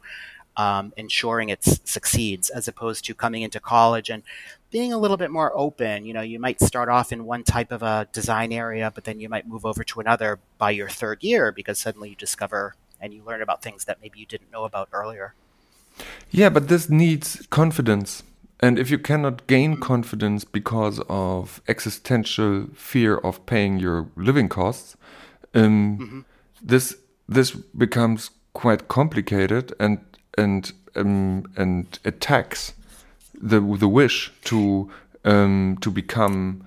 um, 0.57 0.93
ensuring 0.97 1.49
it 1.49 1.63
succeeds 1.63 2.49
as 2.49 2.67
opposed 2.67 3.05
to 3.05 3.13
coming 3.13 3.41
into 3.41 3.59
college 3.59 4.09
and 4.09 4.23
being 4.71 4.93
a 4.93 4.97
little 4.97 5.17
bit 5.17 5.31
more 5.31 5.51
open. 5.57 6.05
You 6.05 6.13
know, 6.13 6.21
you 6.21 6.39
might 6.39 6.61
start 6.61 6.89
off 6.89 7.11
in 7.11 7.25
one 7.25 7.43
type 7.43 7.71
of 7.71 7.83
a 7.83 8.07
design 8.11 8.51
area, 8.51 8.91
but 8.93 9.03
then 9.03 9.19
you 9.19 9.29
might 9.29 9.47
move 9.47 9.65
over 9.65 9.83
to 9.83 9.99
another 9.99 10.39
by 10.57 10.71
your 10.71 10.89
third 10.89 11.23
year 11.23 11.51
because 11.51 11.79
suddenly 11.79 12.09
you 12.09 12.15
discover 12.15 12.75
and 13.01 13.13
you 13.13 13.23
learn 13.23 13.41
about 13.41 13.61
things 13.61 13.85
that 13.85 13.99
maybe 14.01 14.19
you 14.19 14.25
didn't 14.25 14.51
know 14.51 14.63
about 14.63 14.89
earlier. 14.91 15.33
Yeah, 16.31 16.49
but 16.49 16.67
this 16.67 16.89
needs 16.89 17.45
confidence. 17.49 18.23
And 18.59 18.79
if 18.79 18.89
you 18.89 18.97
cannot 18.97 19.47
gain 19.47 19.77
confidence 19.77 20.45
because 20.45 21.01
of 21.09 21.61
existential 21.67 22.67
fear 22.73 23.17
of 23.17 23.45
paying 23.45 23.79
your 23.79 24.07
living 24.15 24.49
costs, 24.49 24.95
um, 25.53 25.97
mm-hmm. 25.97 26.19
this 26.61 26.95
this 27.27 27.51
becomes 27.51 28.31
quite 28.53 28.87
complicated 28.87 29.73
and 29.79 29.99
and 30.37 30.71
um, 30.95 31.45
and 31.57 31.99
attacks 32.05 32.73
the 33.33 33.59
the 33.59 33.87
wish 33.87 34.31
to 34.45 34.89
um, 35.25 35.77
to 35.81 35.91
become 35.91 36.65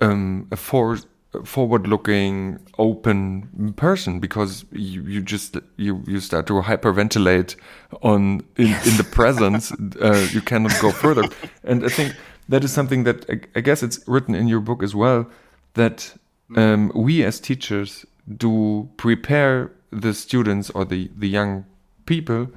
um, 0.00 0.48
a 0.50 0.56
force 0.56 1.06
forward-looking, 1.44 2.58
open 2.78 3.72
person 3.76 4.20
because 4.20 4.64
you, 4.72 5.02
you 5.02 5.22
just 5.22 5.56
you 5.76 6.02
you 6.06 6.20
start 6.20 6.46
to 6.46 6.54
hyperventilate 6.54 7.56
on 8.02 8.42
in, 8.56 8.66
in 8.66 8.96
the 8.96 9.08
presence. 9.10 9.72
Uh, 10.00 10.26
you 10.32 10.40
cannot 10.40 10.72
go 10.80 10.90
further, 10.90 11.24
and 11.64 11.84
I 11.84 11.88
think 11.88 12.16
that 12.48 12.64
is 12.64 12.72
something 12.72 13.04
that 13.04 13.28
I, 13.30 13.40
I 13.54 13.60
guess 13.60 13.82
it's 13.82 14.00
written 14.06 14.34
in 14.34 14.48
your 14.48 14.60
book 14.60 14.82
as 14.82 14.94
well 14.94 15.28
that 15.74 16.14
um, 16.56 16.90
we 16.94 17.24
as 17.24 17.40
teachers 17.40 18.04
do 18.36 18.88
prepare 18.96 19.70
the 19.90 20.14
students 20.14 20.70
or 20.70 20.84
the 20.84 21.10
the 21.16 21.28
young 21.28 21.64
people 22.06 22.48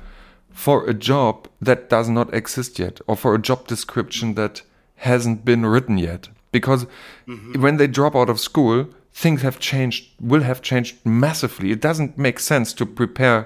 for 0.50 0.88
a 0.88 0.94
job 0.94 1.48
that 1.62 1.90
does 1.90 2.10
not 2.10 2.34
exist 2.34 2.80
yet 2.80 3.00
or 3.08 3.16
for 3.16 3.36
a 3.36 3.40
job 3.40 3.68
description 3.68 4.36
that 4.36 4.62
hasn't 4.96 5.44
been 5.44 5.66
written 5.66 5.98
yet 5.98 6.30
because 6.60 6.86
mm-hmm. 7.28 7.62
when 7.64 7.76
they 7.80 7.88
drop 8.00 8.16
out 8.16 8.30
of 8.30 8.40
school, 8.40 8.88
things 9.24 9.42
have 9.42 9.58
changed, 9.60 10.02
will 10.32 10.46
have 10.52 10.62
changed 10.62 10.94
massively. 11.04 11.68
It 11.76 11.82
doesn't 11.82 12.18
make 12.18 12.40
sense 12.40 12.72
to 12.80 12.86
prepare 12.86 13.40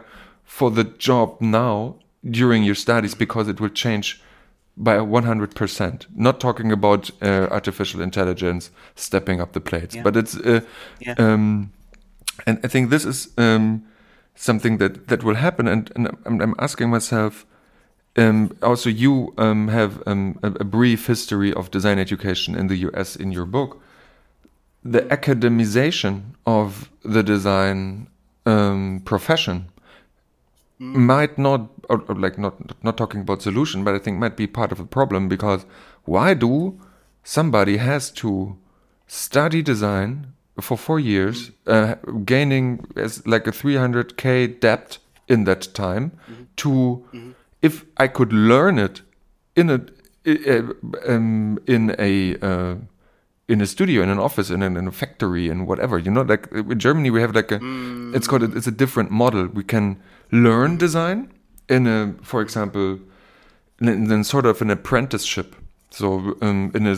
for 0.43 0.70
the 0.78 0.84
job 1.07 1.28
now 1.39 1.95
during 2.39 2.62
your 2.64 2.76
studies 2.76 3.16
because 3.16 3.47
it 3.47 3.60
will 3.60 3.74
change 3.86 4.22
by 4.78 4.97
100%. 4.97 6.05
Not 6.16 6.39
talking 6.39 6.72
about 6.72 7.10
uh, 7.22 7.47
artificial 7.57 8.01
intelligence 8.01 8.70
stepping 8.95 9.41
up 9.41 9.53
the 9.53 9.64
plates, 9.70 9.95
yeah. 9.95 10.03
but 10.03 10.16
it's, 10.16 10.38
uh, 10.38 10.62
yeah. 10.99 11.16
um, 11.18 11.72
and 12.45 12.60
I 12.64 12.68
think 12.68 12.91
this 12.91 13.05
is 13.05 13.30
um, 13.38 13.84
something 14.36 14.78
that, 14.78 15.07
that 15.07 15.24
will 15.24 15.39
happen. 15.47 15.68
And, 15.68 15.91
and 15.95 16.07
I'm, 16.28 16.41
I'm 16.41 16.55
asking 16.60 16.89
myself, 16.91 17.47
um, 18.20 18.57
also, 18.61 18.89
you 18.89 19.34
um, 19.38 19.70
have 19.70 20.03
um, 20.05 20.38
a, 20.43 20.47
a, 20.47 20.63
brief 20.63 21.07
history 21.07 21.53
of 21.53 21.72
design 21.72 21.97
education 21.99 22.53
in 22.53 22.67
the 22.67 22.76
US 22.88 23.15
in 23.15 23.32
your 23.32 23.45
book. 23.45 23.82
The 24.84 25.01
academization 25.03 26.36
of 26.45 26.89
the 27.03 27.24
design 27.24 28.07
um, 28.45 29.01
profession 29.05 29.70
mm. 30.82 30.95
might 30.95 31.38
not, 31.38 31.70
or, 31.88 32.03
or 32.09 32.15
like 32.15 32.38
not 32.38 32.84
not 32.84 32.97
talking 32.97 33.22
about 33.22 33.41
solution, 33.41 33.84
but 33.84 33.95
I 33.95 33.99
think 33.99 34.17
might 34.17 34.36
be 34.36 34.47
part 34.47 34.72
of 34.72 34.80
the 34.80 34.86
problem 34.86 35.30
because 35.30 35.65
why 36.03 36.34
do 36.34 36.80
somebody 37.24 37.78
has 37.78 38.11
to 38.11 38.57
study 39.07 39.61
design 39.61 40.34
for 40.59 40.78
four 40.78 40.99
years, 40.99 41.51
mm. 41.65 41.74
uh, 41.74 41.95
gaining 42.26 42.86
as 42.97 43.26
like 43.26 43.47
a 43.47 43.51
300k 43.51 44.59
debt 44.59 44.97
in 45.28 45.45
that 45.45 45.74
time 45.74 46.03
mm 46.03 46.36
-hmm. 46.36 46.45
to 46.55 46.70
-hmm 47.13 47.34
if 47.62 47.86
I 47.97 48.07
could 48.07 48.32
learn 48.34 48.80
it 48.80 49.01
in 49.55 49.70
a 49.70 49.80
um, 51.07 51.60
in 51.66 51.95
a 51.99 52.36
uh, 52.41 52.76
in 53.47 53.62
a 53.62 53.66
studio, 53.66 54.03
in 54.03 54.10
an 54.10 54.20
office, 54.20 54.51
in, 54.51 54.62
in 54.62 54.88
a 54.88 54.91
factory, 54.91 55.49
and 55.49 55.68
whatever. 55.68 55.97
You 55.97 56.12
know, 56.12 56.22
like 56.22 56.47
in 56.51 56.80
Germany, 56.80 57.10
we 57.10 57.22
have 57.22 57.34
like 57.36 57.51
a 57.51 57.60
mm. 57.60 58.16
it's 58.16 58.28
called 58.28 58.43
a, 58.43 58.55
it's 58.55 58.68
a 58.68 58.72
different 58.72 59.12
model. 59.12 59.47
We 59.47 59.64
can 59.64 60.01
learn 60.32 60.78
design 60.78 61.32
in 61.68 61.88
a, 61.88 62.14
for 62.22 62.41
example, 62.41 62.99
in, 63.82 64.12
in 64.12 64.24
sort 64.24 64.45
of 64.45 64.62
an 64.62 64.70
apprenticeship. 64.70 65.55
So 65.89 66.38
um, 66.41 66.72
in 66.76 66.86
a 66.86 66.95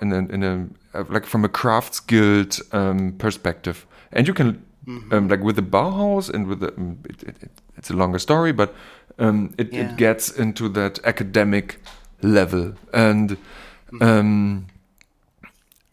in 0.00 0.12
a, 0.12 0.18
in 0.34 0.44
a 0.44 1.02
like 1.10 1.26
from 1.26 1.44
a 1.44 1.48
crafts 1.48 2.00
guild 2.00 2.60
um, 2.72 3.14
perspective, 3.18 3.84
and 4.12 4.28
you 4.28 4.34
can 4.34 4.62
mm 4.86 5.02
-hmm. 5.08 5.30
like 5.30 5.44
with 5.44 5.56
the 5.56 5.62
Bauhaus 5.62 6.34
and 6.34 6.46
with 6.46 6.60
the 6.60 6.72
um, 6.76 6.98
it, 7.04 7.22
it, 7.22 7.50
it's 7.76 7.90
a 7.90 7.94
longer 7.94 8.18
story, 8.18 8.52
but 8.52 8.74
um, 9.18 9.54
it, 9.58 9.72
yeah. 9.72 9.90
it, 9.90 9.96
gets 9.96 10.30
into 10.30 10.68
that 10.70 10.98
academic 11.04 11.80
level. 12.22 12.74
And 12.92 13.30
mm-hmm. 13.92 14.02
um, 14.02 14.66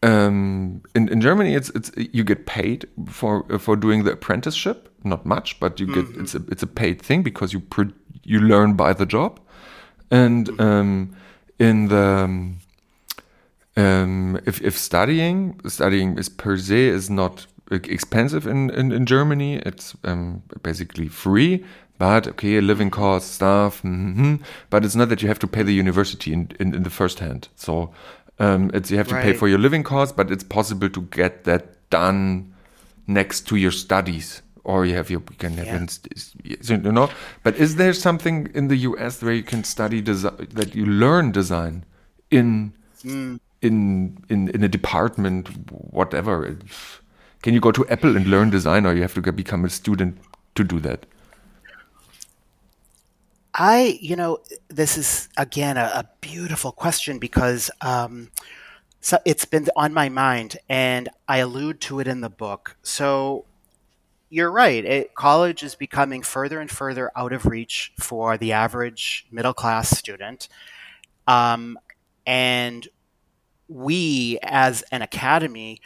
um, 0.02 0.82
in, 0.94 1.08
in 1.08 1.20
Germany, 1.20 1.54
it's 1.54 1.70
it's 1.70 1.90
you 1.96 2.24
get 2.24 2.46
paid 2.46 2.88
for 3.08 3.44
for 3.58 3.76
doing 3.76 4.04
the 4.04 4.12
apprenticeship. 4.12 4.92
Not 5.04 5.24
much, 5.24 5.60
but 5.60 5.80
you 5.80 5.86
get 5.86 6.04
mm 6.04 6.12
-hmm. 6.12 6.22
it's 6.22 6.34
a 6.34 6.42
it's 6.50 6.62
a 6.62 6.66
paid 6.66 7.02
thing 7.02 7.22
because 7.22 7.52
you 7.56 7.62
you 8.22 8.40
learn 8.40 8.76
by 8.76 8.94
the 8.94 9.06
job. 9.06 9.40
And 10.10 10.48
mm 10.48 10.56
-hmm. 10.56 11.08
in 11.58 11.88
the 11.88 12.28
um, 13.76 14.38
if 14.46 14.60
if 14.60 14.76
studying 14.76 15.60
studying 15.66 16.18
is 16.18 16.28
per 16.28 16.58
se 16.58 16.94
is 16.94 17.08
not 17.08 17.46
expensive 17.70 18.46
in, 18.46 18.70
in, 18.70 18.92
in 18.92 19.06
Germany. 19.06 19.56
It's 19.56 19.96
um, 20.04 20.42
basically 20.62 21.08
free, 21.08 21.64
but 21.98 22.28
okay, 22.28 22.60
living 22.60 22.90
costs, 22.90 23.30
stuff. 23.30 23.82
Mm-hmm, 23.82 24.36
but 24.70 24.84
it's 24.84 24.94
not 24.94 25.08
that 25.08 25.22
you 25.22 25.28
have 25.28 25.38
to 25.40 25.46
pay 25.46 25.62
the 25.62 25.72
university 25.72 26.32
in, 26.32 26.50
in, 26.60 26.74
in 26.74 26.82
the 26.82 26.90
first 26.90 27.20
hand. 27.20 27.48
So 27.56 27.92
um, 28.38 28.70
it's 28.74 28.90
you 28.90 28.98
have 28.98 29.08
to 29.08 29.14
right. 29.14 29.24
pay 29.24 29.32
for 29.32 29.48
your 29.48 29.58
living 29.58 29.82
costs, 29.82 30.14
but 30.14 30.30
it's 30.30 30.44
possible 30.44 30.88
to 30.90 31.02
get 31.02 31.44
that 31.44 31.88
done 31.90 32.54
next 33.06 33.42
to 33.48 33.56
your 33.56 33.70
studies. 33.70 34.42
Or 34.64 34.84
you 34.84 34.96
have 34.96 35.10
your 35.10 35.20
you 35.30 35.36
can 35.38 35.56
have 35.58 35.66
yeah. 35.66 36.56
you 36.76 36.92
know. 36.92 37.08
But 37.44 37.54
is 37.56 37.76
there 37.76 37.92
something 37.92 38.50
in 38.52 38.66
the 38.66 38.76
U.S. 38.78 39.22
where 39.22 39.32
you 39.32 39.44
can 39.44 39.62
study 39.62 40.00
design 40.00 40.48
that 40.50 40.74
you 40.74 40.84
learn 40.84 41.30
design 41.30 41.84
in 42.32 42.72
mm. 43.04 43.38
in 43.62 44.18
in 44.28 44.48
in 44.48 44.64
a 44.64 44.68
department, 44.68 45.48
whatever? 45.70 46.58
Can 47.42 47.54
you 47.54 47.60
go 47.60 47.70
to 47.70 47.86
Apple 47.88 48.16
and 48.16 48.26
learn 48.26 48.50
design, 48.50 48.86
or 48.86 48.92
you 48.92 49.02
have 49.02 49.14
to 49.14 49.32
become 49.32 49.64
a 49.64 49.70
student 49.70 50.18
to 50.56 50.64
do 50.64 50.80
that? 50.80 51.06
I, 53.56 53.98
you 54.02 54.16
know, 54.16 54.38
this 54.68 54.98
is 54.98 55.30
again 55.38 55.78
a, 55.78 55.90
a 55.94 56.08
beautiful 56.20 56.72
question 56.72 57.18
because 57.18 57.70
um, 57.80 58.30
so 59.00 59.18
it's 59.24 59.46
been 59.46 59.66
on 59.76 59.94
my 59.94 60.10
mind, 60.10 60.58
and 60.68 61.08
I 61.26 61.38
allude 61.38 61.80
to 61.82 62.00
it 62.00 62.06
in 62.06 62.20
the 62.20 62.28
book. 62.28 62.76
So 62.82 63.46
you're 64.28 64.50
right. 64.50 64.84
It, 64.84 65.14
college 65.14 65.62
is 65.62 65.74
becoming 65.74 66.22
further 66.22 66.60
and 66.60 66.70
further 66.70 67.10
out 67.16 67.32
of 67.32 67.46
reach 67.46 67.92
for 67.98 68.36
the 68.36 68.52
average 68.52 69.26
middle 69.30 69.54
class 69.54 69.88
student. 69.88 70.48
Um, 71.26 71.78
and 72.26 72.86
we, 73.68 74.38
as 74.42 74.82
an 74.92 75.00
academy, 75.00 75.80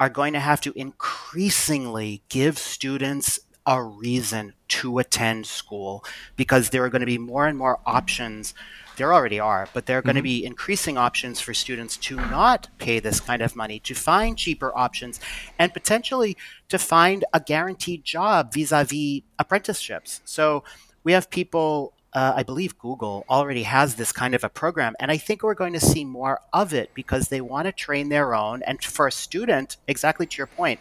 are 0.00 0.08
going 0.08 0.32
to 0.32 0.40
have 0.40 0.60
to 0.62 0.72
increasingly 0.74 2.22
give 2.28 2.58
students 2.58 3.38
a 3.66 3.82
reason 3.82 4.54
to 4.68 4.98
attend 4.98 5.46
school 5.46 6.04
because 6.36 6.70
there 6.70 6.84
are 6.84 6.88
going 6.88 7.00
to 7.00 7.06
be 7.06 7.18
more 7.18 7.46
and 7.46 7.56
more 7.56 7.80
options. 7.86 8.54
There 8.96 9.12
already 9.12 9.40
are, 9.40 9.68
but 9.72 9.86
there 9.86 9.98
are 9.98 10.02
going 10.02 10.14
mm-hmm. 10.14 10.18
to 10.18 10.22
be 10.22 10.44
increasing 10.44 10.98
options 10.98 11.40
for 11.40 11.54
students 11.54 11.96
to 11.98 12.16
not 12.16 12.68
pay 12.78 12.98
this 12.98 13.20
kind 13.20 13.42
of 13.42 13.56
money, 13.56 13.78
to 13.80 13.94
find 13.94 14.36
cheaper 14.36 14.76
options, 14.76 15.20
and 15.58 15.72
potentially 15.72 16.36
to 16.68 16.78
find 16.78 17.24
a 17.32 17.40
guaranteed 17.40 18.04
job 18.04 18.52
vis 18.52 18.72
a 18.72 18.84
vis 18.84 19.22
apprenticeships. 19.38 20.20
So 20.24 20.64
we 21.04 21.12
have 21.12 21.30
people 21.30 21.94
uh, 22.14 22.34
I 22.36 22.42
believe 22.42 22.78
Google 22.78 23.24
already 23.28 23.62
has 23.62 23.94
this 23.94 24.12
kind 24.12 24.34
of 24.34 24.44
a 24.44 24.50
program, 24.50 24.94
and 25.00 25.10
I 25.10 25.16
think 25.16 25.42
we're 25.42 25.54
going 25.54 25.72
to 25.72 25.80
see 25.80 26.04
more 26.04 26.40
of 26.52 26.74
it 26.74 26.90
because 26.92 27.28
they 27.28 27.40
want 27.40 27.66
to 27.66 27.72
train 27.72 28.10
their 28.10 28.34
own. 28.34 28.62
And 28.62 28.82
for 28.84 29.06
a 29.06 29.12
student, 29.12 29.78
exactly 29.88 30.26
to 30.26 30.36
your 30.36 30.46
point, 30.46 30.78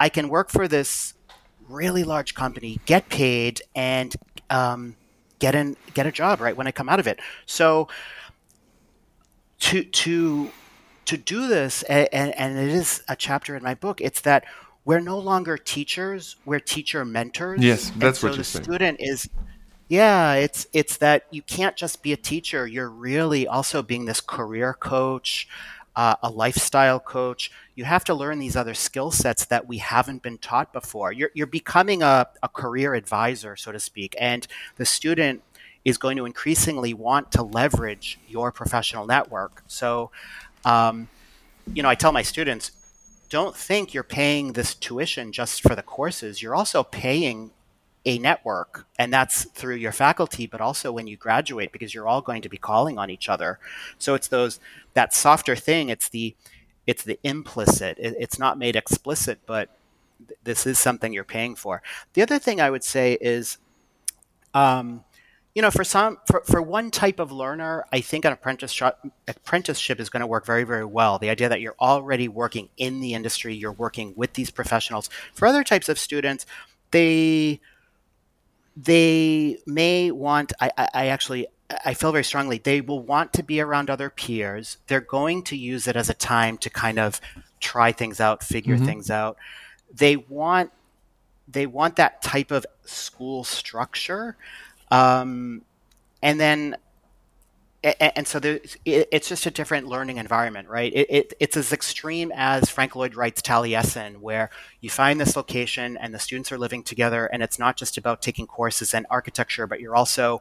I 0.00 0.08
can 0.08 0.28
work 0.28 0.50
for 0.50 0.66
this 0.66 1.14
really 1.68 2.04
large 2.04 2.34
company, 2.34 2.80
get 2.86 3.08
paid, 3.08 3.62
and 3.74 4.14
um, 4.50 4.96
get 5.38 5.54
in 5.54 5.76
get 5.94 6.06
a 6.06 6.12
job 6.12 6.40
right 6.40 6.56
when 6.56 6.66
I 6.66 6.72
come 6.72 6.88
out 6.88 7.00
of 7.00 7.06
it. 7.06 7.20
So 7.46 7.88
to 9.60 9.84
to 9.84 10.50
to 11.06 11.16
do 11.16 11.48
this, 11.48 11.82
and, 11.84 12.34
and 12.34 12.58
it 12.58 12.68
is 12.68 13.02
a 13.08 13.16
chapter 13.16 13.56
in 13.56 13.62
my 13.62 13.74
book. 13.74 14.00
It's 14.00 14.20
that 14.22 14.44
we're 14.84 15.00
no 15.00 15.18
longer 15.18 15.56
teachers; 15.56 16.36
we're 16.44 16.60
teacher 16.60 17.04
mentors. 17.04 17.60
Yes, 17.60 17.90
that's 17.96 18.22
and 18.22 18.30
what 18.30 18.36
you're 18.36 18.38
the 18.38 18.44
saying. 18.44 18.64
student 18.64 18.96
is 19.00 19.28
yeah, 19.88 20.34
it's 20.34 20.66
it's 20.72 20.98
that 20.98 21.24
you 21.30 21.42
can't 21.42 21.76
just 21.76 22.02
be 22.02 22.12
a 22.12 22.16
teacher. 22.16 22.66
You're 22.66 22.90
really 22.90 23.46
also 23.46 23.82
being 23.82 24.04
this 24.04 24.20
career 24.20 24.74
coach, 24.74 25.48
uh, 25.96 26.16
a 26.22 26.28
lifestyle 26.30 27.00
coach. 27.00 27.50
You 27.78 27.84
have 27.84 28.02
to 28.06 28.14
learn 28.14 28.40
these 28.40 28.56
other 28.56 28.74
skill 28.74 29.12
sets 29.12 29.44
that 29.44 29.68
we 29.68 29.78
haven't 29.78 30.20
been 30.20 30.38
taught 30.38 30.72
before. 30.72 31.12
You're 31.12 31.30
you're 31.32 31.46
becoming 31.46 32.02
a, 32.02 32.26
a 32.42 32.48
career 32.48 32.94
advisor, 32.94 33.54
so 33.54 33.70
to 33.70 33.78
speak, 33.78 34.16
and 34.18 34.44
the 34.78 34.84
student 34.84 35.44
is 35.84 35.96
going 35.96 36.16
to 36.16 36.26
increasingly 36.26 36.92
want 36.92 37.30
to 37.30 37.42
leverage 37.44 38.18
your 38.26 38.50
professional 38.50 39.06
network. 39.06 39.62
So, 39.68 40.10
um, 40.64 41.06
you 41.72 41.84
know, 41.84 41.88
I 41.88 41.94
tell 41.94 42.10
my 42.10 42.22
students, 42.22 42.72
don't 43.30 43.54
think 43.54 43.94
you're 43.94 44.02
paying 44.02 44.54
this 44.54 44.74
tuition 44.74 45.30
just 45.30 45.62
for 45.62 45.76
the 45.76 45.82
courses. 45.84 46.42
You're 46.42 46.56
also 46.56 46.82
paying 46.82 47.52
a 48.04 48.18
network 48.18 48.86
and 48.98 49.12
that's 49.12 49.44
through 49.50 49.74
your 49.74 49.92
faculty 49.92 50.46
but 50.46 50.60
also 50.60 50.90
when 50.92 51.06
you 51.06 51.16
graduate 51.16 51.72
because 51.72 51.92
you're 51.92 52.06
all 52.06 52.22
going 52.22 52.40
to 52.40 52.48
be 52.48 52.56
calling 52.56 52.96
on 52.96 53.10
each 53.10 53.28
other 53.28 53.58
so 53.98 54.14
it's 54.14 54.28
those 54.28 54.60
that 54.94 55.12
softer 55.12 55.56
thing 55.56 55.88
it's 55.88 56.08
the 56.08 56.34
it's 56.88 57.04
the 57.04 57.20
implicit. 57.22 57.98
It, 58.00 58.16
it's 58.18 58.38
not 58.38 58.58
made 58.58 58.74
explicit 58.74 59.38
but 59.46 59.68
th- 60.26 60.40
this 60.42 60.66
is 60.66 60.78
something 60.78 61.12
you're 61.12 61.22
paying 61.22 61.54
for. 61.54 61.82
The 62.14 62.22
other 62.22 62.38
thing 62.38 62.60
i 62.60 62.70
would 62.70 62.82
say 62.82 63.18
is 63.20 63.58
um, 64.54 65.04
you 65.54 65.60
know 65.60 65.70
for 65.70 65.84
some 65.84 66.16
for, 66.26 66.42
for 66.46 66.62
one 66.62 66.90
type 66.90 67.20
of 67.20 67.30
learner 67.30 67.84
i 67.92 68.00
think 68.00 68.24
an 68.24 68.32
apprenticeship 68.32 68.96
apprenticeship 69.28 70.00
is 70.00 70.08
going 70.08 70.22
to 70.22 70.26
work 70.26 70.46
very 70.46 70.64
very 70.64 70.84
well. 70.84 71.18
The 71.18 71.30
idea 71.30 71.48
that 71.50 71.60
you're 71.60 71.76
already 71.78 72.26
working 72.26 72.70
in 72.78 73.00
the 73.00 73.12
industry 73.12 73.54
you're 73.54 73.72
working 73.72 74.14
with 74.16 74.32
these 74.32 74.50
professionals. 74.50 75.10
For 75.34 75.46
other 75.46 75.62
types 75.62 75.88
of 75.90 75.98
students 75.98 76.46
they 76.90 77.60
they 78.76 79.58
may 79.66 80.10
want 80.10 80.52
I, 80.58 80.70
I, 80.78 80.88
I 80.94 81.06
actually 81.08 81.48
I 81.84 81.94
feel 81.94 82.12
very 82.12 82.24
strongly 82.24 82.58
they 82.58 82.80
will 82.80 83.02
want 83.02 83.32
to 83.34 83.42
be 83.42 83.60
around 83.60 83.90
other 83.90 84.10
peers. 84.10 84.78
They're 84.86 85.00
going 85.00 85.42
to 85.44 85.56
use 85.56 85.86
it 85.86 85.96
as 85.96 86.08
a 86.08 86.14
time 86.14 86.56
to 86.58 86.70
kind 86.70 86.98
of 86.98 87.20
try 87.60 87.92
things 87.92 88.20
out, 88.20 88.42
figure 88.42 88.76
mm-hmm. 88.76 88.86
things 88.86 89.10
out. 89.10 89.36
They 89.92 90.16
want 90.16 90.72
they 91.46 91.66
want 91.66 91.96
that 91.96 92.22
type 92.22 92.50
of 92.50 92.66
school 92.84 93.42
structure, 93.44 94.36
um, 94.90 95.62
and 96.22 96.38
then 96.38 96.76
and, 97.82 98.26
so 98.26 98.40
it's 98.84 99.28
just 99.28 99.46
a 99.46 99.52
different 99.52 99.86
learning 99.86 100.16
environment, 100.16 100.68
right? 100.68 100.92
It, 100.92 101.06
it, 101.08 101.34
it's 101.38 101.56
as 101.56 101.72
extreme 101.72 102.32
as 102.34 102.68
Frank 102.68 102.96
Lloyd 102.96 103.14
Wright's 103.14 103.40
Taliesin, 103.40 104.18
where 104.18 104.50
you 104.80 104.90
find 104.90 105.20
this 105.20 105.36
location 105.36 105.96
and 105.96 106.12
the 106.12 106.18
students 106.18 106.50
are 106.50 106.58
living 106.58 106.82
together, 106.82 107.26
and 107.26 107.40
it's 107.40 107.58
not 107.58 107.76
just 107.76 107.96
about 107.96 108.20
taking 108.20 108.48
courses 108.48 108.94
in 108.94 109.06
architecture, 109.10 109.68
but 109.68 109.80
you're 109.80 109.94
also 109.94 110.40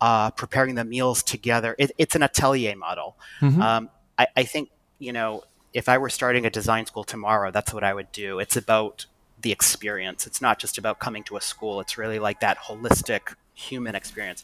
uh, 0.00 0.30
preparing 0.30 0.74
the 0.74 0.84
meals 0.84 1.22
together. 1.22 1.74
It, 1.78 1.92
it's 1.98 2.14
an 2.14 2.22
atelier 2.22 2.76
model. 2.76 3.16
Mm-hmm. 3.40 3.60
Um, 3.60 3.90
I, 4.18 4.26
I 4.36 4.42
think 4.44 4.70
you 4.98 5.12
know 5.12 5.44
if 5.72 5.88
I 5.88 5.98
were 5.98 6.08
starting 6.10 6.46
a 6.46 6.50
design 6.50 6.86
school 6.86 7.04
tomorrow, 7.04 7.50
that's 7.50 7.74
what 7.74 7.84
I 7.84 7.92
would 7.94 8.12
do. 8.12 8.38
It's 8.38 8.56
about 8.56 9.06
the 9.40 9.52
experience. 9.52 10.26
It's 10.26 10.40
not 10.40 10.58
just 10.58 10.78
about 10.78 11.00
coming 11.00 11.24
to 11.24 11.36
a 11.36 11.40
school. 11.40 11.80
It's 11.80 11.98
really 11.98 12.18
like 12.18 12.40
that 12.40 12.58
holistic 12.58 13.34
human 13.54 13.94
experience. 13.94 14.42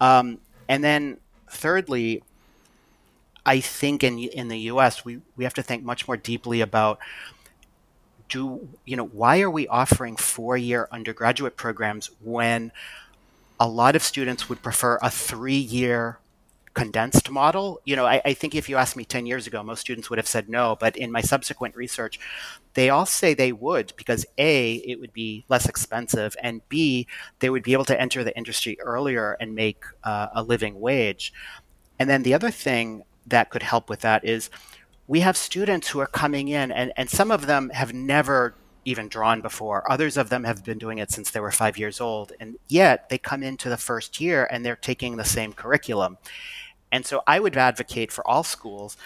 Um, 0.00 0.38
and 0.68 0.84
then 0.84 1.18
thirdly, 1.48 2.22
I 3.44 3.60
think 3.60 4.04
in 4.04 4.18
in 4.18 4.48
the 4.48 4.58
U.S. 4.72 5.04
we 5.04 5.20
we 5.36 5.44
have 5.44 5.54
to 5.54 5.62
think 5.62 5.82
much 5.82 6.06
more 6.06 6.16
deeply 6.16 6.60
about 6.60 6.98
do 8.28 8.68
you 8.84 8.96
know 8.96 9.06
why 9.06 9.40
are 9.40 9.50
we 9.50 9.66
offering 9.68 10.16
four 10.16 10.56
year 10.56 10.86
undergraduate 10.92 11.56
programs 11.56 12.10
when 12.22 12.72
a 13.60 13.68
lot 13.68 13.96
of 13.96 14.02
students 14.02 14.48
would 14.48 14.62
prefer 14.62 14.98
a 15.02 15.10
three 15.10 15.54
year 15.54 16.18
condensed 16.74 17.28
model. 17.28 17.80
You 17.84 17.96
know, 17.96 18.06
I, 18.06 18.22
I, 18.24 18.34
think 18.34 18.54
if 18.54 18.68
you 18.68 18.76
asked 18.76 18.96
me 18.96 19.04
10 19.04 19.26
years 19.26 19.48
ago, 19.48 19.64
most 19.64 19.80
students 19.80 20.08
would 20.08 20.18
have 20.18 20.28
said 20.28 20.48
no. 20.48 20.76
But 20.78 20.96
in 20.96 21.10
my 21.10 21.20
subsequent 21.20 21.74
research, 21.74 22.20
they 22.74 22.88
all 22.88 23.04
say 23.04 23.34
they 23.34 23.50
would 23.50 23.92
because 23.96 24.24
A, 24.38 24.74
it 24.74 25.00
would 25.00 25.12
be 25.12 25.44
less 25.48 25.68
expensive, 25.68 26.36
and 26.40 26.66
B, 26.68 27.08
they 27.40 27.50
would 27.50 27.64
be 27.64 27.72
able 27.72 27.84
to 27.86 28.00
enter 28.00 28.22
the 28.22 28.36
industry 28.36 28.78
earlier 28.80 29.36
and 29.40 29.56
make 29.56 29.82
uh, 30.04 30.28
a 30.34 30.42
living 30.44 30.78
wage. 30.78 31.32
And 31.98 32.08
then 32.08 32.22
the 32.22 32.34
other 32.34 32.52
thing 32.52 33.02
that 33.26 33.50
could 33.50 33.64
help 33.64 33.90
with 33.90 34.00
that 34.02 34.24
is 34.24 34.48
we 35.08 35.20
have 35.20 35.36
students 35.36 35.88
who 35.88 35.98
are 35.98 36.06
coming 36.06 36.46
in, 36.46 36.70
and, 36.70 36.92
and 36.96 37.10
some 37.10 37.32
of 37.32 37.46
them 37.46 37.70
have 37.70 37.92
never 37.92 38.54
even 38.88 39.08
drawn 39.08 39.40
before. 39.40 39.90
Others 39.90 40.16
of 40.16 40.30
them 40.30 40.44
have 40.44 40.64
been 40.64 40.78
doing 40.78 40.98
it 40.98 41.10
since 41.10 41.30
they 41.30 41.40
were 41.40 41.50
five 41.50 41.76
years 41.76 42.00
old. 42.00 42.32
And 42.40 42.56
yet 42.68 43.08
they 43.08 43.18
come 43.18 43.42
into 43.42 43.68
the 43.68 43.76
first 43.76 44.20
year 44.20 44.48
and 44.50 44.64
they're 44.64 44.76
taking 44.76 45.16
the 45.16 45.24
same 45.24 45.52
curriculum. 45.52 46.18
And 46.90 47.04
so 47.04 47.22
I 47.26 47.38
would 47.38 47.56
advocate 47.56 48.10
for 48.10 48.26
all 48.26 48.42
schools 48.42 48.96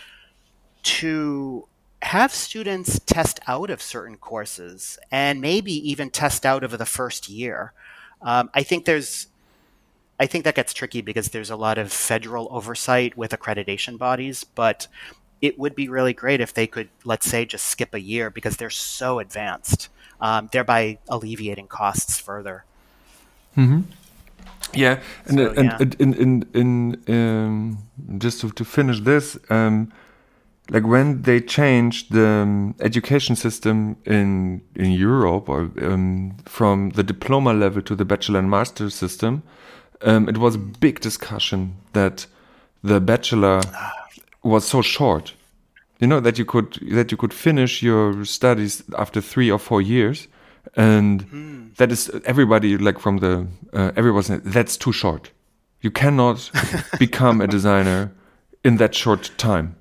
to 0.85 1.67
have 2.03 2.33
students 2.33 3.01
test 3.01 3.41
out 3.47 3.71
of 3.71 3.83
certain 3.83 4.17
courses 4.17 4.99
and 5.11 5.41
maybe 5.41 5.73
even 5.91 6.11
test 6.11 6.47
out 6.47 6.65
of 6.65 6.79
the 6.79 6.87
first 6.87 7.29
year. 7.29 7.73
Um, 8.21 8.51
I 8.55 8.63
think 8.63 8.85
there's 8.85 9.27
I 10.21 10.27
think 10.27 10.45
that 10.45 10.55
gets 10.55 10.73
tricky 10.73 11.01
because 11.01 11.31
there's 11.31 11.51
a 11.51 11.57
lot 11.57 11.79
of 11.79 11.93
federal 11.93 12.47
oversight 12.53 13.17
with 13.17 13.33
accreditation 13.33 13.99
bodies, 13.99 14.45
but 14.45 14.87
it 15.43 15.59
would 15.59 15.75
be 15.75 15.89
really 15.89 16.15
great 16.15 16.41
if 16.41 16.55
they 16.55 16.69
could, 16.69 16.89
let's 17.05 17.27
say, 17.27 17.45
just 17.45 17.67
skip 17.67 17.93
a 17.93 18.01
year 18.01 18.31
because 18.31 18.57
they're 18.57 18.71
so 18.71 19.19
advanced, 19.19 19.89
um, 20.21 20.49
thereby 20.53 20.99
alleviating 21.09 21.67
costs 21.67 22.19
further. 22.19 22.65
Mm-hmm. 23.57 23.81
Yeah, 24.73 25.01
and 25.27 25.39
so, 25.39 25.51
and, 25.51 25.65
yeah. 25.69 25.77
and 25.81 25.95
in 25.97 26.15
in 26.15 26.47
in 26.55 27.03
um, 27.09 27.79
just 28.19 28.41
to, 28.41 28.51
to 28.51 28.65
finish 28.65 29.01
this, 29.01 29.37
um, 29.51 29.93
like 30.71 30.87
when 30.87 31.23
they 31.23 31.41
changed 31.41 32.13
the 32.13 32.27
um, 32.27 32.75
education 32.81 33.37
system 33.37 33.97
in 34.07 34.63
in 34.77 34.93
Europe 34.93 35.49
or 35.49 35.71
um, 35.83 36.37
from 36.47 36.91
the 36.91 37.03
diploma 37.03 37.53
level 37.53 37.83
to 37.83 37.95
the 37.95 38.05
bachelor 38.05 38.39
and 38.39 38.49
master 38.49 38.89
system, 38.89 39.43
um, 40.03 40.29
it 40.29 40.39
was 40.39 40.55
a 40.55 40.59
big 40.59 41.01
discussion 41.01 41.77
that 41.93 42.27
the 42.83 43.01
bachelor 43.01 43.61
was 44.43 44.67
so 44.67 44.83
short. 44.83 45.35
You 46.01 46.09
know 46.09 46.21
that 46.21 46.39
you 46.39 46.45
could 46.45 46.79
that 46.91 47.13
you 47.13 47.17
could 47.17 47.33
finish 47.33 47.83
your 47.83 48.25
studies 48.25 48.83
after 48.99 49.21
three 49.21 49.51
or 49.51 49.59
four 49.59 49.81
years, 49.81 50.27
and 50.75 51.31
mm. 51.31 51.77
that 51.77 51.93
is 51.93 52.11
everybody 52.25 52.77
like 52.77 52.99
from 52.99 53.19
the 53.19 53.47
uh, 53.73 53.93
everyone 53.97 54.43
that's 54.45 54.77
too 54.77 54.93
short. 54.93 55.31
You 55.81 55.91
cannot 55.91 56.51
become 56.99 57.41
a 57.41 57.47
designer 57.47 58.13
in 58.65 58.77
that 58.77 58.95
short 58.95 59.31
time. 59.37 59.77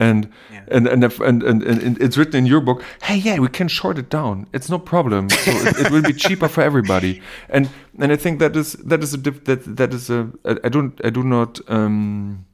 And, 0.00 0.30
yeah. 0.52 0.62
and, 0.68 0.86
and, 0.86 1.02
and, 1.02 1.42
and, 1.42 1.62
and, 1.64 2.00
it's 2.00 2.16
written 2.16 2.36
in 2.36 2.46
your 2.46 2.60
book, 2.60 2.84
hey, 3.02 3.16
yeah, 3.16 3.40
we 3.40 3.48
can 3.48 3.66
short 3.66 3.98
it 3.98 4.08
down. 4.08 4.46
It's 4.52 4.70
no 4.70 4.78
problem. 4.78 5.28
So 5.28 5.50
it, 5.50 5.86
it, 5.86 5.90
will 5.90 6.02
be 6.02 6.12
cheaper 6.12 6.46
for 6.46 6.60
everybody. 6.60 7.20
And 7.48 7.68
and 7.98 8.12
I 8.12 8.16
think 8.16 8.38
that 8.38 8.54
is 8.54 8.74
that 8.74 9.02
is 9.02 9.12
a 9.14 9.16
that 9.16 9.76
that 9.76 9.92
is 9.92 10.08
a 10.08 10.30
I 10.44 10.68
don't 10.68 11.00
I 11.04 11.10
do 11.10 11.24
not 11.24 11.58
um, 11.68 12.46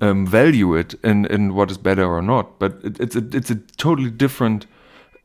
um, 0.00 0.26
value 0.26 0.74
it 0.74 0.94
in, 1.04 1.26
in 1.26 1.54
what 1.54 1.70
is 1.70 1.78
better 1.78 2.04
or 2.04 2.22
not, 2.22 2.58
but 2.58 2.78
it, 2.82 2.98
it's 3.00 3.16
a 3.16 3.24
it's 3.32 3.50
a 3.50 3.56
totally 3.76 4.10
different 4.10 4.66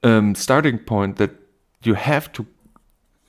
um, 0.03 0.35
starting 0.35 0.79
point 0.79 1.17
that 1.17 1.31
you 1.83 1.93
have 1.93 2.31
to 2.33 2.45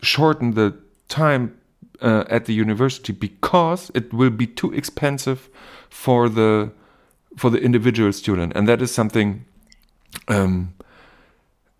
shorten 0.03 0.55
the 0.55 0.77
time 1.09 1.57
uh, 2.03 2.25
at 2.29 2.47
the 2.47 2.55
university 2.55 3.13
because 3.13 3.91
it 3.95 4.13
will 4.13 4.31
be 4.31 4.47
too 4.47 4.73
expensive 4.73 5.49
for 5.89 6.29
the 6.29 6.71
for 7.37 7.51
the 7.51 7.59
individual 7.59 8.13
student, 8.13 8.53
and 8.55 8.69
that 8.69 8.83
is 8.83 8.93
something. 8.93 9.45
Um, 10.29 10.73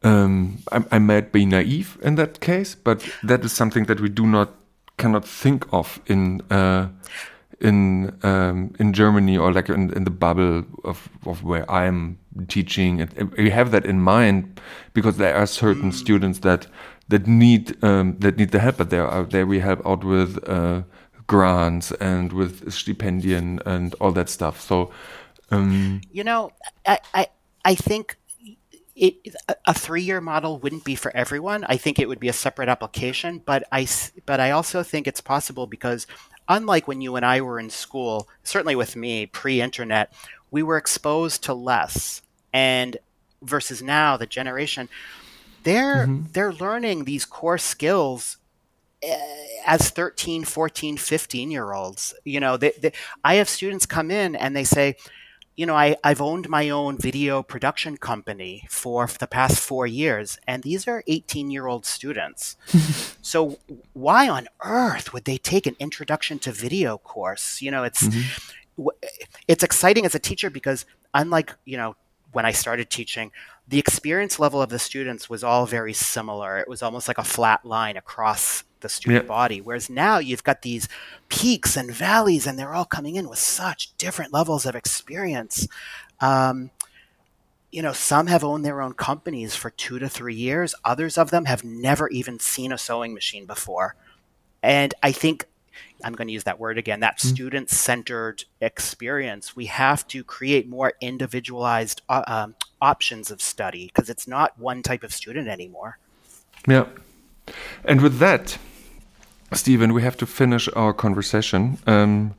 um, 0.03 0.59
I, 0.71 0.85
I, 0.93 0.99
might 0.99 1.33
be 1.33 1.47
naive 1.47 1.99
in 2.03 2.15
that 2.17 2.39
case, 2.41 2.77
but 2.77 3.09
that 3.25 3.45
is 3.45 3.53
something 3.53 3.87
that 3.87 3.99
we 3.99 4.09
do 4.09 4.27
not 4.27 4.51
cannot 4.99 5.27
think 5.27 5.67
of 5.73 6.01
in 6.07 6.43
uh, 6.51 6.89
in 7.61 8.17
um, 8.23 8.75
in 8.79 8.93
Germany 8.93 9.37
or 9.39 9.53
like 9.53 9.69
in, 9.69 9.93
in 9.95 10.05
the 10.05 10.11
bubble 10.11 10.65
of, 10.85 11.09
of 11.25 11.43
where 11.43 11.71
I'm 11.71 12.19
teaching. 12.49 13.01
And 13.01 13.33
we 13.33 13.51
have 13.51 13.71
that 13.71 13.87
in 13.87 14.01
mind 14.01 14.61
because 14.93 15.17
there 15.17 15.35
are 15.35 15.47
certain 15.47 15.91
mm. 15.91 15.95
students 15.95 16.41
that 16.41 16.67
that 17.09 17.27
need 17.27 17.83
um, 17.83 18.17
that 18.19 18.37
need 18.37 18.51
the 18.51 18.59
help, 18.59 18.77
but 18.77 18.91
there 18.91 19.07
are 19.07 19.25
there 19.25 19.47
we 19.47 19.61
help 19.61 19.87
out 19.87 20.05
with 20.05 20.39
uh, 20.49 20.83
grants 21.27 21.93
and 21.93 22.33
with 22.33 22.67
stipendium 22.67 23.61
and 23.67 23.95
all 24.01 24.13
that 24.13 24.29
stuff. 24.29 24.61
So 24.61 24.91
um, 25.51 26.01
you 26.11 26.25
know, 26.25 26.51
I, 26.87 26.99
I, 27.15 27.27
I 27.65 27.75
think 27.75 28.17
it, 28.95 29.35
a 29.67 29.75
three-year 29.75 30.21
model 30.21 30.59
wouldn't 30.59 30.85
be 30.85 30.95
for 30.95 31.15
everyone. 31.15 31.65
I 31.65 31.77
think 31.77 31.99
it 31.99 32.09
would 32.09 32.21
be 32.21 32.29
a 32.29 32.33
separate 32.33 32.69
application, 32.69 33.43
but 33.45 33.65
I, 33.71 33.87
but 34.25 34.41
I 34.41 34.51
also 34.51 34.83
think 34.83 35.07
it's 35.07 35.21
possible 35.21 35.67
because 35.67 36.07
unlike 36.49 36.89
when 36.89 37.01
you 37.01 37.17
and 37.17 37.25
I 37.25 37.41
were 37.41 37.59
in 37.59 37.71
school, 37.71 38.29
certainly 38.43 38.77
with 38.77 38.97
me 38.97 39.27
pre-internet, 39.27 40.13
we 40.51 40.63
were 40.63 40.77
exposed 40.77 41.45
to 41.45 41.55
less. 41.55 42.23
And 42.53 42.97
versus 43.43 43.83
now, 43.83 44.17
the 44.17 44.27
generation, 44.27 44.89
they're 45.67 46.07
mm-hmm. 46.07 46.27
they're 46.33 46.53
learning 46.53 47.05
these 47.05 47.25
core 47.25 47.59
skills 47.59 48.37
uh, 49.05 49.17
as 49.67 49.91
13 49.91 50.45
14 50.45 50.97
15 50.97 51.51
year 51.51 51.73
olds 51.73 52.15
you 52.25 52.39
know 52.39 52.57
they, 52.57 52.71
they, 52.81 52.93
i 53.25 53.35
have 53.35 53.49
students 53.49 53.85
come 53.85 54.13
in 54.13 54.37
and 54.37 54.55
they 54.55 54.63
say 54.63 54.95
you 55.57 55.65
know, 55.65 55.75
I, 55.75 55.97
I've 56.05 56.21
owned 56.21 56.49
my 56.51 56.69
own 56.69 56.99
video 56.99 57.43
production 57.43 57.97
company 57.97 58.67
for 58.69 59.07
the 59.07 59.27
past 59.27 59.59
four 59.59 59.87
years, 59.87 60.39
and 60.47 60.63
these 60.63 60.87
are 60.87 61.03
18 61.07 61.51
year 61.51 61.67
old 61.67 61.87
students. 61.87 62.57
so, 63.23 63.59
why 63.95 64.29
on 64.29 64.49
earth 64.63 65.13
would 65.13 65.25
they 65.25 65.39
take 65.39 65.67
an 65.67 65.75
introduction 65.79 66.39
to 66.41 66.53
video 66.53 66.99
course? 66.99 67.63
You 67.63 67.71
know, 67.71 67.85
it's 67.85 68.03
mm-hmm. 68.03 68.89
it's 69.49 69.65
exciting 69.65 70.05
as 70.05 70.15
a 70.15 70.19
teacher 70.19 70.51
because 70.51 70.85
unlike 71.15 71.55
you 71.65 71.79
know 71.79 71.97
when 72.33 72.45
I 72.45 72.53
started 72.53 72.91
teaching, 72.91 73.33
the 73.67 73.79
experience 73.79 74.39
level 74.39 74.61
of 74.61 74.69
the 74.69 74.79
students 74.79 75.31
was 75.31 75.43
all 75.43 75.65
very 75.65 75.95
similar. 75.95 76.59
It 76.59 76.69
was 76.69 76.83
almost 76.83 77.09
like 77.09 77.17
a 77.17 77.25
flat 77.25 77.65
line 77.65 77.97
across 77.97 78.63
the 78.81 78.89
student 78.89 79.27
body. 79.27 79.61
Whereas 79.61 79.91
now 79.91 80.19
you've 80.19 80.45
got 80.45 80.63
these 80.63 80.89
peaks 81.29 81.77
and 81.77 81.91
valleys, 81.91 82.47
and 82.47 82.59
they're 82.59 82.75
all 82.75 82.85
coming 82.85 83.17
in 83.17 83.29
with 83.29 83.39
such 83.39 83.97
different 83.97 84.33
levels 84.33 84.67
of 84.67 84.75
experience. 84.75 85.67
Um, 86.21 86.71
you 87.71 87.83
know, 87.83 87.93
some 87.93 88.27
have 88.29 88.45
owned 88.45 88.65
their 88.65 88.81
own 88.81 88.95
companies 88.95 89.55
for 89.55 89.71
two 89.71 89.99
to 89.99 90.09
three 90.09 90.35
years. 90.35 90.75
Others 90.85 91.19
of 91.19 91.31
them 91.31 91.45
have 91.45 91.65
never 91.65 92.09
even 92.09 92.39
seen 92.39 92.73
a 92.73 92.79
sewing 92.79 93.13
machine 93.13 93.45
before. 93.45 93.97
And 94.63 94.95
I 95.03 95.13
think 95.13 95.47
I'm 96.05 96.15
going 96.15 96.29
to 96.29 96.33
use 96.33 96.45
that 96.45 96.59
word 96.59 96.79
again, 96.79 97.01
that 97.01 97.19
mm-hmm. 97.19 97.29
student 97.29 97.71
centered 97.71 98.45
experience. 98.61 99.57
We 99.57 99.67
have 99.67 100.07
to 100.09 100.25
create 100.25 100.69
more 100.69 100.95
individualized 101.01 102.03
uh, 102.09 102.23
um, 102.27 102.55
options 102.81 103.31
of 103.31 103.41
study 103.43 103.87
because 103.87 104.11
it's 104.11 104.27
not 104.27 104.59
one 104.59 104.83
type 104.83 105.03
of 105.03 105.13
student 105.13 105.49
anymore. 105.49 105.99
Yeah. 106.67 106.87
And 107.85 108.01
with 108.01 108.19
that, 108.19 108.59
Steven, 109.53 109.93
we 109.93 110.03
have 110.03 110.17
to 110.19 110.27
finish 110.27 110.69
our 110.75 110.93
conversation. 110.93 111.79
Um, 111.87 112.35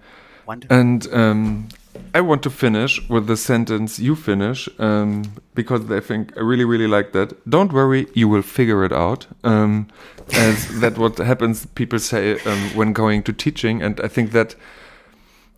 and 0.70 1.08
um, 1.14 1.70
I 2.14 2.22
want 2.22 2.43
to 2.43 2.49
finish 2.49 3.08
with 3.10 3.28
the 3.28 3.38
sentence 3.38 3.99
you 3.99 4.16
finish 4.16 4.70
um, 4.80 5.24
because 5.55 5.89
I 5.91 5.99
think 5.99 6.36
I 6.38 6.41
really, 6.41 6.66
really 6.66 6.88
like 6.88 7.12
that. 7.14 7.49
Don't 7.49 7.72
worry, 7.72 8.08
you 8.14 8.28
will 8.28 8.41
figure 8.41 8.84
it 8.84 8.93
out. 8.93 9.28
Um, 9.43 9.88
as 10.34 10.80
that 10.82 10.97
what 10.97 11.18
happens, 11.18 11.66
people 11.66 11.99
say 11.99 12.39
um, 12.41 12.76
when 12.76 12.93
going 12.93 13.24
to 13.24 13.34
teaching, 13.34 13.82
and 13.82 13.99
I 14.01 14.08
think 14.08 14.32
that 14.32 14.55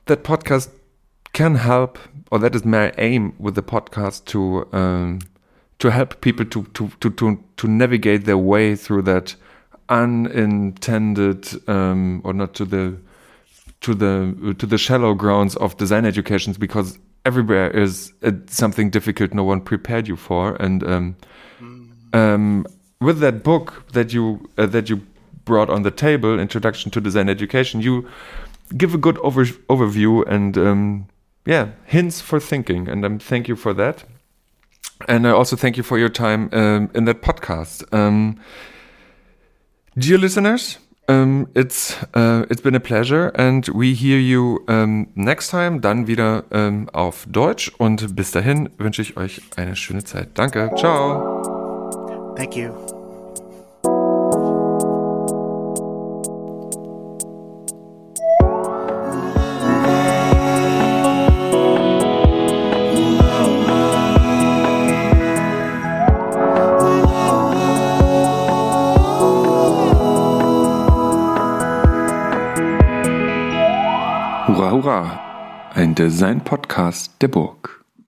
that 0.06 0.24
podcast 0.24 0.70
can 1.34 1.56
help, 1.56 2.00
or 2.32 2.40
that 2.40 2.56
is 2.56 2.66
my 2.66 2.92
aim 2.98 3.34
with 3.38 3.56
the 3.56 3.64
podcast 3.64 4.26
to 4.26 4.68
um, 4.76 5.20
to 5.80 5.90
help 5.90 6.22
people 6.22 6.46
to 6.46 6.64
to 6.74 6.90
to 7.00 7.10
to, 7.10 7.44
to 7.58 7.68
navigate 7.68 8.26
their 8.26 8.38
way 8.38 8.76
through 8.76 9.02
that 9.04 9.36
unintended 9.88 11.48
um, 11.68 12.22
or 12.24 12.34
not 12.34 12.54
to 12.54 12.66
the 12.66 12.98
to 13.82 13.96
the 13.96 14.56
to 14.58 14.66
the 14.66 14.78
shallow 14.78 15.14
grounds 15.14 15.56
of 15.56 15.78
design 15.78 16.06
educations 16.06 16.58
because 16.58 17.00
everywhere 17.26 17.70
is 17.72 18.14
uh, 18.24 18.32
something 18.48 18.90
difficult 18.90 19.34
no 19.34 19.44
one 19.44 19.62
prepared 19.62 20.08
you 20.08 20.16
for. 20.16 20.56
And 20.56 20.84
um, 20.84 21.16
um, 22.14 22.66
with 23.00 23.20
that 23.20 23.44
book 23.44 23.86
that 23.94 24.14
you 24.14 24.50
uh, 24.58 24.66
that 24.68 24.90
you 24.90 25.02
brought 25.46 25.70
on 25.70 25.84
the 25.84 25.92
table 25.92 26.40
introduction 26.40 26.92
to 26.92 27.02
design 27.02 27.28
education 27.28 27.82
you 27.82 28.08
give 28.78 28.94
a 28.94 28.98
good 28.98 29.18
over 29.20 29.46
overview 29.46 30.28
and 30.28 30.58
um, 30.58 31.08
yeah 31.46 31.70
hints 31.86 32.20
for 32.22 32.40
thinking. 32.40 32.90
And 32.90 33.06
um, 33.06 33.18
thank 33.18 33.48
you 33.48 33.56
for 33.56 33.74
that 33.74 34.04
and 35.08 35.26
I 35.26 35.32
also 35.32 35.56
thank 35.56 35.78
you 35.78 35.84
for 35.84 35.98
your 35.98 36.10
time 36.10 36.50
um, 36.52 36.90
in 36.94 37.06
that 37.06 37.22
podcast 37.22 37.84
um, 37.94 38.40
dear 39.98 40.18
listeners 40.18 40.80
um, 41.10 41.48
it's 41.56 41.98
uh, 42.14 42.46
it's 42.52 42.62
been 42.62 42.76
a 42.76 42.80
pleasure 42.80 43.32
and 43.34 43.68
we 43.70 43.96
hear 43.96 44.20
you 44.20 44.64
next 45.16 45.50
time, 45.50 45.82
dann 45.82 46.06
wieder 46.06 46.44
auf 46.94 47.26
Deutsch 47.28 47.72
und 47.80 48.16
bis 48.16 48.30
dahin 48.30 48.70
wünsche 48.78 49.02
ich 49.02 49.18
euch 49.18 49.42
eine 49.56 49.76
schöne 49.76 50.04
Zeit. 50.04 50.30
Danke, 50.36 50.70
ciao. 50.78 52.36
Thank 52.36 52.56
you. 52.56 52.89
Hurra, 74.82 75.72
ein 75.74 75.94
Design-Podcast 75.94 77.22
der 77.22 77.28
Burg. 77.28 77.79